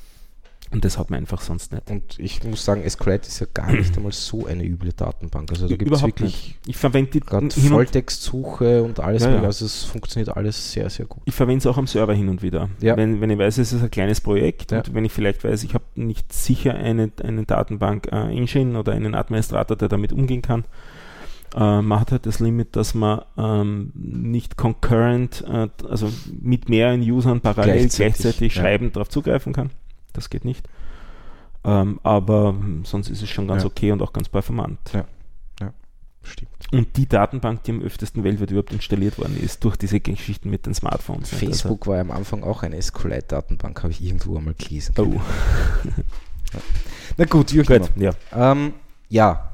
Und 0.71 0.83
das 0.83 0.97
hat 0.97 1.09
man 1.09 1.19
einfach 1.19 1.41
sonst 1.41 1.71
nicht. 1.71 1.89
Und 1.89 2.19
ich 2.19 2.43
muss 2.43 2.65
sagen, 2.65 2.87
SQLite 2.87 3.27
ist 3.27 3.39
ja 3.39 3.47
gar 3.53 3.71
nicht 3.71 3.95
einmal 3.95 4.11
so 4.11 4.45
eine 4.45 4.65
üble 4.65 4.91
Datenbank. 4.91 5.49
Also 5.51 5.67
da 5.67 5.75
gibt 5.75 5.91
es 5.91 6.01
wirklich 6.01 6.35
nicht. 6.35 6.59
Ich 6.67 6.77
verwende 6.77 7.11
die 7.11 7.19
gerade 7.21 7.49
Volltextsuche 7.49 8.83
und 8.83 8.99
alles. 8.99 9.23
Ja, 9.23 9.35
ja. 9.35 9.41
Also 9.43 9.65
es 9.65 9.85
funktioniert 9.85 10.35
alles 10.35 10.73
sehr, 10.73 10.89
sehr 10.89 11.05
gut. 11.05 11.23
Ich 11.25 11.33
verwende 11.33 11.59
es 11.59 11.67
auch 11.67 11.77
am 11.77 11.87
Server 11.87 12.13
hin 12.13 12.27
und 12.27 12.41
wieder. 12.41 12.69
Ja. 12.81 12.97
Wenn, 12.97 13.21
wenn 13.21 13.29
ich 13.29 13.37
weiß, 13.37 13.57
es 13.59 13.71
ist 13.71 13.81
ein 13.81 13.91
kleines 13.91 14.19
Projekt 14.19 14.73
und 14.73 14.93
wenn 14.93 15.05
ich 15.05 15.13
vielleicht 15.13 15.43
weiß, 15.43 15.63
ich 15.63 15.73
habe 15.73 15.85
nicht 15.95 16.33
sicher 16.33 16.73
eine, 16.75 17.11
eine 17.23 17.45
Datenbank-Engine 17.45 18.75
äh, 18.75 18.77
oder 18.77 18.91
einen 18.91 19.15
Administrator, 19.15 19.77
der 19.77 19.87
damit 19.87 20.11
umgehen 20.11 20.41
kann, 20.41 20.65
äh, 21.55 21.81
man 21.81 22.01
hat 22.01 22.11
halt 22.11 22.25
das 22.25 22.41
Limit, 22.41 22.75
dass 22.75 22.93
man 22.93 23.21
ähm, 23.37 23.93
nicht 23.95 24.57
concurrent, 24.57 25.45
äh, 25.47 25.69
also 25.89 26.11
mit 26.41 26.67
mehreren 26.67 27.01
Usern 27.01 27.39
parallel 27.39 27.77
gleichzeitig, 27.77 28.15
gleichzeitig 28.17 28.53
schreiben, 28.53 28.91
darauf 28.91 29.07
zugreifen 29.07 29.53
kann 29.53 29.69
das 30.17 30.29
geht 30.29 30.45
nicht. 30.45 30.67
Ähm, 31.63 31.99
aber 32.03 32.55
sonst 32.83 33.09
ist 33.09 33.21
es 33.21 33.29
schon 33.29 33.47
ganz 33.47 33.63
ja. 33.63 33.67
okay 33.67 33.91
und 33.91 34.01
auch 34.01 34.13
ganz 34.13 34.29
performant. 34.29 34.79
Ja. 34.93 35.05
ja, 35.59 35.73
stimmt. 36.23 36.49
Und 36.71 36.95
die 36.97 37.07
Datenbank, 37.07 37.63
die 37.63 37.71
am 37.71 37.81
öftesten 37.81 38.23
weltweit 38.23 38.51
überhaupt 38.51 38.71
installiert 38.71 39.17
worden 39.17 39.37
ist, 39.41 39.63
durch 39.63 39.75
diese 39.75 39.99
Geschichten 39.99 40.49
mit 40.49 40.65
den 40.65 40.73
Smartphones. 40.73 41.29
Facebook 41.29 41.81
also, 41.81 41.91
war 41.91 41.99
am 41.99 42.11
Anfang 42.11 42.43
auch 42.43 42.63
eine 42.63 42.81
SQLite-Datenbank, 42.81 43.83
habe 43.83 43.91
ich 43.91 44.01
irgendwo 44.01 44.37
einmal 44.37 44.53
gelesen. 44.53 44.93
Oh. 44.97 45.19
Na 47.17 47.25
gut, 47.25 47.53
wie 47.53 47.61
auch 47.61 47.69
immer. 47.69 47.89
Ja. 47.97 48.11
Ähm, 48.33 48.73
ja, 49.09 49.51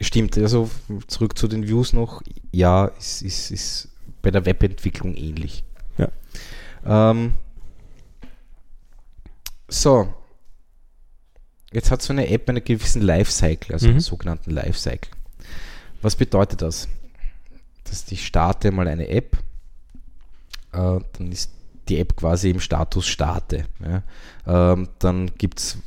stimmt. 0.00 0.36
Also 0.38 0.70
zurück 1.06 1.38
zu 1.38 1.48
den 1.48 1.66
Views 1.66 1.92
noch. 1.92 2.22
Ja, 2.52 2.90
es 2.98 3.22
ist, 3.22 3.50
ist, 3.50 3.50
ist 3.50 3.88
bei 4.22 4.30
der 4.30 4.44
Webentwicklung 4.44 5.14
ähnlich. 5.14 5.64
Ja. 5.96 6.08
Ähm, 6.84 7.32
so. 9.68 10.12
Jetzt 11.72 11.90
hat 11.90 12.02
so 12.02 12.12
eine 12.12 12.28
App 12.28 12.48
einen 12.48 12.62
gewissen 12.62 13.02
Lifecycle, 13.02 13.72
also 13.72 13.86
mhm. 13.86 13.92
einen 13.94 14.00
sogenannten 14.00 14.50
Lifecycle. 14.50 15.10
Was 16.02 16.14
bedeutet 16.16 16.62
das? 16.62 16.88
Dass 17.84 18.10
ich 18.12 18.24
starte 18.26 18.70
mal 18.70 18.86
eine 18.86 19.08
App, 19.08 19.36
äh, 20.72 21.00
dann 21.12 21.32
ist 21.32 21.50
die 21.88 21.98
App 21.98 22.16
quasi 22.16 22.50
im 22.50 22.60
Status 22.60 23.06
starte. 23.06 23.66
Ja. 23.84 24.02
Ähm, 24.72 24.88
dann 24.98 25.32
gibt 25.36 25.60
es 25.60 25.78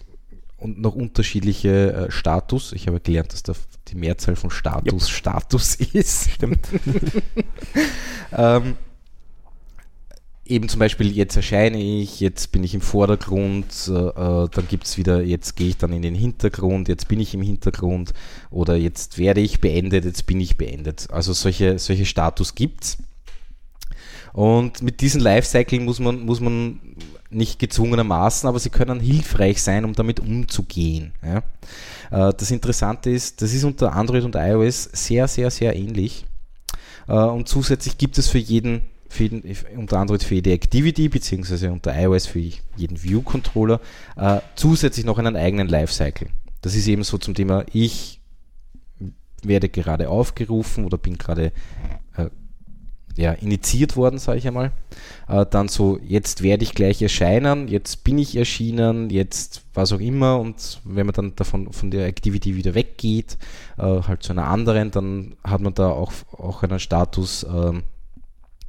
noch 0.59 0.95
unterschiedliche 0.95 1.93
äh, 1.93 2.11
Status. 2.11 2.73
Ich 2.73 2.87
habe 2.87 2.99
gelernt, 2.99 3.33
dass 3.33 3.43
da 3.43 3.53
die 3.87 3.95
Mehrzahl 3.95 4.35
von 4.35 4.49
Status 4.49 5.07
yep. 5.07 5.17
Status 5.17 5.75
ist. 5.93 6.31
Stimmt. 6.31 6.67
ähm, 8.31 8.75
eben 10.49 10.69
zum 10.69 10.79
Beispiel, 10.79 11.15
jetzt 11.15 11.35
erscheine 11.35 11.81
ich, 11.81 12.19
jetzt 12.19 12.51
bin 12.51 12.63
ich 12.63 12.73
im 12.73 12.81
Vordergrund, 12.81 13.65
äh, 13.87 13.91
äh 13.91 14.49
dann 14.49 14.67
gibt 14.69 14.85
es 14.85 14.97
wieder, 14.97 15.21
jetzt 15.21 15.55
gehe 15.55 15.69
ich 15.69 15.77
dann 15.77 15.93
in 15.93 16.01
den 16.01 16.15
Hintergrund, 16.15 16.87
jetzt 16.87 17.07
bin 17.07 17.19
ich 17.19 17.33
im 17.33 17.41
Hintergrund 17.41 18.13
oder 18.49 18.75
jetzt 18.75 19.17
werde 19.17 19.41
ich 19.41 19.61
beendet, 19.61 20.05
jetzt 20.05 20.25
bin 20.25 20.39
ich 20.39 20.57
beendet. 20.57 21.07
Also 21.11 21.33
solche, 21.33 21.79
solche 21.79 22.05
Status 22.05 22.55
gibt 22.55 22.83
es. 22.83 22.97
Und 24.33 24.81
mit 24.83 25.01
diesen 25.01 25.21
Lifecycle 25.21 25.79
muss 25.79 25.99
man, 25.99 26.25
muss 26.25 26.39
man 26.39 26.79
nicht 27.29 27.59
gezwungenermaßen, 27.59 28.47
aber 28.47 28.59
sie 28.59 28.69
können 28.69 28.99
hilfreich 28.99 29.61
sein, 29.61 29.83
um 29.83 29.93
damit 29.93 30.19
umzugehen. 30.19 31.13
Ja. 31.23 31.43
Äh, 32.11 32.33
das 32.37 32.51
Interessante 32.51 33.09
ist, 33.09 33.41
das 33.41 33.53
ist 33.53 33.63
unter 33.63 33.93
Android 33.93 34.23
und 34.23 34.35
iOS 34.35 34.83
sehr, 34.93 35.27
sehr, 35.27 35.51
sehr 35.51 35.75
ähnlich. 35.75 36.25
Äh, 37.07 37.13
und 37.13 37.47
zusätzlich 37.47 37.97
gibt 37.97 38.17
es 38.17 38.27
für 38.27 38.37
jeden 38.37 38.81
für 39.09 39.29
unter 39.75 39.99
Android 39.99 40.23
für 40.23 40.35
jede 40.35 40.51
Activity, 40.51 41.09
beziehungsweise 41.09 41.71
unter 41.71 41.97
iOS 41.97 42.27
für 42.27 42.39
jeden 42.39 43.01
View-Controller, 43.01 43.79
äh, 44.15 44.39
zusätzlich 44.55 45.05
noch 45.05 45.17
einen 45.17 45.35
eigenen 45.35 45.67
Lifecycle. 45.67 46.27
Das 46.61 46.75
ist 46.75 46.87
eben 46.87 47.03
so 47.03 47.17
zum 47.17 47.33
Thema, 47.33 47.65
ich 47.71 48.19
werde 49.43 49.69
gerade 49.69 50.09
aufgerufen 50.09 50.85
oder 50.85 50.97
bin 50.97 51.17
gerade 51.17 51.51
äh, 52.17 52.29
ja, 53.15 53.31
initiiert 53.33 53.95
worden, 53.95 54.19
sage 54.19 54.37
ich 54.37 54.47
einmal. 54.47 54.71
Äh, 55.27 55.45
dann 55.49 55.67
so, 55.67 55.99
jetzt 56.05 56.43
werde 56.43 56.63
ich 56.63 56.73
gleich 56.73 57.01
erscheinen, 57.01 57.67
jetzt 57.67 58.03
bin 58.03 58.19
ich 58.19 58.35
erschienen, 58.37 59.09
jetzt 59.09 59.63
was 59.73 59.91
auch 59.91 59.99
immer. 59.99 60.39
Und 60.39 60.81
wenn 60.83 61.07
man 61.07 61.13
dann 61.13 61.35
davon 61.35 61.73
von 61.73 61.91
der 61.91 62.05
Activity 62.05 62.55
wieder 62.55 62.75
weggeht, 62.75 63.37
äh, 63.77 63.81
halt 63.81 64.23
zu 64.23 64.33
einer 64.33 64.47
anderen, 64.47 64.91
dann 64.91 65.35
hat 65.43 65.61
man 65.61 65.73
da 65.73 65.89
auch, 65.89 66.11
auch 66.31 66.63
einen 66.63 66.79
Status, 66.79 67.45
ähm, 67.49 67.83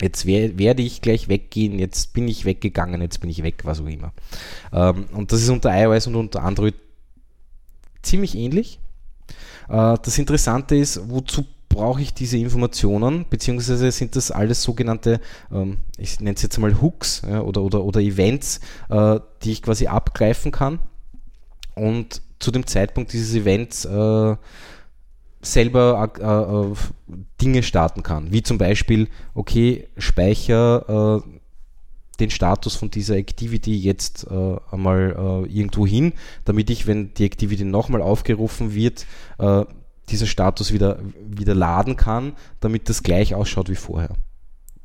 Jetzt 0.01 0.26
wer, 0.26 0.59
werde 0.59 0.82
ich 0.82 1.03
gleich 1.03 1.28
weggehen, 1.28 1.78
jetzt 1.78 2.12
bin 2.12 2.28
ich 2.28 2.44
weggegangen, 2.44 3.01
jetzt 3.03 3.20
bin 3.20 3.30
ich 3.30 3.42
weg, 3.42 3.62
was 3.64 3.80
auch 3.80 3.86
immer. 3.86 4.12
Ähm, 4.72 5.07
und 5.12 5.32
das 5.32 5.42
ist 5.42 5.49
unter 5.49 5.76
iOS 5.76 6.07
und 6.07 6.14
unter 6.16 6.42
Android 6.42 6.74
ziemlich 8.03 8.36
ähnlich. 8.36 8.78
Äh, 9.68 9.96
das 10.03 10.18
Interessante 10.18 10.76
ist, 10.76 11.01
wozu 11.11 11.44
brauche 11.68 12.01
ich 12.01 12.14
diese 12.14 12.38
Informationen, 12.38 13.26
beziehungsweise 13.28 13.90
sind 13.92 14.16
das 14.16 14.30
alles 14.30 14.62
sogenannte, 14.62 15.20
ähm, 15.53 15.78
ich 15.96 16.18
nenne 16.20 16.34
es 16.34 16.42
jetzt 16.42 16.59
mal 16.59 16.80
Hooks 16.80 17.22
ja, 17.28 17.40
oder, 17.40 17.62
oder, 17.62 17.84
oder 17.84 18.01
Events, 18.01 18.61
äh, 18.88 19.20
die 19.42 19.53
ich 19.53 19.62
quasi 19.62 19.86
abgreifen 19.86 20.51
kann 20.51 20.80
und 21.74 22.22
zu 22.38 22.51
dem 22.51 22.66
Zeitpunkt 22.66 23.12
dieses 23.12 23.34
Events 23.34 23.84
äh, 23.84 24.36
selber 25.41 26.11
äh, 26.18 26.72
äh, 26.72 27.16
Dinge 27.41 27.62
starten 27.62 28.03
kann, 28.03 28.32
wie 28.32 28.43
zum 28.43 28.59
Beispiel, 28.59 29.09
okay, 29.34 29.89
speicher 29.97 31.22
äh, 31.24 31.39
den 32.20 32.30
Status 32.30 32.74
von 32.74 32.91
dieser 32.91 33.16
Activity 33.16 33.76
jetzt 33.76 34.26
äh, 34.28 34.57
einmal 34.72 35.14
äh, 35.16 35.53
irgendwo 35.53 35.86
hin, 35.86 36.12
damit 36.45 36.68
ich, 36.70 36.86
wenn 36.86 37.14
die 37.14 37.24
Activity 37.24 37.64
nochmal 37.64 38.03
aufgerufen 38.03 38.74
wird, 38.74 39.07
äh, 39.39 39.64
dieser 40.09 40.26
Status 40.26 40.72
wieder, 40.72 40.99
wieder 41.24 41.55
laden 41.55 41.97
kann, 41.97 42.32
damit 42.61 42.89
das 42.89 43.03
gleich 43.03 43.34
ausschaut 43.34 43.68
wie 43.68 43.76
vorher. 43.76 44.11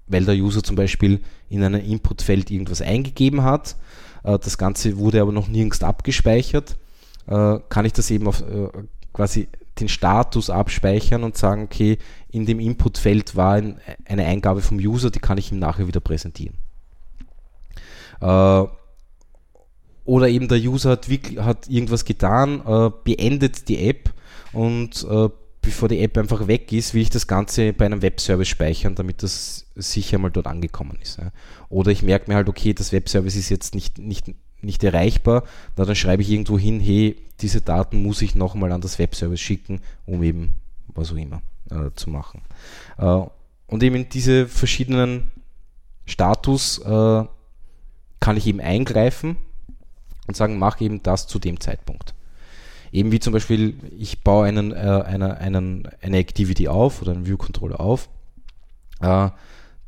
Weil 0.06 0.26
der 0.26 0.36
User 0.36 0.62
zum 0.62 0.76
Beispiel 0.76 1.22
in 1.50 1.64
einem 1.64 1.84
Inputfeld 1.84 2.52
irgendwas 2.52 2.82
eingegeben 2.82 3.44
hat, 3.44 3.78
das 4.22 4.58
Ganze 4.58 4.98
wurde 4.98 5.22
aber 5.22 5.32
noch 5.32 5.48
nirgends 5.48 5.82
abgespeichert, 5.82 6.78
kann 7.26 7.86
ich 7.86 7.94
das 7.94 8.12
eben 8.12 8.28
auf 8.28 8.44
quasi 9.14 9.48
den 9.80 9.90
Status 9.90 10.50
abspeichern 10.50 11.24
und 11.24 11.38
sagen, 11.38 11.64
okay, 11.64 11.98
in 12.32 12.46
dem 12.46 12.60
Inputfeld 12.60 13.36
war 13.36 13.54
ein, 13.54 13.80
eine 14.06 14.26
Eingabe 14.26 14.62
vom 14.62 14.78
User, 14.78 15.10
die 15.10 15.20
kann 15.20 15.38
ich 15.38 15.52
ihm 15.52 15.60
nachher 15.60 15.88
wieder 15.88 16.00
präsentieren. 16.00 16.56
Äh, 18.22 18.64
oder 20.06 20.28
eben 20.28 20.48
der 20.48 20.60
User 20.60 20.92
hat, 20.92 21.08
hat 21.38 21.70
irgendwas 21.70 22.06
getan, 22.06 22.62
äh, 22.66 22.92
beendet 23.04 23.68
die 23.70 23.88
App 23.88 24.14
und 24.52 25.08
äh, 25.10 25.30
bevor 25.62 25.90
die 25.90 26.02
App 26.02 26.18
einfach 26.18 26.48
weg 26.48 26.72
ist, 26.72 26.94
will 26.94 27.02
ich 27.02 27.10
das 27.10 27.26
Ganze 27.26 27.74
bei 27.74 27.86
einem 27.86 28.02
Webservice 28.02 28.50
speichern, 28.50 28.96
damit 28.96 29.24
das 29.24 29.66
sicher 29.76 30.18
mal 30.18 30.30
dort 30.30 30.46
angekommen 30.46 31.00
ist. 31.02 31.20
Oder 31.70 31.92
ich 31.92 32.04
merke 32.04 32.30
mir 32.30 32.36
halt, 32.36 32.50
okay, 32.50 32.74
das 32.74 32.92
Webservice 32.92 33.38
ist 33.38 33.50
jetzt 33.50 33.74
nicht, 33.74 33.98
nicht, 33.98 34.26
nicht 34.64 34.84
erreichbar, 34.84 35.44
na, 35.76 35.86
dann 35.86 35.96
schreibe 35.96 36.22
ich 36.22 36.30
irgendwo 36.30 36.58
hin, 36.58 36.80
hey, 36.80 37.18
diese 37.42 37.62
Daten 37.62 38.02
muss 38.02 38.22
ich 38.22 38.36
nochmal 38.36 38.72
an 38.72 38.82
das 38.82 39.00
Webservice 39.00 39.40
schicken, 39.40 39.82
um 40.06 40.24
eben 40.24 40.54
was 40.88 41.12
auch 41.12 41.16
immer 41.16 41.42
äh, 41.70 41.92
zu 41.96 42.10
machen. 42.10 42.42
Äh, 42.98 43.22
und 43.68 43.84
eben 43.84 44.10
diese 44.10 44.48
verschiedenen 44.48 45.32
Status 46.06 46.80
äh, 46.80 47.24
kann 48.20 48.38
ich 48.38 48.48
eben 48.48 48.62
eingreifen 48.62 49.38
und 50.28 50.38
sagen, 50.38 50.58
mach 50.58 50.80
eben 50.82 51.04
das 51.04 51.28
zu 51.28 51.40
dem 51.40 51.60
Zeitpunkt. 51.60 52.14
Eben 52.92 53.12
wie 53.12 53.20
zum 53.20 53.34
Beispiel, 53.34 53.76
ich 53.98 54.24
baue 54.24 54.46
einen, 54.46 54.72
äh, 54.72 54.76
eine, 54.76 55.38
einen, 55.38 55.90
eine 56.02 56.18
Activity 56.18 56.68
auf 56.68 57.02
oder 57.02 57.12
einen 57.12 57.26
View 57.26 57.38
Controller 57.38 57.80
auf. 57.80 58.08
Äh, 59.02 59.30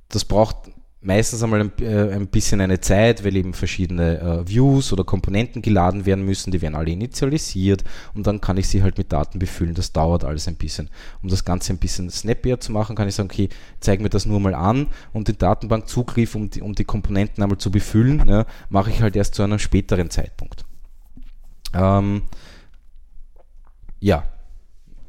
das 0.10 0.26
braucht 0.26 0.58
meistens 1.06 1.44
einmal 1.44 1.62
ein, 1.62 1.72
äh, 1.80 2.14
ein, 2.14 2.28
bisschen 2.28 2.62
eine 2.62 2.80
Zeit, 2.80 3.24
weil 3.24 3.36
eben 3.36 3.54
verschiedene 3.54 4.20
äh, 4.20 4.48
Views 4.48 4.92
oder 4.92 5.04
Komponenten 5.04 5.62
geladen 5.62 6.06
werden 6.06 6.26
müssen, 6.26 6.52
die 6.52 6.62
werden 6.62 6.76
alle 6.76 6.92
initialisiert 6.92 7.84
und 8.14 8.26
dann 8.28 8.42
kann 8.42 8.58
ich 8.58 8.68
sie 8.68 8.82
halt 8.82 8.98
mit 8.98 9.14
Daten 9.14 9.40
befüllen. 9.40 9.76
Das 9.76 9.94
dauert 9.94 10.24
alles 10.24 10.48
ein 10.48 10.56
bisschen. 10.56 10.90
Um 11.22 11.30
das 11.30 11.46
Ganze 11.46 11.74
ein 11.74 11.78
bisschen 11.78 12.10
snappier 12.10 12.60
zu 12.60 12.72
machen, 12.72 12.96
kann 12.96 13.08
ich 13.08 13.16
sagen, 13.16 13.30
okay, 13.32 13.50
zeig 13.80 14.02
mir 14.02 14.10
das 14.10 14.26
nur 14.26 14.40
mal 14.40 14.56
an 14.56 14.88
und 15.14 15.28
den 15.28 15.38
Datenbankzugriff, 15.38 16.36
um 16.36 16.50
die, 16.50 16.62
um 16.62 16.74
die 16.74 16.86
Komponenten 16.86 17.44
einmal 17.44 17.60
zu 17.60 17.72
befüllen, 17.72 18.28
ja, 18.28 18.46
mache 18.70 18.90
ich 18.90 19.02
halt 19.02 19.16
erst 19.16 19.36
zu 19.36 19.44
einem 19.44 19.60
späteren 19.60 20.10
Zeitpunkt. 20.10 20.66
Ähm, 21.74 22.24
ja, 24.00 24.24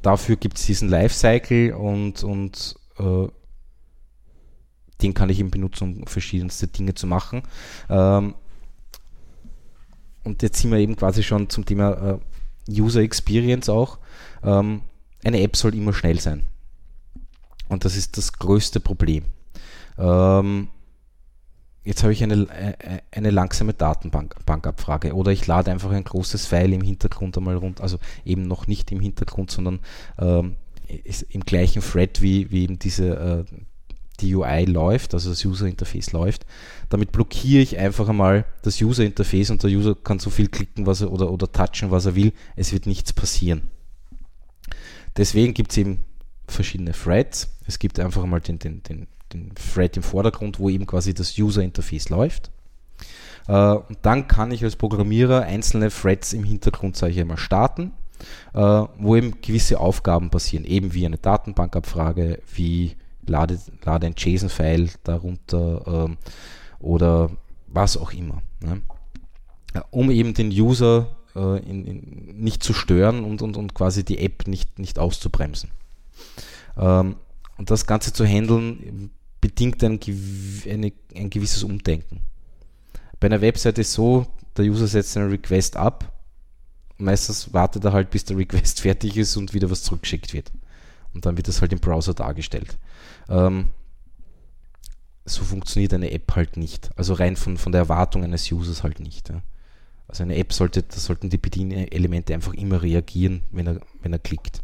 dafür 0.02 0.36
gibt 0.36 0.58
es 0.58 0.66
diesen 0.66 0.88
Lifecycle 0.88 1.72
und, 1.72 2.22
und 2.22 2.76
äh, 2.98 3.28
den 5.02 5.14
kann 5.14 5.30
ich 5.30 5.40
eben 5.40 5.50
benutzen, 5.50 6.00
um 6.00 6.06
verschiedenste 6.06 6.68
Dinge 6.68 6.94
zu 6.94 7.06
machen. 7.06 7.42
Ähm, 7.88 8.34
und 10.24 10.42
jetzt 10.42 10.60
sind 10.60 10.72
wir 10.72 10.78
eben 10.78 10.96
quasi 10.96 11.22
schon 11.22 11.48
zum 11.50 11.64
Thema 11.64 12.18
äh, 12.68 12.80
User 12.80 13.00
Experience 13.00 13.68
auch. 13.68 13.98
Ähm, 14.42 14.82
eine 15.24 15.40
App 15.40 15.56
soll 15.56 15.74
immer 15.74 15.92
schnell 15.92 16.20
sein. 16.20 16.46
Und 17.68 17.84
das 17.84 17.96
ist 17.96 18.16
das 18.16 18.32
größte 18.32 18.80
Problem. 18.80 19.24
Ähm, 19.98 20.68
jetzt 21.84 22.02
habe 22.02 22.12
ich 22.12 22.22
eine, 22.22 22.48
äh, 22.50 23.00
eine 23.12 23.30
langsame 23.30 23.74
Datenbankabfrage 23.74 25.14
oder 25.14 25.32
ich 25.32 25.46
lade 25.46 25.70
einfach 25.70 25.90
ein 25.90 26.04
großes 26.04 26.46
File 26.46 26.72
im 26.72 26.82
Hintergrund 26.82 27.36
einmal 27.36 27.56
runter, 27.56 27.82
also 27.82 27.98
eben 28.24 28.42
noch 28.42 28.66
nicht 28.66 28.92
im 28.92 29.00
Hintergrund, 29.00 29.50
sondern 29.50 29.80
ähm, 30.18 30.56
im 31.28 31.40
gleichen 31.40 31.82
Thread 31.82 32.22
wie, 32.22 32.50
wie 32.50 32.64
eben 32.64 32.78
diese, 32.78 33.16
äh, 33.16 33.44
die 34.16 34.34
UI 34.34 34.64
läuft, 34.64 35.14
also 35.14 35.30
das 35.30 35.44
User 35.44 35.66
Interface 35.66 36.12
läuft. 36.12 36.46
Damit 36.88 37.12
blockiere 37.12 37.62
ich 37.62 37.78
einfach 37.78 38.08
einmal 38.08 38.44
das 38.62 38.80
User 38.80 39.04
Interface 39.04 39.50
und 39.50 39.62
der 39.62 39.70
User 39.70 39.94
kann 39.94 40.18
so 40.18 40.30
viel 40.30 40.48
klicken 40.48 40.86
was 40.86 41.00
er, 41.00 41.12
oder, 41.12 41.30
oder 41.30 41.50
touchen, 41.50 41.90
was 41.90 42.06
er 42.06 42.14
will. 42.14 42.32
Es 42.54 42.72
wird 42.72 42.86
nichts 42.86 43.12
passieren. 43.12 43.62
Deswegen 45.16 45.54
gibt 45.54 45.70
es 45.70 45.78
eben 45.78 46.04
verschiedene 46.48 46.92
Threads. 46.92 47.48
Es 47.66 47.78
gibt 47.78 47.98
einfach 47.98 48.22
einmal 48.22 48.40
den, 48.40 48.58
den, 48.58 48.82
den, 48.82 49.06
den 49.32 49.52
Thread 49.54 49.96
im 49.96 50.02
Vordergrund, 50.02 50.58
wo 50.58 50.68
eben 50.68 50.86
quasi 50.86 51.14
das 51.14 51.36
User 51.38 51.62
Interface 51.62 52.08
läuft. 52.08 52.50
Äh, 53.48 53.52
und 53.52 53.98
dann 54.02 54.28
kann 54.28 54.50
ich 54.50 54.62
als 54.64 54.76
Programmierer 54.76 55.42
einzelne 55.42 55.90
Threads 55.90 56.32
im 56.32 56.44
Hintergrund, 56.44 56.96
sage 56.96 57.12
ich 57.12 57.20
einmal, 57.20 57.38
starten, 57.38 57.92
äh, 58.54 58.60
wo 58.60 59.16
eben 59.16 59.40
gewisse 59.40 59.80
Aufgaben 59.80 60.30
passieren, 60.30 60.64
eben 60.64 60.94
wie 60.94 61.06
eine 61.06 61.18
Datenbankabfrage, 61.18 62.40
wie 62.54 62.96
lade, 63.28 63.58
lade 63.84 64.06
ein 64.06 64.14
JSON-File 64.16 64.90
darunter 65.04 65.82
ähm, 65.86 66.16
oder 66.78 67.30
was 67.66 67.96
auch 67.96 68.12
immer. 68.12 68.42
Ne? 68.60 68.82
Um 69.90 70.10
eben 70.10 70.34
den 70.34 70.50
User 70.50 71.16
äh, 71.34 71.58
in, 71.68 71.84
in 71.84 72.38
nicht 72.38 72.62
zu 72.62 72.72
stören 72.72 73.24
und, 73.24 73.42
und, 73.42 73.56
und 73.56 73.74
quasi 73.74 74.04
die 74.04 74.18
App 74.18 74.46
nicht, 74.46 74.78
nicht 74.78 74.98
auszubremsen. 74.98 75.70
Ähm, 76.76 77.16
und 77.58 77.70
das 77.70 77.86
Ganze 77.86 78.12
zu 78.12 78.24
handeln 78.24 79.10
bedingt 79.40 79.82
ein, 79.84 80.00
eine, 80.68 80.92
ein 81.14 81.30
gewisses 81.30 81.62
Umdenken. 81.62 82.20
Bei 83.20 83.26
einer 83.26 83.40
Webseite 83.40 83.80
ist 83.80 83.92
so, 83.92 84.26
der 84.56 84.64
User 84.64 84.86
setzt 84.86 85.16
einen 85.16 85.30
Request 85.30 85.76
ab. 85.76 86.12
Meistens 86.98 87.52
wartet 87.52 87.84
er 87.84 87.92
halt, 87.92 88.10
bis 88.10 88.24
der 88.24 88.36
Request 88.36 88.80
fertig 88.82 89.16
ist 89.16 89.36
und 89.36 89.54
wieder 89.54 89.70
was 89.70 89.82
zurückgeschickt 89.82 90.32
wird. 90.32 90.52
Und 91.14 91.24
dann 91.24 91.36
wird 91.36 91.48
das 91.48 91.60
halt 91.60 91.72
im 91.72 91.78
Browser 91.78 92.14
dargestellt. 92.14 92.76
Ähm, 93.28 93.68
so 95.24 95.42
funktioniert 95.42 95.92
eine 95.92 96.12
App 96.12 96.34
halt 96.36 96.56
nicht. 96.56 96.90
Also 96.96 97.14
rein 97.14 97.36
von, 97.36 97.56
von 97.56 97.72
der 97.72 97.80
Erwartung 97.80 98.24
eines 98.24 98.50
Users 98.50 98.82
halt 98.82 99.00
nicht. 99.00 99.28
Ja. 99.28 99.42
Also 100.08 100.22
eine 100.22 100.36
App 100.36 100.52
sollte, 100.52 100.82
da 100.82 100.96
sollten 100.96 101.30
die 101.30 101.38
Bedienelemente 101.38 102.32
einfach 102.32 102.54
immer 102.54 102.82
reagieren, 102.82 103.42
wenn 103.50 103.66
er, 103.66 103.80
wenn 104.02 104.12
er 104.12 104.18
klickt. 104.18 104.62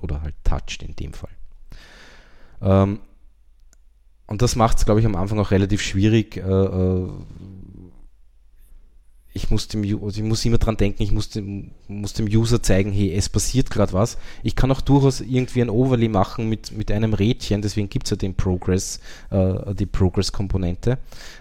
Oder 0.00 0.22
halt 0.22 0.34
toucht 0.44 0.82
in 0.82 0.96
dem 0.96 1.12
Fall. 1.12 1.30
Ähm, 2.62 3.00
und 4.26 4.40
das 4.40 4.56
macht 4.56 4.78
es, 4.78 4.84
glaube 4.86 5.00
ich, 5.00 5.06
am 5.06 5.14
Anfang 5.14 5.38
auch 5.38 5.50
relativ 5.50 5.82
schwierig, 5.82 6.38
äh, 6.38 6.40
äh 6.40 7.08
ich 9.34 9.50
muss 9.50 9.68
dem 9.68 9.82
also 9.82 10.20
ich 10.20 10.26
muss 10.26 10.44
immer 10.44 10.58
dran 10.58 10.76
denken, 10.76 11.02
ich 11.02 11.12
muss 11.12 11.30
dem, 11.30 11.70
muss 11.88 12.12
dem 12.12 12.26
User 12.26 12.62
zeigen, 12.62 12.92
hey, 12.92 13.14
es 13.14 13.28
passiert 13.28 13.70
gerade 13.70 13.92
was. 13.92 14.18
Ich 14.42 14.56
kann 14.56 14.70
auch 14.70 14.80
durchaus 14.80 15.20
irgendwie 15.20 15.62
ein 15.62 15.70
Overlay 15.70 16.08
machen 16.08 16.48
mit, 16.48 16.72
mit 16.72 16.90
einem 16.90 17.14
Rädchen, 17.14 17.62
deswegen 17.62 17.88
gibt 17.88 18.06
es 18.06 18.10
ja 18.10 18.16
den 18.16 18.34
Progress, 18.34 19.00
äh, 19.30 19.74
die 19.74 19.86
Progress-Komponente. 19.86 20.98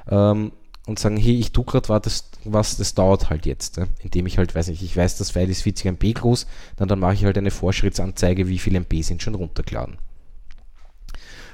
Ähm, 0.10 0.52
und 0.88 0.98
sagen, 0.98 1.18
hey, 1.18 1.38
ich 1.38 1.52
tue 1.52 1.64
gerade 1.64 1.90
was, 1.90 2.30
was, 2.44 2.78
das 2.78 2.96
dauert 2.96 3.30
halt 3.30 3.46
jetzt. 3.46 3.78
Äh, 3.78 3.88
indem 4.00 4.26
ich 4.26 4.38
halt, 4.38 4.56
weiß 4.56 4.68
nicht, 4.68 4.82
ich 4.82 4.98
weiß, 4.98 5.18
das 5.18 5.32
File 5.32 5.50
ist 5.50 5.62
40 5.62 5.86
MB 5.86 6.14
groß, 6.16 6.48
dann, 6.78 6.88
dann 6.88 7.00
mache 7.00 7.14
ich 7.14 7.26
halt 7.26 7.38
eine 7.38 7.52
Vorschrittsanzeige, 7.52 8.48
wie 8.48 8.58
viele 8.58 8.80
MB 8.80 9.04
sind 9.04 9.22
schon 9.22 9.36
runtergeladen. 9.36 9.98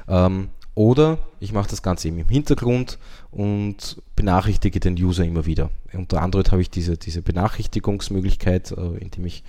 Ähm, 0.08 0.50
oder 0.76 1.18
ich 1.40 1.54
mache 1.54 1.70
das 1.70 1.82
Ganze 1.82 2.08
eben 2.08 2.20
im 2.20 2.30
Hintergrund 2.30 3.00
und 3.38 4.02
benachrichtige 4.16 4.80
den 4.80 4.96
User 4.96 5.24
immer 5.24 5.46
wieder. 5.46 5.70
Unter 5.94 6.24
Android 6.24 6.52
habe 6.52 6.64
ich 6.64 6.72
diese, 6.72 6.98
diese 6.98 7.22
Benachrichtigungsmöglichkeit, 7.22 8.72
äh, 8.72 8.98
indem 8.98 9.26
ich 9.26 9.44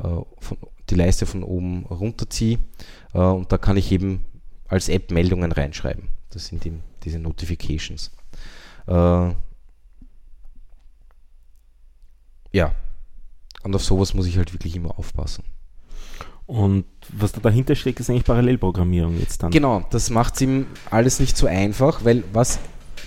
äh, 0.00 0.02
von, 0.02 0.58
die 0.90 0.96
Leiste 0.96 1.24
von 1.24 1.44
oben 1.44 1.86
runterziehe 1.86 2.58
äh, 3.14 3.18
und 3.18 3.52
da 3.52 3.56
kann 3.56 3.76
ich 3.76 3.92
eben 3.92 4.24
als 4.66 4.88
App 4.88 5.12
Meldungen 5.12 5.52
reinschreiben. 5.52 6.08
Das 6.30 6.46
sind 6.46 6.66
eben 6.66 6.82
diese 7.04 7.20
Notifications. 7.20 8.10
Äh, 8.88 9.32
ja, 12.52 12.72
und 13.62 13.76
auf 13.76 13.84
sowas 13.84 14.14
muss 14.14 14.26
ich 14.26 14.36
halt 14.36 14.52
wirklich 14.52 14.74
immer 14.74 14.98
aufpassen. 14.98 15.44
Und 16.46 16.86
was 17.12 17.30
da 17.32 17.40
dahinter 17.40 17.76
steckt, 17.76 18.00
ist 18.00 18.10
eigentlich 18.10 18.24
Parallelprogrammierung 18.24 19.16
jetzt 19.20 19.42
dann. 19.42 19.52
Genau, 19.52 19.84
das 19.90 20.10
macht 20.10 20.34
es 20.34 20.40
ihm 20.40 20.66
alles 20.90 21.20
nicht 21.20 21.36
so 21.36 21.46
einfach, 21.46 22.04
weil 22.04 22.24
was 22.32 22.58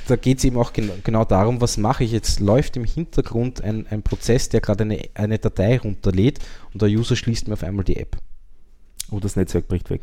da 0.08 0.16
geht 0.16 0.40
es 0.40 0.44
eben 0.44 0.58
auch 0.58 0.74
gen 0.74 0.92
genau 1.04 1.26
darum, 1.26 1.62
was 1.62 1.78
mache 1.78 2.04
ich 2.04 2.12
jetzt? 2.12 2.40
Läuft 2.40 2.78
im 2.78 2.86
Hintergrund 2.86 3.62
ein, 3.64 3.88
ein 3.88 4.04
Prozess, 4.04 4.50
der 4.50 4.62
gerade 4.62 4.84
eine, 4.84 5.02
eine 5.14 5.40
Datei 5.40 5.78
runterlädt 5.78 6.40
und 6.74 6.82
der 6.82 6.90
User 6.90 7.16
schließt 7.16 7.48
mir 7.48 7.54
auf 7.54 7.64
einmal 7.64 7.86
die 7.86 7.98
App. 7.98 8.18
Oder 9.10 9.22
das 9.22 9.36
Netzwerk 9.36 9.68
bricht 9.68 9.90
weg. 9.90 10.02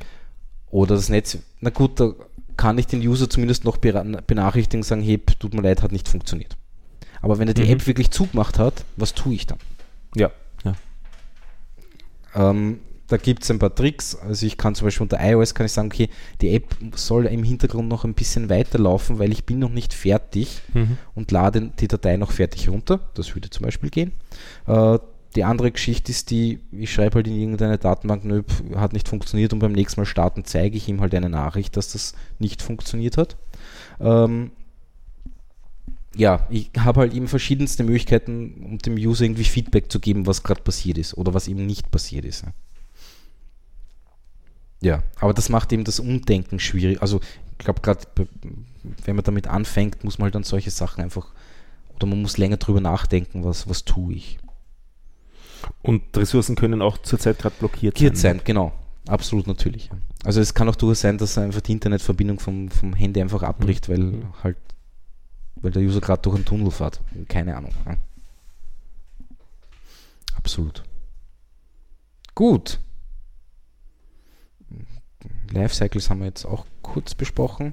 Oder 0.70 0.96
das 0.96 1.08
Netz, 1.08 1.38
na 1.60 1.70
gut, 1.70 1.98
da 1.98 2.12
kann 2.56 2.76
ich 2.76 2.86
den 2.86 3.00
User 3.00 3.30
zumindest 3.30 3.64
noch 3.64 3.78
benachrichtigen, 3.78 4.82
sagen, 4.82 5.02
hey, 5.02 5.18
tut 5.18 5.54
mir 5.54 5.62
leid, 5.62 5.82
hat 5.82 5.92
nicht 5.92 6.08
funktioniert. 6.08 6.56
Aber 7.22 7.38
wenn 7.38 7.48
er 7.48 7.54
die 7.54 7.64
mhm. 7.64 7.70
App 7.70 7.86
wirklich 7.86 8.10
zugemacht 8.10 8.58
hat, 8.58 8.84
was 8.96 9.14
tue 9.14 9.34
ich 9.34 9.46
dann? 9.46 9.58
Ja. 10.14 10.30
ja. 10.64 10.74
Ähm, 12.34 12.80
da 13.08 13.16
gibt 13.16 13.42
es 13.42 13.50
ein 13.50 13.58
paar 13.58 13.74
Tricks. 13.74 14.14
Also 14.16 14.46
ich 14.46 14.56
kann 14.56 14.74
zum 14.74 14.86
Beispiel 14.86 15.02
unter 15.04 15.18
iOS 15.20 15.54
kann 15.54 15.66
ich 15.66 15.72
sagen, 15.72 15.88
okay, 15.88 16.10
die 16.40 16.54
App 16.54 16.76
soll 16.94 17.26
im 17.26 17.42
Hintergrund 17.42 17.88
noch 17.88 18.04
ein 18.04 18.14
bisschen 18.14 18.50
weiterlaufen, 18.50 19.18
weil 19.18 19.32
ich 19.32 19.44
bin 19.44 19.58
noch 19.58 19.70
nicht 19.70 19.94
fertig 19.94 20.60
mhm. 20.74 20.98
und 21.14 21.30
lade 21.30 21.72
die 21.80 21.88
Datei 21.88 22.16
noch 22.18 22.30
fertig 22.30 22.68
runter. 22.68 23.00
Das 23.14 23.34
würde 23.34 23.50
zum 23.50 23.64
Beispiel 23.64 23.90
gehen. 23.90 24.12
Äh, 24.66 24.98
die 25.36 25.44
andere 25.44 25.70
Geschichte 25.70 26.12
ist 26.12 26.30
die, 26.30 26.60
ich 26.72 26.92
schreibe 26.92 27.16
halt 27.16 27.26
in 27.26 27.38
irgendeine 27.38 27.78
Datenbank, 27.78 28.24
nö, 28.24 28.42
hat 28.76 28.92
nicht 28.92 29.08
funktioniert 29.08 29.52
und 29.52 29.58
beim 29.58 29.72
nächsten 29.72 30.00
Mal 30.00 30.06
starten 30.06 30.44
zeige 30.44 30.76
ich 30.76 30.88
ihm 30.88 31.00
halt 31.00 31.14
eine 31.14 31.28
Nachricht, 31.28 31.76
dass 31.76 31.92
das 31.92 32.14
nicht 32.38 32.62
funktioniert 32.62 33.16
hat. 33.16 33.36
Ähm, 34.00 34.50
ja, 36.14 36.46
ich 36.50 36.70
habe 36.78 37.00
halt 37.00 37.14
eben 37.14 37.28
verschiedenste 37.28 37.84
Möglichkeiten, 37.84 38.64
um 38.64 38.78
dem 38.78 38.94
User 38.94 39.24
irgendwie 39.24 39.44
Feedback 39.44 39.92
zu 39.92 40.00
geben, 40.00 40.26
was 40.26 40.42
gerade 40.42 40.62
passiert 40.62 40.98
ist 40.98 41.16
oder 41.16 41.34
was 41.34 41.46
eben 41.46 41.64
nicht 41.66 41.90
passiert 41.90 42.24
ist. 42.24 42.44
Ja, 44.80 45.02
aber 45.18 45.34
das 45.34 45.48
macht 45.48 45.72
eben 45.72 45.84
das 45.84 46.00
Umdenken 46.00 46.60
schwierig. 46.60 47.02
Also 47.02 47.20
ich 47.58 47.64
glaube 47.64 47.80
gerade, 47.80 48.06
wenn 49.04 49.16
man 49.16 49.24
damit 49.24 49.48
anfängt, 49.48 50.04
muss 50.04 50.18
man 50.18 50.26
halt 50.26 50.34
dann 50.34 50.44
solche 50.44 50.70
Sachen 50.70 51.02
einfach, 51.02 51.32
oder 51.96 52.06
man 52.06 52.22
muss 52.22 52.38
länger 52.38 52.58
drüber 52.58 52.80
nachdenken, 52.80 53.44
was, 53.44 53.68
was 53.68 53.84
tue 53.84 54.14
ich. 54.14 54.38
Und 55.82 56.16
Ressourcen 56.16 56.54
können 56.54 56.82
auch 56.82 56.98
zurzeit 56.98 57.38
gerade 57.38 57.56
blockiert, 57.58 57.94
blockiert 57.94 58.16
sein. 58.16 58.36
sein. 58.36 58.44
Genau, 58.44 58.72
absolut 59.08 59.48
natürlich. 59.48 59.90
Also 60.24 60.40
es 60.40 60.54
kann 60.54 60.68
auch 60.68 60.76
durchaus 60.76 61.00
sein, 61.00 61.18
dass 61.18 61.36
einfach 61.38 61.60
die 61.60 61.72
Internetverbindung 61.72 62.38
vom, 62.38 62.70
vom 62.70 62.92
Handy 62.92 63.20
einfach 63.20 63.42
abbricht, 63.42 63.88
mhm. 63.88 63.92
weil 63.92 64.22
halt, 64.44 64.56
weil 65.56 65.72
der 65.72 65.82
User 65.82 66.00
gerade 66.00 66.22
durch 66.22 66.36
einen 66.36 66.44
Tunnel 66.44 66.70
fährt. 66.70 67.00
Keine 67.28 67.56
Ahnung. 67.56 67.72
Absolut. 70.36 70.84
Gut. 72.36 72.78
Lifecycles 75.50 76.10
haben 76.10 76.20
wir 76.20 76.26
jetzt 76.26 76.44
auch 76.44 76.66
kurz 76.82 77.14
besprochen. 77.14 77.72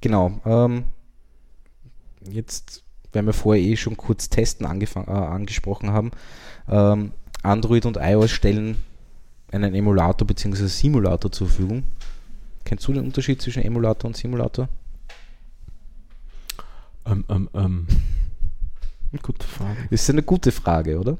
Genau. 0.00 0.40
Ähm, 0.44 0.84
jetzt, 2.30 2.84
wenn 3.12 3.26
wir 3.26 3.32
vorher 3.32 3.62
eh 3.62 3.76
schon 3.76 3.96
kurz 3.96 4.28
Testen 4.28 4.66
äh, 4.66 5.00
angesprochen 5.10 5.90
haben, 5.90 6.10
ähm, 6.68 7.12
Android 7.42 7.86
und 7.86 7.96
iOS 7.96 8.30
stellen 8.30 8.76
einen 9.50 9.74
Emulator 9.74 10.26
bzw. 10.26 10.66
Simulator 10.66 11.32
zur 11.32 11.48
Verfügung. 11.48 11.84
Kennst 12.64 12.86
du 12.86 12.92
den 12.92 13.04
Unterschied 13.04 13.40
zwischen 13.40 13.62
Emulator 13.62 14.08
und 14.08 14.16
Simulator? 14.16 14.68
Ähm, 17.06 17.24
ähm, 17.28 17.48
ähm. 17.54 17.86
Gute 19.22 19.46
Frage. 19.46 19.88
Ist 19.88 20.10
eine 20.10 20.22
gute 20.22 20.52
Frage, 20.52 20.98
oder? 20.98 21.16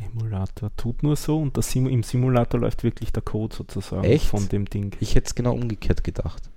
Emulator 0.00 0.74
tut 0.76 1.02
nur 1.02 1.16
so 1.16 1.38
und 1.38 1.62
Sim 1.62 1.86
im 1.86 2.02
Simulator 2.02 2.60
läuft 2.60 2.84
wirklich 2.84 3.12
der 3.12 3.22
Code 3.22 3.54
sozusagen 3.54 4.04
Echt? 4.04 4.26
von 4.26 4.48
dem 4.48 4.64
Ding. 4.64 4.96
Ich 5.00 5.14
hätte 5.14 5.26
es 5.26 5.34
genau 5.34 5.54
umgekehrt 5.54 6.04
gedacht. 6.04 6.50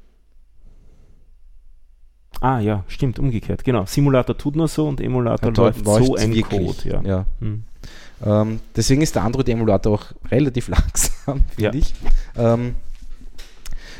Ah 2.41 2.59
ja, 2.59 2.83
stimmt, 2.87 3.19
umgekehrt. 3.19 3.63
Genau. 3.63 3.85
Simulator 3.85 4.37
tut 4.37 4.55
nur 4.55 4.67
so 4.67 4.87
und 4.87 4.99
Emulator 4.99 5.53
ja, 5.53 5.63
läuft 5.63 5.85
so 5.85 6.15
ein. 6.15 6.41
Code. 6.41 6.89
Ja. 6.89 7.01
ja. 7.03 7.25
Hm. 7.39 7.63
Ähm, 8.25 8.59
deswegen 8.75 9.01
ist 9.01 9.15
der 9.15 9.23
Android-Emulator 9.23 9.93
auch 9.93 10.05
relativ 10.31 10.67
langsam, 10.67 11.43
finde 11.55 11.63
ja. 11.63 11.73
ich. 11.73 11.93
Ähm, 12.37 12.75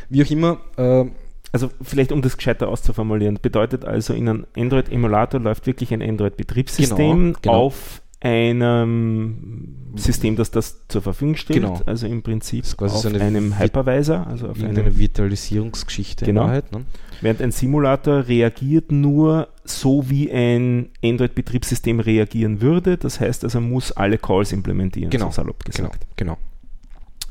wie 0.09 0.23
auch 0.23 0.29
immer. 0.29 0.57
Äh, 0.77 1.05
also 1.51 1.69
vielleicht 1.83 2.11
um 2.11 2.23
das 2.23 2.35
gescheiter 2.35 2.67
auszuformulieren, 2.67 3.37
bedeutet 3.39 3.85
also, 3.85 4.13
in 4.13 4.27
einem 4.27 4.47
Android-Emulator 4.57 5.39
läuft 5.39 5.67
wirklich 5.67 5.93
ein 5.93 6.01
Android-Betriebssystem 6.01 7.17
genau, 7.17 7.39
genau. 7.41 7.53
auf 7.53 8.01
einem 8.23 9.93
System, 9.95 10.35
das 10.35 10.49
das 10.49 10.87
zur 10.87 11.01
Verfügung 11.01 11.35
stellt, 11.35 11.61
genau. 11.61 11.79
also 11.85 12.07
im 12.07 12.23
Prinzip 12.23 12.65
auf 12.79 12.91
so 12.97 13.09
eine 13.09 13.21
einem 13.21 13.59
Hypervisor, 13.59 14.25
also 14.25 14.49
auf 14.49 14.63
eine 14.63 14.97
Virtualisierungsgeschichte. 14.97 16.25
Genau. 16.25 16.45
Wahrheit, 16.45 16.71
ne? 16.71 16.85
Während 17.21 17.41
ein 17.41 17.51
Simulator 17.51 18.27
reagiert 18.27 18.91
nur 18.91 19.49
so, 19.63 20.09
wie 20.09 20.31
ein 20.31 20.89
Android-Betriebssystem 21.03 21.99
reagieren 21.99 22.59
würde. 22.59 22.97
Das 22.97 23.19
heißt, 23.19 23.43
also 23.45 23.61
muss 23.61 23.91
alle 23.91 24.17
Calls 24.17 24.51
implementieren, 24.51 25.09
genau. 25.09 25.27
so 25.27 25.31
salopp 25.31 25.63
gesagt. 25.63 26.05
Genau. 26.17 26.37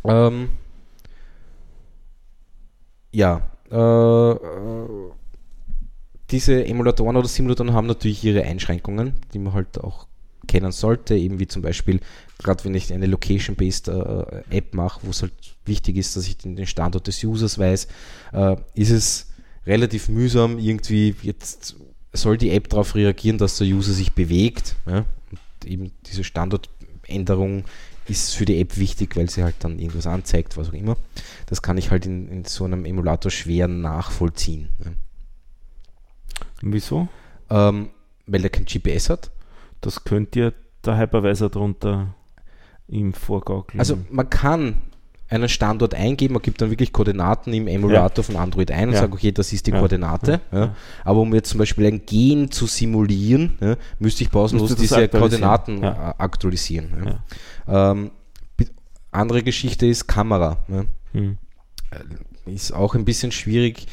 genau. 0.03 0.29
Ähm, 0.29 0.49
ja. 3.13 3.43
Äh, 3.71 4.37
diese 6.31 6.65
Emulatoren 6.65 7.17
oder 7.17 7.29
Simulatoren 7.29 7.75
haben 7.75 7.87
natürlich 7.87 8.25
ihre 8.25 8.43
Einschränkungen, 8.43 9.15
die 9.35 9.39
man 9.39 9.53
halt 9.53 9.79
auch 9.79 10.07
kennen 10.47 10.73
sollte, 10.73 11.17
eben 11.17 11.39
wie 11.39 11.47
zum 11.47 11.63
Beispiel, 11.63 12.01
gerade 12.39 12.65
wenn 12.65 12.75
ich 12.75 12.93
eine 12.93 13.07
Location-Based 13.07 13.89
äh, 13.89 14.43
App 14.51 14.75
mache, 14.75 15.01
wo 15.03 15.11
es 15.11 15.23
halt 15.23 15.33
wichtig 15.65 15.97
ist, 15.97 16.17
dass 16.17 16.27
ich 16.27 16.37
den, 16.39 16.57
den 16.57 16.67
Standort 16.67 17.07
des 17.07 17.23
Users 17.23 17.59
weiß, 17.59 17.89
äh, 18.33 18.57
ist 18.75 18.91
es 18.91 19.27
relativ 19.67 20.09
mühsam, 20.09 20.59
irgendwie 20.59 21.15
jetzt 21.23 21.77
soll 22.13 22.37
die 22.37 22.51
App 22.51 22.69
darauf 22.69 22.95
reagieren, 22.95 23.39
dass 23.39 23.59
der 23.59 23.67
User 23.67 23.93
sich 23.93 24.13
bewegt. 24.13 24.77
Ja? 24.87 25.05
Und 25.31 25.71
eben 25.71 25.93
diese 26.07 26.25
Standortänderung 26.25 27.65
ist 28.07 28.35
für 28.35 28.45
die 28.45 28.61
App 28.61 28.77
wichtig, 28.77 29.17
weil 29.17 29.31
sie 29.31 29.43
halt 29.43 29.57
dann 29.61 29.79
irgendwas 29.79 30.07
anzeigt, 30.07 30.57
was 30.57 30.69
auch 30.69 30.75
immer. 30.75 30.97
Das 31.47 31.63
kann 31.63 31.79
ich 31.79 31.91
halt 31.91 32.05
in, 32.05 32.29
in 32.29 32.45
so 32.45 32.65
einem 32.65 32.85
Emulator 32.85 33.31
schwer 33.31 33.69
nachvollziehen. 33.69 34.69
Ja? 34.85 34.91
Wieso? 36.63 37.09
Ähm, 37.51 37.91
weil 38.27 38.45
er 38.45 38.51
kein 38.51 38.65
GPS 38.65 39.11
hat. 39.11 39.31
Das 39.83 40.05
könnte 40.05 40.41
ja 40.41 40.53
der 40.85 40.97
Hypervisor 40.97 41.51
drunter 41.51 42.15
im 42.89 43.13
Vorgaukeln. 43.13 43.79
Also 43.79 43.99
man 44.11 44.31
kann 44.31 44.77
einen 45.29 45.49
Standort 45.49 45.95
eingeben, 45.95 46.35
man 46.35 46.43
gibt 46.43 46.61
dann 46.61 46.71
wirklich 46.71 46.93
Koordinaten 46.93 47.53
im 47.55 47.67
Emulator 47.67 48.23
ja. 48.23 48.23
von 48.23 48.37
Android 48.37 48.71
ein 48.71 48.89
und 48.89 48.95
ja. 48.95 49.01
sagt, 49.01 49.15
okay, 49.15 49.33
das 49.33 49.53
ist 49.53 49.67
die 49.67 49.71
ja. 49.71 49.79
Koordinate. 49.79 50.41
Aber 51.05 51.21
um 51.21 51.35
jetzt 51.35 51.51
zum 51.51 51.59
Beispiel 51.59 51.87
ein 51.87 52.05
Gen 52.05 52.51
zu 52.51 52.67
simulieren, 52.67 53.59
müsste 53.99 54.25
ich 54.25 54.31
pausenlos 54.31 54.75
diese 54.75 55.09
Koordinaten 55.09 55.85
aktualisieren. 55.85 57.21
Ähm, 57.67 58.11
andere 59.11 59.43
Geschichte 59.43 59.87
ist 59.87 60.07
Kamera. 60.07 60.59
Hm. 61.13 61.39
Ist 62.47 62.73
auch 62.73 62.95
ein 62.95 63.05
bisschen 63.05 63.31
schwierig 63.31 63.87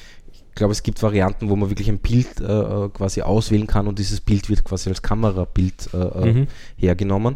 glaube, 0.60 0.72
es 0.74 0.84
gibt 0.84 1.02
Varianten, 1.02 1.50
wo 1.50 1.56
man 1.56 1.70
wirklich 1.70 1.90
ein 1.90 2.00
Bild 2.00 2.40
äh, 2.40 2.44
äh, 2.44 2.90
quasi 2.90 3.22
auswählen 3.22 3.68
kann 3.68 3.88
und 3.88 3.98
dieses 3.98 4.22
Bild 4.22 4.50
wird 4.50 4.64
quasi 4.64 4.90
als 4.90 5.02
Kamerabild 5.02 5.94
äh, 5.94 5.98
äh, 5.98 6.34
mhm. 6.34 6.48
hergenommen. 6.78 7.36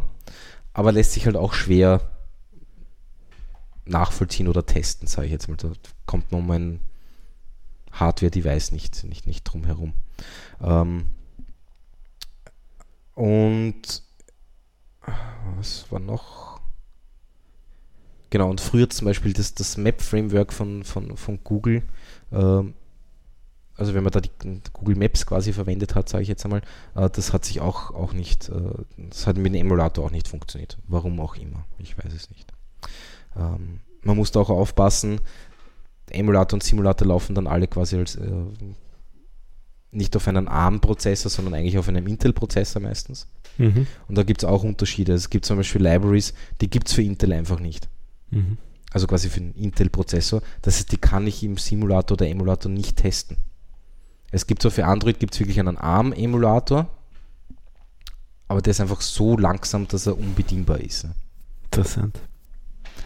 Aber 0.72 0.92
lässt 0.92 1.12
sich 1.12 1.26
halt 1.26 1.36
auch 1.36 1.52
schwer 1.52 2.00
nachvollziehen 3.86 4.48
oder 4.48 4.64
testen, 4.64 5.06
sage 5.08 5.26
ich 5.26 5.32
jetzt 5.32 5.48
mal. 5.48 5.56
Da 5.56 5.70
kommt 6.06 6.32
man 6.32 6.40
um 6.40 6.50
ein 6.50 6.80
Hardware-Device 7.92 8.72
nicht, 8.72 9.04
nicht, 9.04 9.26
nicht 9.26 9.44
drum 9.44 9.64
herum. 9.64 9.92
Ähm, 10.62 11.06
und 13.14 14.02
was 15.56 15.90
war 15.90 16.00
noch? 16.00 16.60
Genau, 18.30 18.50
und 18.50 18.60
früher 18.60 18.90
zum 18.90 19.04
Beispiel 19.04 19.32
das, 19.32 19.54
das 19.54 19.76
Map-Framework 19.76 20.52
von, 20.52 20.82
von, 20.82 21.16
von 21.16 21.38
Google, 21.44 21.82
ähm, 22.32 22.74
also 23.76 23.94
wenn 23.94 24.04
man 24.04 24.12
da 24.12 24.20
die 24.20 24.30
Google 24.72 24.96
Maps 24.96 25.26
quasi 25.26 25.52
verwendet 25.52 25.94
hat, 25.94 26.08
sage 26.08 26.22
ich 26.22 26.28
jetzt 26.28 26.44
einmal, 26.44 26.62
äh, 26.94 27.10
das 27.10 27.32
hat 27.32 27.44
sich 27.44 27.60
auch, 27.60 27.90
auch 27.90 28.12
nicht, 28.12 28.48
äh, 28.48 28.52
das 28.96 29.26
hat 29.26 29.36
mit 29.36 29.46
dem 29.46 29.54
Emulator 29.54 30.04
auch 30.04 30.10
nicht 30.10 30.28
funktioniert. 30.28 30.78
Warum 30.86 31.20
auch 31.20 31.36
immer, 31.36 31.66
ich 31.78 31.98
weiß 31.98 32.12
es 32.12 32.30
nicht. 32.30 32.52
Ähm, 33.36 33.80
man 34.02 34.16
muss 34.16 34.30
da 34.30 34.40
auch 34.40 34.50
aufpassen, 34.50 35.20
Emulator 36.10 36.56
und 36.56 36.62
Simulator 36.62 37.08
laufen 37.08 37.34
dann 37.34 37.46
alle 37.46 37.66
quasi 37.66 37.96
als 37.96 38.16
äh, 38.16 38.28
nicht 39.90 40.16
auf 40.16 40.28
einem 40.28 40.48
ARM-Prozessor, 40.48 41.30
sondern 41.30 41.54
eigentlich 41.54 41.78
auf 41.78 41.88
einem 41.88 42.06
Intel-Prozessor 42.06 42.82
meistens. 42.82 43.28
Mhm. 43.58 43.86
Und 44.08 44.18
da 44.18 44.24
gibt 44.24 44.42
es 44.42 44.48
auch 44.48 44.64
Unterschiede. 44.64 45.12
Es 45.12 45.30
gibt 45.30 45.44
zum 45.44 45.56
Beispiel 45.56 45.82
Libraries, 45.82 46.34
die 46.60 46.68
gibt 46.68 46.88
es 46.88 46.94
für 46.94 47.02
Intel 47.02 47.32
einfach 47.32 47.60
nicht. 47.60 47.88
Mhm. 48.30 48.58
Also 48.92 49.06
quasi 49.06 49.28
für 49.28 49.40
einen 49.40 49.54
Intel-Prozessor. 49.54 50.42
Das 50.62 50.76
heißt, 50.76 50.92
die 50.92 50.96
kann 50.96 51.26
ich 51.26 51.42
im 51.42 51.56
Simulator 51.56 52.16
oder 52.16 52.28
Emulator 52.28 52.70
nicht 52.70 52.96
testen. 52.96 53.36
Es 54.34 54.48
gibt 54.48 54.62
so 54.62 54.68
für 54.68 54.84
Android 54.84 55.20
gibt 55.20 55.32
es 55.32 55.38
wirklich 55.38 55.60
einen 55.60 55.78
ARM-Emulator, 55.78 56.88
aber 58.48 58.62
der 58.62 58.72
ist 58.72 58.80
einfach 58.80 59.00
so 59.00 59.38
langsam, 59.38 59.86
dass 59.86 60.08
er 60.08 60.18
unbedienbar 60.18 60.80
ist. 60.80 61.06
Interessant. 61.66 62.18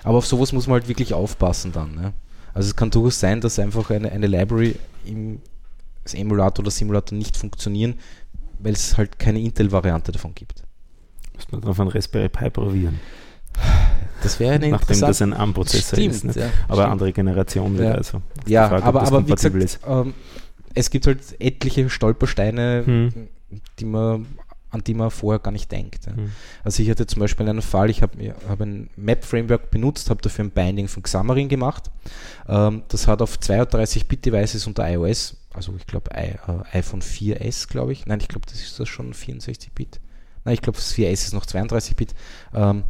Aber 0.05 0.17
auf 0.17 0.27
sowas 0.27 0.55
muss 0.55 0.67
man 0.67 0.81
halt 0.81 0.89
wirklich 0.89 1.13
aufpassen 1.13 1.71
dann. 1.71 1.95
Ne? 1.95 2.15
Also 2.55 2.71
es 2.71 2.77
kann 2.77 2.91
durchaus 2.91 3.21
sein, 3.21 3.43
dass 3.43 3.59
einfach 3.59 3.91
eine, 3.91 4.11
eine 4.11 4.27
Library 4.27 4.77
im 5.05 5.43
Emulator 6.15 6.65
oder 6.65 6.71
Simulator 6.71 7.19
nicht 7.19 7.37
funktionieren, 7.37 7.99
weil 8.59 8.73
es 8.73 8.97
halt 8.97 9.19
keine 9.19 9.41
Intel-Variante 9.41 10.13
davon 10.13 10.35
gibt. 10.35 10.63
Muss 11.35 11.53
man 11.53 11.63
auf 11.65 11.79
einen 11.79 11.91
Raspberry 11.91 12.31
Pi 12.31 12.49
probieren. 12.49 13.01
Das 14.23 14.41
wäre 14.41 14.55
eine 14.55 14.71
Nachdem 14.71 15.01
das 15.01 15.21
ein 15.21 15.35
ARM-Prozessor 15.35 15.99
ist. 15.99 16.25
Ne? 16.25 16.33
Ja, 16.35 16.47
aber 16.69 16.77
stimmt. 16.77 16.93
andere 16.93 17.13
Generation 17.13 17.75
wieder. 17.75 17.91
Ja, 17.91 17.95
also 17.97 18.23
ja 18.47 18.69
Frage, 18.71 18.85
aber, 18.85 19.03
aber 19.03 19.27
wie 19.29 19.33
gesagt, 19.33 19.79
ähm, 19.87 20.15
es 20.75 20.91
gibt 20.91 21.07
halt 21.07 21.21
etliche 21.39 21.91
Stolpersteine, 21.91 22.83
hm. 22.85 23.29
die 23.79 23.85
man 23.85 24.27
an 24.71 24.85
die 24.85 24.95
man 24.95 25.11
vorher 25.11 25.39
gar 25.39 25.51
nicht 25.51 25.73
denkt. 25.73 26.07
Ja. 26.07 26.13
Mhm. 26.13 26.33
Also 26.63 26.83
ich 26.83 26.91
hatte 26.91 27.07
zum 27.07 27.21
Beispiel 27.21 27.49
einen 27.49 27.63
Fall, 27.63 27.91
ich 27.91 28.03
habe 28.03 28.35
hab 28.49 28.61
ein 28.61 28.91
Map-Framework 28.97 29.71
benutzt, 29.71 30.11
habe 30.11 30.21
dafür 30.21 30.45
ein 30.45 30.51
Binding 30.51 30.89
von 30.89 31.03
Xamarin 31.03 31.49
gemacht. 31.49 31.91
Ähm, 32.47 32.83
das 32.89 33.07
hat 33.07 33.23
auf 33.23 33.39
32-Bit-Devices 33.39 34.67
unter 34.67 34.89
iOS, 34.89 35.37
also 35.55 35.75
ich 35.77 35.87
glaube 35.87 36.11
äh, 36.15 36.37
iPhone 36.73 37.01
4S, 37.01 37.69
glaube 37.69 37.93
ich. 37.93 38.07
Nein, 38.07 38.21
ich 38.21 38.29
glaube, 38.29 38.47
das 38.47 38.61
ist 38.61 38.79
das 38.79 38.89
schon 38.89 39.15
64-Bit. 39.15 40.01
Nein, 40.45 40.55
ich 40.55 40.63
glaube, 40.63 40.77
das 40.77 40.95
4S 40.95 41.13
ist 41.13 41.35
noch 41.35 41.47
32-Bit. 41.47 42.15
Ähm, 42.55 42.85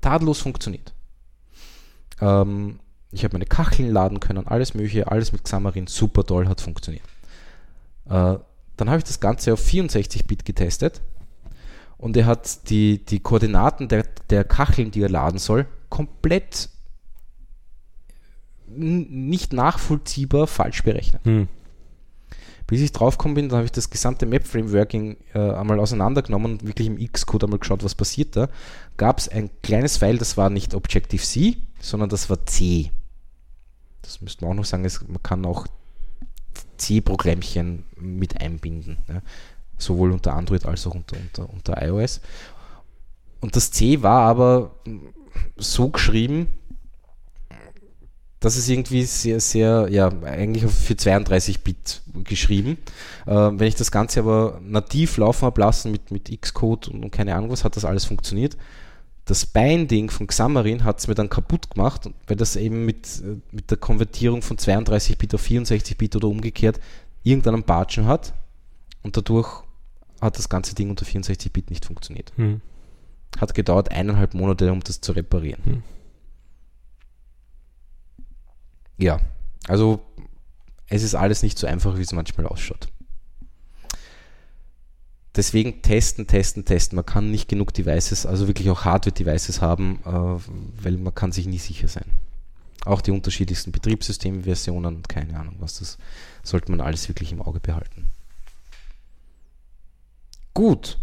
tadellos 0.00 0.38
funktioniert. 0.38 0.94
Ähm, 2.20 2.78
ich 3.12 3.24
habe 3.24 3.34
meine 3.34 3.46
Kacheln 3.46 3.90
laden 3.90 4.20
können, 4.20 4.46
alles 4.46 4.74
mögliche, 4.74 5.10
alles 5.10 5.32
mit 5.32 5.44
Xamarin, 5.44 5.86
super 5.86 6.24
toll, 6.24 6.48
hat 6.48 6.60
funktioniert. 6.60 7.04
Äh, 8.06 8.36
dann 8.76 8.88
habe 8.88 8.98
ich 8.98 9.04
das 9.04 9.20
Ganze 9.20 9.52
auf 9.52 9.66
64-Bit 9.66 10.44
getestet 10.44 11.00
und 11.98 12.16
er 12.16 12.26
hat 12.26 12.70
die, 12.70 13.04
die 13.04 13.20
Koordinaten 13.20 13.88
der, 13.88 14.06
der 14.30 14.44
Kacheln, 14.44 14.90
die 14.90 15.02
er 15.02 15.10
laden 15.10 15.38
soll, 15.38 15.66
komplett 15.88 16.70
nicht 18.66 19.52
nachvollziehbar 19.52 20.46
falsch 20.46 20.82
berechnet. 20.84 21.24
Hm. 21.24 21.48
Bis 22.66 22.80
ich 22.80 22.92
draufgekommen 22.92 23.34
bin, 23.34 23.48
dann 23.48 23.56
habe 23.56 23.66
ich 23.66 23.72
das 23.72 23.90
gesamte 23.90 24.26
Map-Frameworking 24.26 25.16
äh, 25.34 25.38
einmal 25.40 25.80
auseinandergenommen 25.80 26.52
und 26.52 26.66
wirklich 26.66 26.86
im 26.86 26.96
Xcode 27.12 27.44
einmal 27.44 27.58
geschaut, 27.58 27.82
was 27.82 27.96
passiert 27.96 28.36
da. 28.36 28.48
Gab 28.96 29.18
es 29.18 29.28
ein 29.28 29.50
kleines 29.62 29.96
File, 29.96 30.18
das 30.18 30.36
war 30.36 30.50
nicht 30.50 30.74
Objective-C, 30.74 31.56
sondern 31.80 32.08
das 32.10 32.30
war 32.30 32.46
C. 32.46 32.92
Das 34.10 34.20
müsste 34.20 34.44
man 34.44 34.52
auch 34.52 34.56
noch 34.56 34.64
sagen, 34.64 34.84
es, 34.84 35.00
man 35.06 35.22
kann 35.22 35.46
auch 35.46 35.68
C-Programmchen 36.78 37.84
mit 37.96 38.40
einbinden. 38.40 38.98
Ja. 39.06 39.22
Sowohl 39.78 40.10
unter 40.10 40.34
Android 40.34 40.66
als 40.66 40.84
auch 40.88 40.94
unter, 40.96 41.16
unter, 41.16 41.48
unter 41.48 41.86
iOS. 41.86 42.20
Und 43.40 43.54
das 43.54 43.70
C 43.70 44.02
war 44.02 44.22
aber 44.22 44.74
so 45.56 45.90
geschrieben, 45.90 46.48
dass 48.40 48.56
es 48.56 48.68
irgendwie 48.68 49.04
sehr, 49.04 49.38
sehr, 49.38 49.86
ja, 49.90 50.08
eigentlich 50.24 50.64
für 50.64 50.94
32-Bit 50.94 52.02
geschrieben. 52.24 52.78
Äh, 53.26 53.32
wenn 53.32 53.68
ich 53.68 53.76
das 53.76 53.92
Ganze 53.92 54.20
aber 54.20 54.60
nativ 54.60 55.18
laufen 55.18 55.46
habe 55.46 55.60
lassen 55.60 55.92
mit, 55.92 56.10
mit 56.10 56.40
Xcode 56.40 56.88
und, 56.88 57.04
und 57.04 57.10
keine 57.12 57.36
Ahnung 57.36 57.50
was, 57.50 57.62
hat 57.62 57.76
das 57.76 57.84
alles 57.84 58.06
funktioniert 58.06 58.56
das 59.24 59.46
Binding 59.46 60.10
von 60.10 60.26
Xamarin 60.26 60.84
hat 60.84 60.98
es 60.98 61.06
mir 61.06 61.14
dann 61.14 61.28
kaputt 61.28 61.70
gemacht, 61.70 62.10
weil 62.26 62.36
das 62.36 62.56
eben 62.56 62.84
mit, 62.84 63.22
äh, 63.24 63.36
mit 63.52 63.70
der 63.70 63.78
Konvertierung 63.78 64.42
von 64.42 64.56
32-Bit 64.56 65.34
auf 65.34 65.46
64-Bit 65.46 66.16
oder 66.16 66.28
umgekehrt 66.28 66.80
irgendeinen 67.22 67.62
Batschen 67.62 68.06
hat 68.06 68.32
und 69.02 69.16
dadurch 69.16 69.62
hat 70.20 70.38
das 70.38 70.48
ganze 70.48 70.74
Ding 70.74 70.90
unter 70.90 71.06
64-Bit 71.06 71.70
nicht 71.70 71.84
funktioniert. 71.84 72.32
Hm. 72.36 72.60
Hat 73.38 73.54
gedauert 73.54 73.90
eineinhalb 73.90 74.34
Monate, 74.34 74.72
um 74.72 74.80
das 74.80 75.00
zu 75.00 75.12
reparieren. 75.12 75.64
Hm. 75.64 75.82
Ja, 78.98 79.20
also 79.66 80.00
es 80.88 81.02
ist 81.02 81.14
alles 81.14 81.42
nicht 81.42 81.58
so 81.58 81.66
einfach, 81.66 81.96
wie 81.96 82.02
es 82.02 82.12
manchmal 82.12 82.46
ausschaut 82.46 82.88
deswegen 85.36 85.82
testen, 85.82 86.26
testen, 86.26 86.64
testen. 86.64 86.96
Man 86.96 87.06
kann 87.06 87.30
nicht 87.30 87.48
genug 87.48 87.72
Devices, 87.72 88.26
also 88.26 88.46
wirklich 88.46 88.70
auch 88.70 88.84
Hardware-Devices 88.84 89.60
haben, 89.60 90.00
äh, 90.04 90.82
weil 90.82 90.96
man 90.96 91.14
kann 91.14 91.32
sich 91.32 91.46
nie 91.46 91.58
sicher 91.58 91.88
sein. 91.88 92.06
Auch 92.84 93.00
die 93.00 93.10
unterschiedlichsten 93.10 93.72
Betriebssystemversionen 93.72 94.96
und 94.96 95.08
keine 95.08 95.38
Ahnung 95.38 95.56
was, 95.60 95.78
das 95.78 95.98
sollte 96.42 96.70
man 96.70 96.80
alles 96.80 97.08
wirklich 97.08 97.30
im 97.32 97.42
Auge 97.42 97.60
behalten. 97.60 98.10
Gut. 100.54 100.98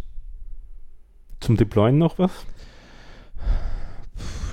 Zum 1.40 1.56
Deployen 1.56 2.00
noch 2.00 2.18
was? 2.18 2.32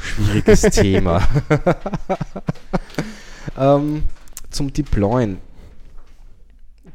Schwieriges 0.00 0.60
Thema. 0.70 1.26
ähm, 3.58 4.04
zum 4.50 4.72
Deployen. 4.72 5.38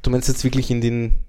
Du 0.04 0.12
meinst 0.12 0.28
jetzt 0.28 0.44
wirklich 0.44 0.70
in 0.70 0.80
den 0.80 1.20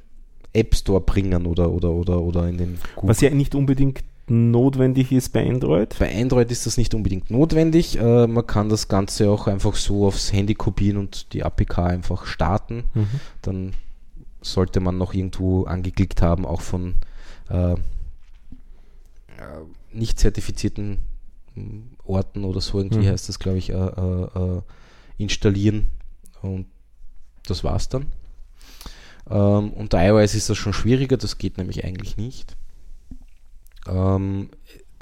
App 0.53 0.75
Store 0.75 1.01
bringen 1.01 1.47
oder, 1.47 1.71
oder, 1.71 1.91
oder, 1.91 2.21
oder 2.21 2.49
in 2.49 2.59
den 2.59 2.79
Google. 2.97 3.11
Was 3.11 3.21
ja 3.21 3.31
nicht 3.31 3.55
unbedingt 3.55 4.03
notwendig 4.27 5.13
ist 5.13 5.33
bei 5.33 5.49
Android? 5.49 5.97
Bei 5.99 6.15
Android 6.15 6.51
ist 6.51 6.67
das 6.67 6.77
nicht 6.77 6.95
unbedingt 6.95 7.31
notwendig. 7.31 7.99
Äh, 7.99 8.27
man 8.27 8.47
kann 8.47 8.69
das 8.69 8.89
Ganze 8.89 9.31
auch 9.31 9.47
einfach 9.47 9.75
so 9.75 10.07
aufs 10.07 10.33
Handy 10.33 10.55
kopieren 10.55 10.99
und 10.99 11.33
die 11.33 11.45
APK 11.45 11.79
einfach 11.79 12.27
starten. 12.27 12.85
Mhm. 12.95 13.09
Dann 13.43 13.73
sollte 14.41 14.81
man 14.81 14.99
noch 14.99 15.13
irgendwo 15.15 15.65
angeklickt 15.65 16.23
haben, 16.23 16.47
auch 16.47 16.63
von 16.63 16.95
äh, 17.49 17.75
nicht 19.93 20.19
zertifizierten 20.19 20.99
hm, 21.55 21.91
Orten 22.05 22.45
oder 22.45 22.61
so, 22.61 22.79
irgendwie 22.79 23.07
mhm. 23.07 23.11
heißt 23.11 23.29
das, 23.29 23.39
glaube 23.39 23.59
ich, 23.59 23.71
äh, 23.71 23.75
äh, 23.75 24.57
äh, 24.59 24.63
installieren. 25.19 25.89
Und 26.43 26.67
das 27.47 27.65
war's 27.65 27.89
dann. 27.89 28.07
Ähm, 29.31 29.73
unter 29.73 30.05
iOS 30.05 30.35
ist 30.35 30.51
das 30.51 30.59
schon 30.59 30.73
schwieriger, 30.73 31.17
das 31.17 31.39
geht 31.39 31.59
nämlich 31.59 31.85
eigentlich 31.85 32.17
nicht. 32.17 32.57
Ähm, 33.87 34.51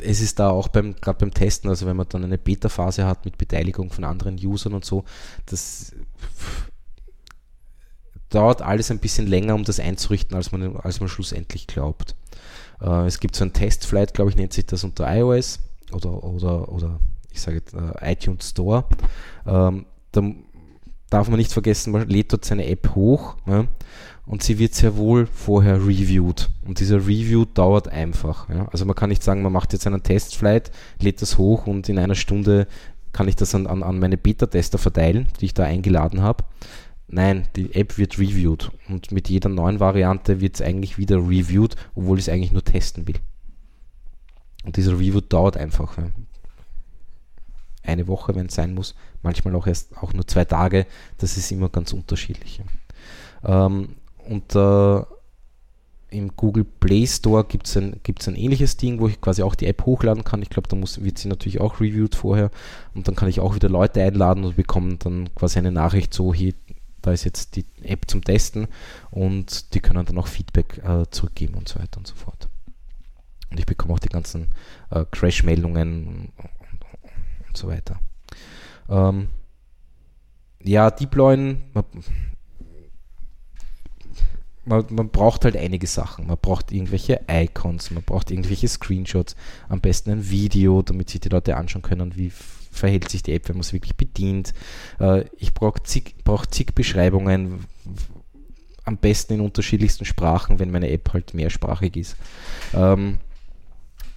es 0.00 0.20
ist 0.20 0.38
da 0.38 0.50
auch 0.50 0.68
beim, 0.68 0.94
gerade 0.96 1.18
beim 1.18 1.34
Testen, 1.34 1.68
also 1.70 1.86
wenn 1.86 1.96
man 1.96 2.08
dann 2.08 2.24
eine 2.24 2.38
Beta-Phase 2.38 3.06
hat 3.06 3.24
mit 3.24 3.38
Beteiligung 3.38 3.90
von 3.90 4.04
anderen 4.04 4.36
Usern 4.36 4.74
und 4.74 4.84
so, 4.84 5.04
das 5.46 5.92
dauert 8.28 8.62
alles 8.62 8.90
ein 8.90 8.98
bisschen 8.98 9.26
länger, 9.26 9.54
um 9.54 9.64
das 9.64 9.80
einzurichten, 9.80 10.36
als 10.36 10.52
man, 10.52 10.76
als 10.76 11.00
man 11.00 11.08
schlussendlich 11.08 11.66
glaubt. 11.66 12.14
Äh, 12.80 13.06
es 13.06 13.20
gibt 13.20 13.34
so 13.34 13.44
ein 13.44 13.52
Testflight, 13.52 14.14
glaube 14.14 14.30
ich, 14.30 14.36
nennt 14.36 14.52
sich 14.52 14.66
das 14.66 14.84
unter 14.84 15.12
iOS 15.12 15.60
oder, 15.92 16.22
oder, 16.22 16.70
oder 16.70 17.00
ich 17.30 17.40
sage 17.40 17.62
äh, 17.72 18.12
iTunes 18.12 18.50
Store. 18.50 18.84
Ähm, 19.46 19.86
da 20.12 20.22
darf 21.10 21.28
man 21.28 21.38
nicht 21.38 21.52
vergessen, 21.52 21.92
man 21.92 22.08
lädt 22.08 22.32
dort 22.32 22.44
seine 22.44 22.66
App 22.66 22.94
hoch. 22.94 23.36
Ja, 23.46 23.66
und 24.28 24.42
sie 24.42 24.58
wird 24.58 24.74
sehr 24.74 24.96
wohl 24.96 25.26
vorher 25.26 25.84
reviewed. 25.86 26.50
Und 26.66 26.80
dieser 26.80 26.98
Review 26.98 27.46
dauert 27.46 27.88
einfach. 27.88 28.48
Ja? 28.50 28.68
Also 28.70 28.84
man 28.84 28.94
kann 28.94 29.08
nicht 29.08 29.22
sagen, 29.22 29.42
man 29.42 29.52
macht 29.52 29.72
jetzt 29.72 29.86
einen 29.86 30.02
Testflight, 30.02 30.70
lädt 31.00 31.22
das 31.22 31.38
hoch 31.38 31.66
und 31.66 31.88
in 31.88 31.98
einer 31.98 32.14
Stunde 32.14 32.68
kann 33.12 33.26
ich 33.26 33.36
das 33.36 33.54
an, 33.54 33.66
an, 33.66 33.82
an 33.82 33.98
meine 33.98 34.18
Beta-Tester 34.18 34.76
verteilen, 34.76 35.28
die 35.40 35.46
ich 35.46 35.54
da 35.54 35.64
eingeladen 35.64 36.20
habe. 36.20 36.44
Nein, 37.08 37.48
die 37.56 37.74
App 37.74 37.96
wird 37.96 38.18
reviewed 38.18 38.70
und 38.90 39.12
mit 39.12 39.30
jeder 39.30 39.48
neuen 39.48 39.80
Variante 39.80 40.42
wird 40.42 40.56
es 40.56 40.62
eigentlich 40.62 40.98
wieder 40.98 41.16
reviewed, 41.16 41.74
obwohl 41.94 42.18
ich 42.18 42.26
es 42.26 42.28
eigentlich 42.28 42.52
nur 42.52 42.62
testen 42.62 43.08
will. 43.08 43.16
Und 44.64 44.76
dieser 44.76 44.92
Review 44.92 45.22
dauert 45.22 45.56
einfach. 45.56 45.96
Eine 47.82 48.06
Woche, 48.06 48.34
wenn 48.34 48.46
es 48.46 48.54
sein 48.54 48.74
muss, 48.74 48.94
manchmal 49.22 49.56
auch 49.56 49.66
erst 49.66 49.96
auch 49.96 50.12
nur 50.12 50.26
zwei 50.26 50.44
Tage, 50.44 50.86
das 51.16 51.38
ist 51.38 51.50
immer 51.50 51.70
ganz 51.70 51.94
unterschiedlich. 51.94 52.60
Ähm, 53.42 53.96
und 54.28 54.54
äh, 54.54 55.02
im 56.10 56.36
Google 56.36 56.64
Play 56.64 57.06
Store 57.06 57.44
gibt 57.44 57.66
es 57.66 57.76
ein, 57.76 58.00
gibt's 58.02 58.28
ein 58.28 58.36
ähnliches 58.36 58.76
Ding, 58.76 59.00
wo 59.00 59.08
ich 59.08 59.20
quasi 59.20 59.42
auch 59.42 59.54
die 59.54 59.66
App 59.66 59.84
hochladen 59.84 60.24
kann. 60.24 60.42
Ich 60.42 60.50
glaube, 60.50 60.68
da 60.68 60.76
muss, 60.76 61.02
wird 61.02 61.18
sie 61.18 61.28
natürlich 61.28 61.60
auch 61.60 61.80
reviewed 61.80 62.14
vorher. 62.14 62.50
Und 62.94 63.08
dann 63.08 63.14
kann 63.14 63.28
ich 63.28 63.40
auch 63.40 63.54
wieder 63.54 63.68
Leute 63.68 64.02
einladen 64.02 64.44
und 64.44 64.56
bekomme 64.56 64.96
dann 64.96 65.34
quasi 65.34 65.58
eine 65.58 65.72
Nachricht 65.72 66.14
so, 66.14 66.32
hier, 66.32 66.54
da 67.02 67.12
ist 67.12 67.24
jetzt 67.24 67.56
die 67.56 67.64
App 67.82 68.10
zum 68.10 68.24
Testen 68.24 68.68
und 69.10 69.74
die 69.74 69.80
können 69.80 70.04
dann 70.04 70.18
auch 70.18 70.26
Feedback 70.26 70.78
äh, 70.78 71.04
zurückgeben 71.10 71.54
und 71.54 71.68
so 71.68 71.78
weiter 71.78 71.98
und 71.98 72.06
so 72.06 72.14
fort. 72.14 72.48
Und 73.50 73.60
ich 73.60 73.66
bekomme 73.66 73.94
auch 73.94 73.98
die 73.98 74.08
ganzen 74.08 74.48
äh, 74.90 75.04
Crash-Meldungen 75.10 76.06
und, 76.06 76.32
und, 77.48 77.56
so 77.56 77.68
weiter. 77.68 77.98
Ähm, 78.88 79.28
ja, 80.62 80.90
Deployen, 80.90 81.62
man, 84.68 84.84
man 84.90 85.08
braucht 85.08 85.44
halt 85.44 85.56
einige 85.56 85.86
Sachen. 85.86 86.26
Man 86.26 86.38
braucht 86.40 86.72
irgendwelche 86.72 87.20
Icons, 87.30 87.90
man 87.90 88.02
braucht 88.02 88.30
irgendwelche 88.30 88.68
Screenshots, 88.68 89.36
am 89.68 89.80
besten 89.80 90.10
ein 90.10 90.30
Video, 90.30 90.82
damit 90.82 91.10
sich 91.10 91.20
die 91.20 91.28
Leute 91.28 91.56
anschauen 91.56 91.82
können, 91.82 92.16
wie 92.16 92.30
verhält 92.30 93.08
sich 93.08 93.22
die 93.22 93.32
App, 93.32 93.48
wenn 93.48 93.56
man 93.56 93.62
es 93.62 93.72
wirklich 93.72 93.96
bedient. 93.96 94.52
Äh, 95.00 95.24
ich 95.38 95.54
brauche 95.54 95.82
zig, 95.82 96.14
brauch 96.24 96.46
zig 96.46 96.74
Beschreibungen, 96.74 97.66
am 98.84 98.96
besten 98.96 99.34
in 99.34 99.40
unterschiedlichsten 99.40 100.04
Sprachen, 100.04 100.58
wenn 100.58 100.70
meine 100.70 100.90
App 100.90 101.12
halt 101.12 101.34
mehrsprachig 101.34 101.96
ist. 101.96 102.16
Ähm, 102.74 103.18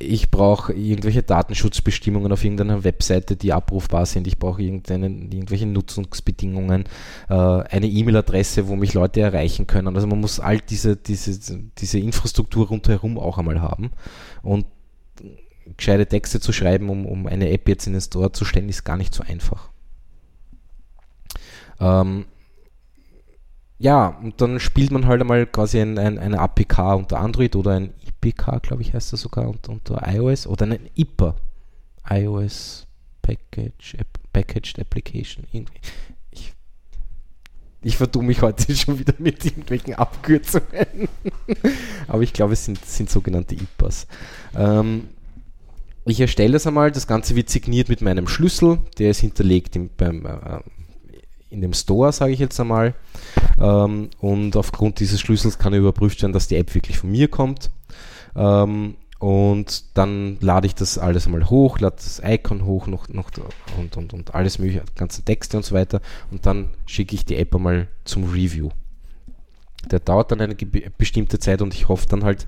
ich 0.02 0.32
brauche 0.32 0.74
irgendwelche 0.74 1.24
Datenschutzbestimmungen 1.24 2.32
auf 2.32 2.44
irgendeiner 2.44 2.84
Webseite, 2.84 3.36
die 3.36 3.54
abrufbar 3.54 4.06
sind. 4.06 4.28
Ich 4.28 4.38
brauche 4.38 4.62
irgendwelche 4.62 5.66
Nutzungsbedingungen, 5.66 6.86
äh, 7.30 7.34
eine 7.34 7.88
E-Mail-Adresse, 7.88 8.68
wo 8.68 8.76
mich 8.76 8.94
Leute 8.94 9.22
erreichen 9.22 9.68
können. 9.68 9.96
Also 9.96 10.08
man 10.08 10.20
muss 10.20 10.40
all 10.40 10.60
diese, 10.60 10.98
diese, 10.98 11.60
diese 11.78 12.00
Infrastruktur 12.00 12.68
rundherum 12.68 13.18
auch 13.18 13.38
einmal 13.38 13.62
haben. 13.62 13.92
Und 14.42 14.66
gescheite 15.78 16.08
Texte 16.08 16.40
zu 16.40 16.52
schreiben, 16.52 16.90
um, 16.90 17.06
um 17.06 17.28
eine 17.28 17.50
App 17.50 17.68
jetzt 17.68 17.88
in 17.88 17.94
den 17.94 18.02
Store 18.02 18.32
zu 18.32 18.46
stellen, 18.46 18.70
ist 18.70 18.84
gar 18.84 18.98
nicht 18.98 19.14
so 19.14 19.24
einfach. 19.24 19.70
Ähm, 21.80 22.26
ja, 23.82 24.10
und 24.22 24.40
dann 24.42 24.60
spielt 24.60 24.92
man 24.92 25.08
halt 25.08 25.22
einmal 25.22 25.48
quasi 25.48 25.80
ein, 25.80 25.98
ein, 25.98 26.20
eine 26.20 26.40
APK 26.40 26.94
unter 26.94 27.20
Android 27.20 27.56
oder 27.56 27.72
ein 27.72 27.94
IPK, 28.08 28.62
glaube 28.62 28.84
ich, 28.84 28.94
heißt 28.94 29.12
das 29.12 29.22
sogar, 29.22 29.50
unter, 29.50 29.72
unter 29.72 30.08
iOS 30.08 30.46
oder 30.46 30.68
ein 30.68 30.90
IPA. 30.96 31.36
iOS 32.08 32.86
Package, 33.24 33.96
App, 33.96 34.20
Packaged 34.32 34.80
Application. 34.80 35.46
Ich, 36.32 36.54
ich 37.82 37.98
vertue 37.98 38.24
mich 38.24 38.44
heute 38.44 38.76
schon 38.76 39.00
wieder 39.00 39.16
mit 39.18 39.44
irgendwelchen 39.44 39.96
Abkürzungen. 39.96 41.10
Aber 42.08 42.22
ich 42.22 42.34
glaube, 42.34 42.54
es 42.54 42.66
sind, 42.66 42.86
sind 42.86 43.10
sogenannte 43.10 43.56
IPAs. 43.56 44.06
Ähm, 44.56 45.08
ich 46.06 46.22
erstelle 46.22 46.54
das 46.54 46.68
einmal, 46.68 46.92
das 46.92 47.08
Ganze 47.08 47.36
wird 47.36 47.50
signiert 47.50 47.90
mit 47.90 48.02
meinem 48.02 48.28
Schlüssel, 48.28 48.78
der 49.00 49.10
ist 49.10 49.22
hinterlegt 49.22 49.76
im, 49.76 49.90
beim, 49.98 50.26
äh, 50.28 50.60
in 51.52 51.62
dem 51.62 51.74
Store, 51.74 52.12
sage 52.12 52.34
ich 52.34 52.40
jetzt 52.40 52.60
einmal. 52.60 52.96
Ähm, 53.60 54.10
und 54.20 54.56
aufgrund 54.56 55.00
dieses 55.00 55.20
Schlüssels 55.20 55.60
kann 55.60 55.74
überprüft 55.74 56.22
werden, 56.22 56.34
dass 56.34 56.48
die 56.48 56.56
App 56.56 56.74
wirklich 56.74 56.98
von 56.98 57.12
mir 57.12 57.28
kommt. 57.28 57.70
Ähm, 58.36 58.96
und 59.20 59.96
dann 59.96 60.38
lade 60.40 60.66
ich 60.66 60.74
das 60.74 60.98
alles 60.98 61.28
einmal 61.28 61.48
hoch, 61.48 61.80
lade 61.80 61.98
das 61.98 62.22
Icon 62.26 62.66
hoch 62.66 62.88
noch, 62.88 63.08
noch 63.10 63.30
und, 63.78 63.96
und, 63.96 64.14
und 64.14 64.34
alles 64.34 64.58
mögliche, 64.58 64.84
ganzen 64.96 65.26
Texte 65.26 65.58
und 65.58 65.64
so 65.64 65.76
weiter. 65.76 66.02
Und 66.32 66.48
dann 66.48 66.70
schicke 66.88 67.14
ich 67.14 67.24
die 67.24 67.36
App 67.36 67.54
einmal 67.54 67.88
zum 68.04 68.24
Review. 68.24 68.70
Der 69.92 70.00
dauert 70.00 70.32
dann 70.32 70.42
eine 70.42 70.56
bestimmte 70.56 71.38
Zeit 71.38 71.62
und 71.62 71.76
ich 71.76 71.88
hoffe 71.88 72.08
dann 72.10 72.24
halt, 72.24 72.48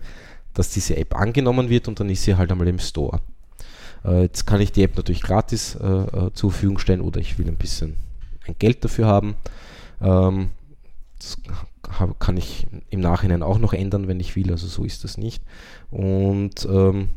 dass 0.55 0.69
diese 0.69 0.97
App 0.97 1.15
angenommen 1.15 1.69
wird 1.69 1.87
und 1.87 1.99
dann 1.99 2.09
ist 2.09 2.23
sie 2.23 2.35
halt 2.35 2.51
einmal 2.51 2.67
im 2.67 2.79
Store. 2.79 3.19
Äh, 4.03 4.23
jetzt 4.23 4.45
kann 4.45 4.61
ich 4.61 4.71
die 4.71 4.83
App 4.83 4.95
natürlich 4.95 5.21
gratis 5.21 5.75
äh, 5.75 5.85
äh, 5.87 6.33
zur 6.33 6.51
Verfügung 6.51 6.79
stellen 6.79 7.01
oder 7.01 7.19
ich 7.19 7.37
will 7.37 7.47
ein 7.47 7.57
bisschen 7.57 7.95
ein 8.45 8.55
Geld 8.59 8.83
dafür 8.83 9.07
haben. 9.07 9.35
Ähm, 10.01 10.49
das 11.17 11.37
kann 12.19 12.37
ich 12.37 12.67
im 12.89 12.99
Nachhinein 12.99 13.43
auch 13.43 13.59
noch 13.59 13.73
ändern, 13.73 14.07
wenn 14.07 14.19
ich 14.19 14.35
will, 14.35 14.51
also 14.51 14.67
so 14.67 14.83
ist 14.83 15.03
das 15.03 15.17
nicht. 15.17 15.43
Und 15.91 16.65
ähm, 16.65 17.09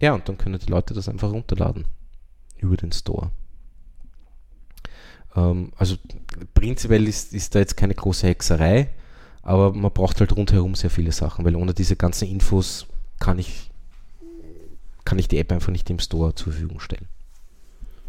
ja, 0.00 0.14
und 0.14 0.28
dann 0.28 0.38
können 0.38 0.58
die 0.58 0.70
Leute 0.70 0.94
das 0.94 1.08
einfach 1.08 1.30
runterladen 1.30 1.84
über 2.58 2.76
den 2.76 2.92
Store. 2.92 3.30
Ähm, 5.36 5.72
also 5.76 5.96
prinzipiell 6.54 7.06
ist, 7.06 7.34
ist 7.34 7.54
da 7.54 7.58
jetzt 7.58 7.76
keine 7.76 7.94
große 7.94 8.26
Hexerei, 8.26 8.90
aber 9.42 9.72
man 9.72 9.92
braucht 9.92 10.20
halt 10.20 10.34
rundherum 10.36 10.74
sehr 10.74 10.90
viele 10.90 11.12
Sachen, 11.12 11.44
weil 11.44 11.56
ohne 11.56 11.74
diese 11.74 11.96
ganzen 11.96 12.28
Infos 12.28 12.86
kann 13.18 13.38
ich, 13.38 13.70
kann 15.04 15.18
ich 15.18 15.28
die 15.28 15.38
App 15.38 15.52
einfach 15.52 15.72
nicht 15.72 15.88
im 15.90 15.98
Store 15.98 16.34
zur 16.34 16.52
Verfügung 16.52 16.80
stellen. 16.80 17.08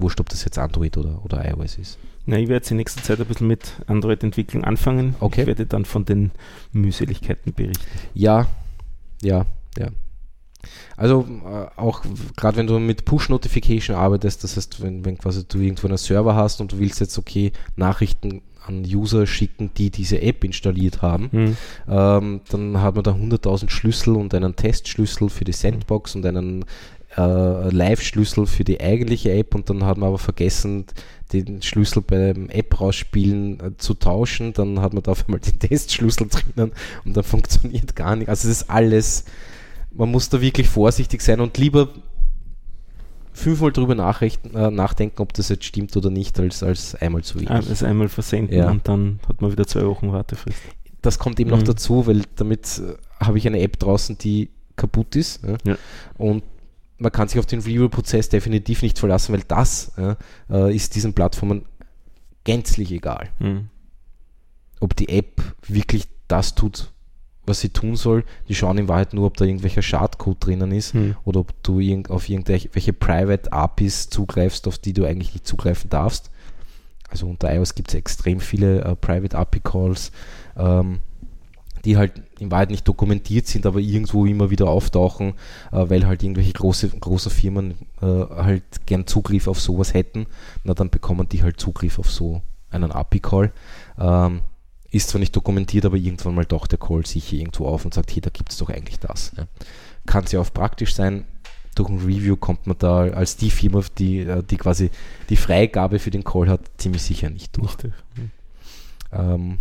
Wurscht, 0.02 0.19
ob 0.19 0.30
das 0.30 0.44
jetzt 0.45 0.57
Android 0.57 0.98
oder, 0.98 1.23
oder 1.23 1.45
iOS 1.49 1.78
ist. 1.78 1.98
Na, 2.26 2.38
ich 2.38 2.48
werde 2.48 2.56
jetzt 2.56 2.72
in 2.72 2.78
nächster 2.78 3.02
Zeit 3.02 3.19
ein 3.19 3.26
bisschen 3.26 3.48
mit 3.48 3.73
Android-Entwicklung 3.88 4.64
anfangen. 4.64 5.15
Okay. 5.19 5.41
Ich 5.41 5.48
werde 5.48 5.65
dann 5.65 5.86
von 5.86 6.06
den 6.06 6.32
Mühseligkeiten 6.72 7.53
berichten. 7.53 7.84
Ja, 8.14 8.48
ja, 9.22 9.45
ja. 9.78 9.90
Also 10.95 11.26
äh, 11.45 11.80
auch 11.80 12.03
gerade 12.36 12.57
wenn 12.57 12.68
du 12.68 12.78
mit 12.80 13.06
Push-Notification 13.06 13.95
arbeitest, 13.95 14.44
das 14.44 14.57
heißt, 14.57 14.82
wenn, 14.82 15.03
wenn 15.06 15.18
quasi 15.18 15.44
du 15.48 15.60
irgendwo 15.60 15.88
einen 15.88 15.98
Server 15.98 16.36
hast 16.36 16.61
und 16.61 16.73
du 16.73 16.80
willst 16.80 16.99
jetzt 16.99 17.18
okay 17.18 17.52
Nachrichten 17.76 18.41
an 18.68 18.84
User 18.86 19.26
schicken, 19.26 19.72
die 19.76 19.90
diese 19.90 20.22
App 20.22 20.44
installiert 20.44 21.02
haben, 21.02 21.30
mhm. 21.32 21.57
ähm, 21.88 22.41
dann 22.49 22.82
hat 22.82 22.94
man 22.94 23.03
da 23.03 23.11
100.000 23.11 23.72
Schlüssel 23.72 24.15
und 24.15 24.36
einen 24.36 24.56
Testschlüssel 24.56 25.30
für 25.30 25.45
die 25.45 25.52
Sandbox 25.52 26.15
und 26.15 26.26
einen 26.26 26.65
äh, 27.18 27.70
Live-Schlüssel 27.70 28.46
für 28.46 28.64
die 28.64 28.80
eigentliche 28.80 29.32
App 29.32 29.56
und 29.56 29.70
dann 29.70 29.86
hat 29.86 29.98
man 29.98 30.10
aber 30.10 30.18
vergessen, 30.18 30.86
den 31.34 31.62
Schlüssel 31.62 32.02
beim 32.02 32.50
App 32.50 32.80
rausspielen 32.80 33.60
äh, 33.60 33.78
zu 33.78 33.94
tauschen. 33.94 34.54
Dann 34.54 34.82
hat 34.82 34.94
man 34.94 35.04
da 35.04 35.12
auf 35.12 35.26
einmal 35.26 35.40
den 35.40 35.60
Testschlüssel 35.60 36.28
drinnen 36.28 36.72
und 37.06 37.18
dann 37.18 37.24
funktioniert 37.26 37.96
gar 37.96 38.16
nicht. 38.16 38.30
Also 38.30 38.48
es 38.48 38.62
ist 38.62 38.70
alles, 38.70 39.26
man 39.92 40.12
muss 40.12 40.30
da 40.30 40.42
wirklich 40.42 40.68
vorsichtig 40.68 41.22
sein 41.22 41.40
und 41.40 41.58
lieber 41.58 41.90
fünfmal 43.34 43.72
drüber 43.72 43.94
äh, 43.94 44.72
nachdenken, 44.72 45.22
ob 45.22 45.34
das 45.34 45.50
jetzt 45.50 45.64
stimmt 45.64 45.96
oder 45.96 46.10
nicht, 46.10 46.40
als, 46.40 46.64
als 46.64 46.96
einmal 46.96 47.24
zu 47.24 47.36
wenig. 47.36 47.50
Also 47.50 47.86
einmal 47.86 48.10
versenden 48.10 48.58
ja. 48.58 48.70
und 48.70 48.88
dann 48.88 49.20
hat 49.28 49.42
man 49.42 49.52
wieder 49.52 49.66
zwei 49.66 49.86
Wochen 49.86 50.12
Wartefrist. 50.12 50.60
Das 51.02 51.18
kommt 51.18 51.40
eben 51.40 51.50
mhm. 51.50 51.58
noch 51.58 51.64
dazu, 51.64 52.06
weil 52.08 52.24
damit 52.36 52.80
äh, 52.80 52.96
habe 53.26 53.38
ich 53.38 53.48
eine 53.48 53.60
App 53.62 53.80
draußen, 53.80 54.18
die 54.18 54.50
kaputt 54.76 55.16
ist. 55.16 55.44
Ja? 55.44 55.58
Ja. 55.66 55.78
Und 56.18 56.44
man 57.02 57.11
kann 57.11 57.28
sich 57.28 57.40
auf 57.40 57.45
den 57.45 57.60
Review-Prozess 57.60 58.30
definitiv 58.30 58.84
nicht 58.84 58.99
verlassen, 58.99 59.34
weil 59.34 59.44
das 59.48 59.91
ja, 59.98 60.18
äh, 60.49 60.76
ist 60.76 60.95
diesen 60.95 61.14
Plattformen 61.14 61.65
gänzlich 62.44 62.91
egal. 62.91 63.30
Mhm. 63.40 63.69
Ob 64.80 64.95
die 64.95 65.10
App 65.10 65.41
wirklich 65.68 66.07
das 66.28 66.53
tut, 66.53 66.91
was 67.45 67.60
sie 67.60 67.69
tun 67.69 67.95
soll. 67.95 68.23
Die 68.48 68.56
schauen 68.56 68.78
in 68.78 68.88
Wahrheit 68.88 69.14
nur, 69.14 69.26
ob 69.26 69.38
da 69.38 69.45
irgendwelcher 69.45 69.82
Schadcode 69.82 70.45
drinnen 70.45 70.72
ist 70.72 70.94
mhm. 70.94 71.15
oder 71.26 71.40
ob 71.40 71.64
du 71.64 71.80
irg 71.80 72.10
auf 72.11 72.30
irgendwelche 72.30 72.94
Private 72.94 73.52
APIs 73.52 74.10
zugreifst, 74.10 74.68
auf 74.68 74.78
die 74.78 74.94
du 74.94 75.06
eigentlich 75.06 75.34
nicht 75.34 75.48
zugreifen 75.48 75.90
darfst. 75.90 76.30
Also 77.10 77.28
unter 77.28 77.53
iOS 77.53 77.76
gibt 77.76 77.90
es 77.90 77.95
extrem 77.95 78.40
viele 78.40 78.84
äh, 78.84 78.95
Private 78.95 79.38
API 79.38 79.60
Calls. 79.60 80.11
Ähm, 80.56 80.99
die 81.84 81.98
halt 81.98 82.22
in 82.41 82.49
Wahrheit 82.49 82.72
nicht 82.72 82.88
dokumentiert 82.88 83.45
sind, 83.45 83.65
aber 83.65 83.80
irgendwo 83.80 84.26
immer 84.26 84.49
wieder 84.49 84.68
auftauchen, 84.68 85.35
äh, 85.72 85.89
weil 85.89 86.07
halt 86.07 86.23
irgendwelche 86.23 86.53
große, 86.53 86.89
große 86.89 87.30
Firmen 87.30 87.76
äh, 88.01 88.05
halt 88.05 88.63
gern 88.88 89.05
Zugriff 89.05 89.47
auf 89.47 89.61
sowas 89.61 89.93
hätten. 89.93 90.26
Na, 90.63 90.73
dann 90.73 90.89
bekommen 90.89 91.30
die 91.30 91.43
halt 91.43 91.59
Zugriff 91.59 91.99
auf 91.99 92.09
so 92.09 92.41
einen 92.72 92.91
API-Call. 92.91 93.51
Ähm, 93.99 94.41
ist 94.89 95.09
zwar 95.09 95.19
nicht 95.19 95.35
dokumentiert, 95.35 95.85
aber 95.85 95.97
irgendwann 95.97 96.35
mal 96.35 96.45
doch 96.45 96.68
der 96.68 96.80
Call 96.80 97.05
sicher 97.05 97.38
irgendwo 97.38 97.68
auf 97.68 97.85
und 97.85 97.93
sagt, 97.93 98.11
hey, 98.11 98.22
da 98.22 98.31
gibt 98.31 98.51
es 98.51 98.57
doch 98.57 98.69
eigentlich 98.69 98.99
das. 98.99 99.31
Ja. 99.38 99.45
Kann 100.05 100.23
es 100.23 100.31
ja 100.31 100.41
auch 100.41 100.51
praktisch 100.51 100.95
sein. 100.95 101.26
Durch 101.76 101.89
ein 101.89 101.99
Review 101.99 102.35
kommt 102.35 102.68
man 102.68 102.77
da 102.80 103.01
als 103.03 103.38
die 103.38 103.51
Firma, 103.51 103.81
die, 103.97 104.19
äh, 104.19 104.43
die 104.43 104.57
quasi 104.57 104.89
die 105.30 105.38
Freigabe 105.38 105.99
für 105.99 106.09
den 106.09 106.23
Call 106.23 106.49
hat, 106.49 106.61
ziemlich 106.77 107.03
sicher 107.03 107.30
nicht 107.30 107.55
durch. 107.55 107.68
Nicht 107.68 107.84
durch. 107.84 107.93
Hm. 108.15 108.31
Ähm, 109.13 109.57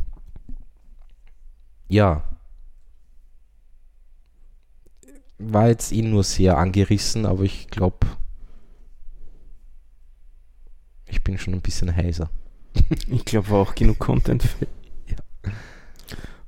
ja, 1.88 2.22
war 5.40 5.68
jetzt 5.68 5.92
eh 5.92 6.02
nur 6.02 6.22
sehr 6.22 6.58
angerissen, 6.58 7.26
aber 7.26 7.42
ich 7.42 7.68
glaube, 7.68 8.06
ich 11.06 11.24
bin 11.24 11.38
schon 11.38 11.54
ein 11.54 11.62
bisschen 11.62 11.94
heiser. 11.94 12.30
ich 13.08 13.24
glaube 13.24 13.52
auch 13.54 13.74
genug 13.74 13.98
Content. 13.98 14.44
ja. 15.06 15.52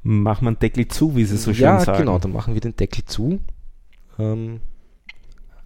Machen 0.02 0.44
wir 0.44 0.48
einen 0.48 0.58
Deckel 0.58 0.88
zu, 0.88 1.16
wie 1.16 1.24
sie 1.24 1.36
so 1.36 1.52
schön 1.52 1.64
ja, 1.64 1.80
sagen. 1.80 1.92
Ja, 1.92 1.98
genau, 1.98 2.18
dann 2.18 2.32
machen 2.32 2.54
wir 2.54 2.60
den 2.60 2.76
Deckel 2.76 3.04
zu. 3.04 3.40
Ähm, 4.18 4.60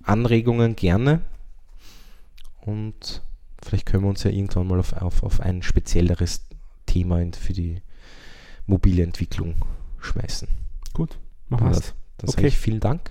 Anregungen 0.03 0.77
gerne. 0.77 1.23
Und 2.61 3.23
vielleicht 3.62 3.86
können 3.86 4.05
wir 4.05 4.11
uns 4.11 4.23
ja 4.23 4.31
irgendwann 4.31 4.66
mal 4.69 4.78
auf, 4.78 4.93
auf, 4.94 5.23
auf 5.23 5.40
ein 5.40 5.62
spezielleres 5.62 6.47
Thema 6.86 7.20
für 7.32 7.53
die 7.53 7.82
mobile 8.66 9.03
Entwicklung 9.03 9.57
schmeißen. 10.01 10.48
Gut, 10.93 11.19
machen 11.48 11.66
wir 11.66 11.74
das. 11.74 11.94
Dann 12.19 12.28
okay. 12.28 12.36
sage 12.36 12.48
ich 12.48 12.59
vielen 12.59 12.81
Dank. 12.81 13.11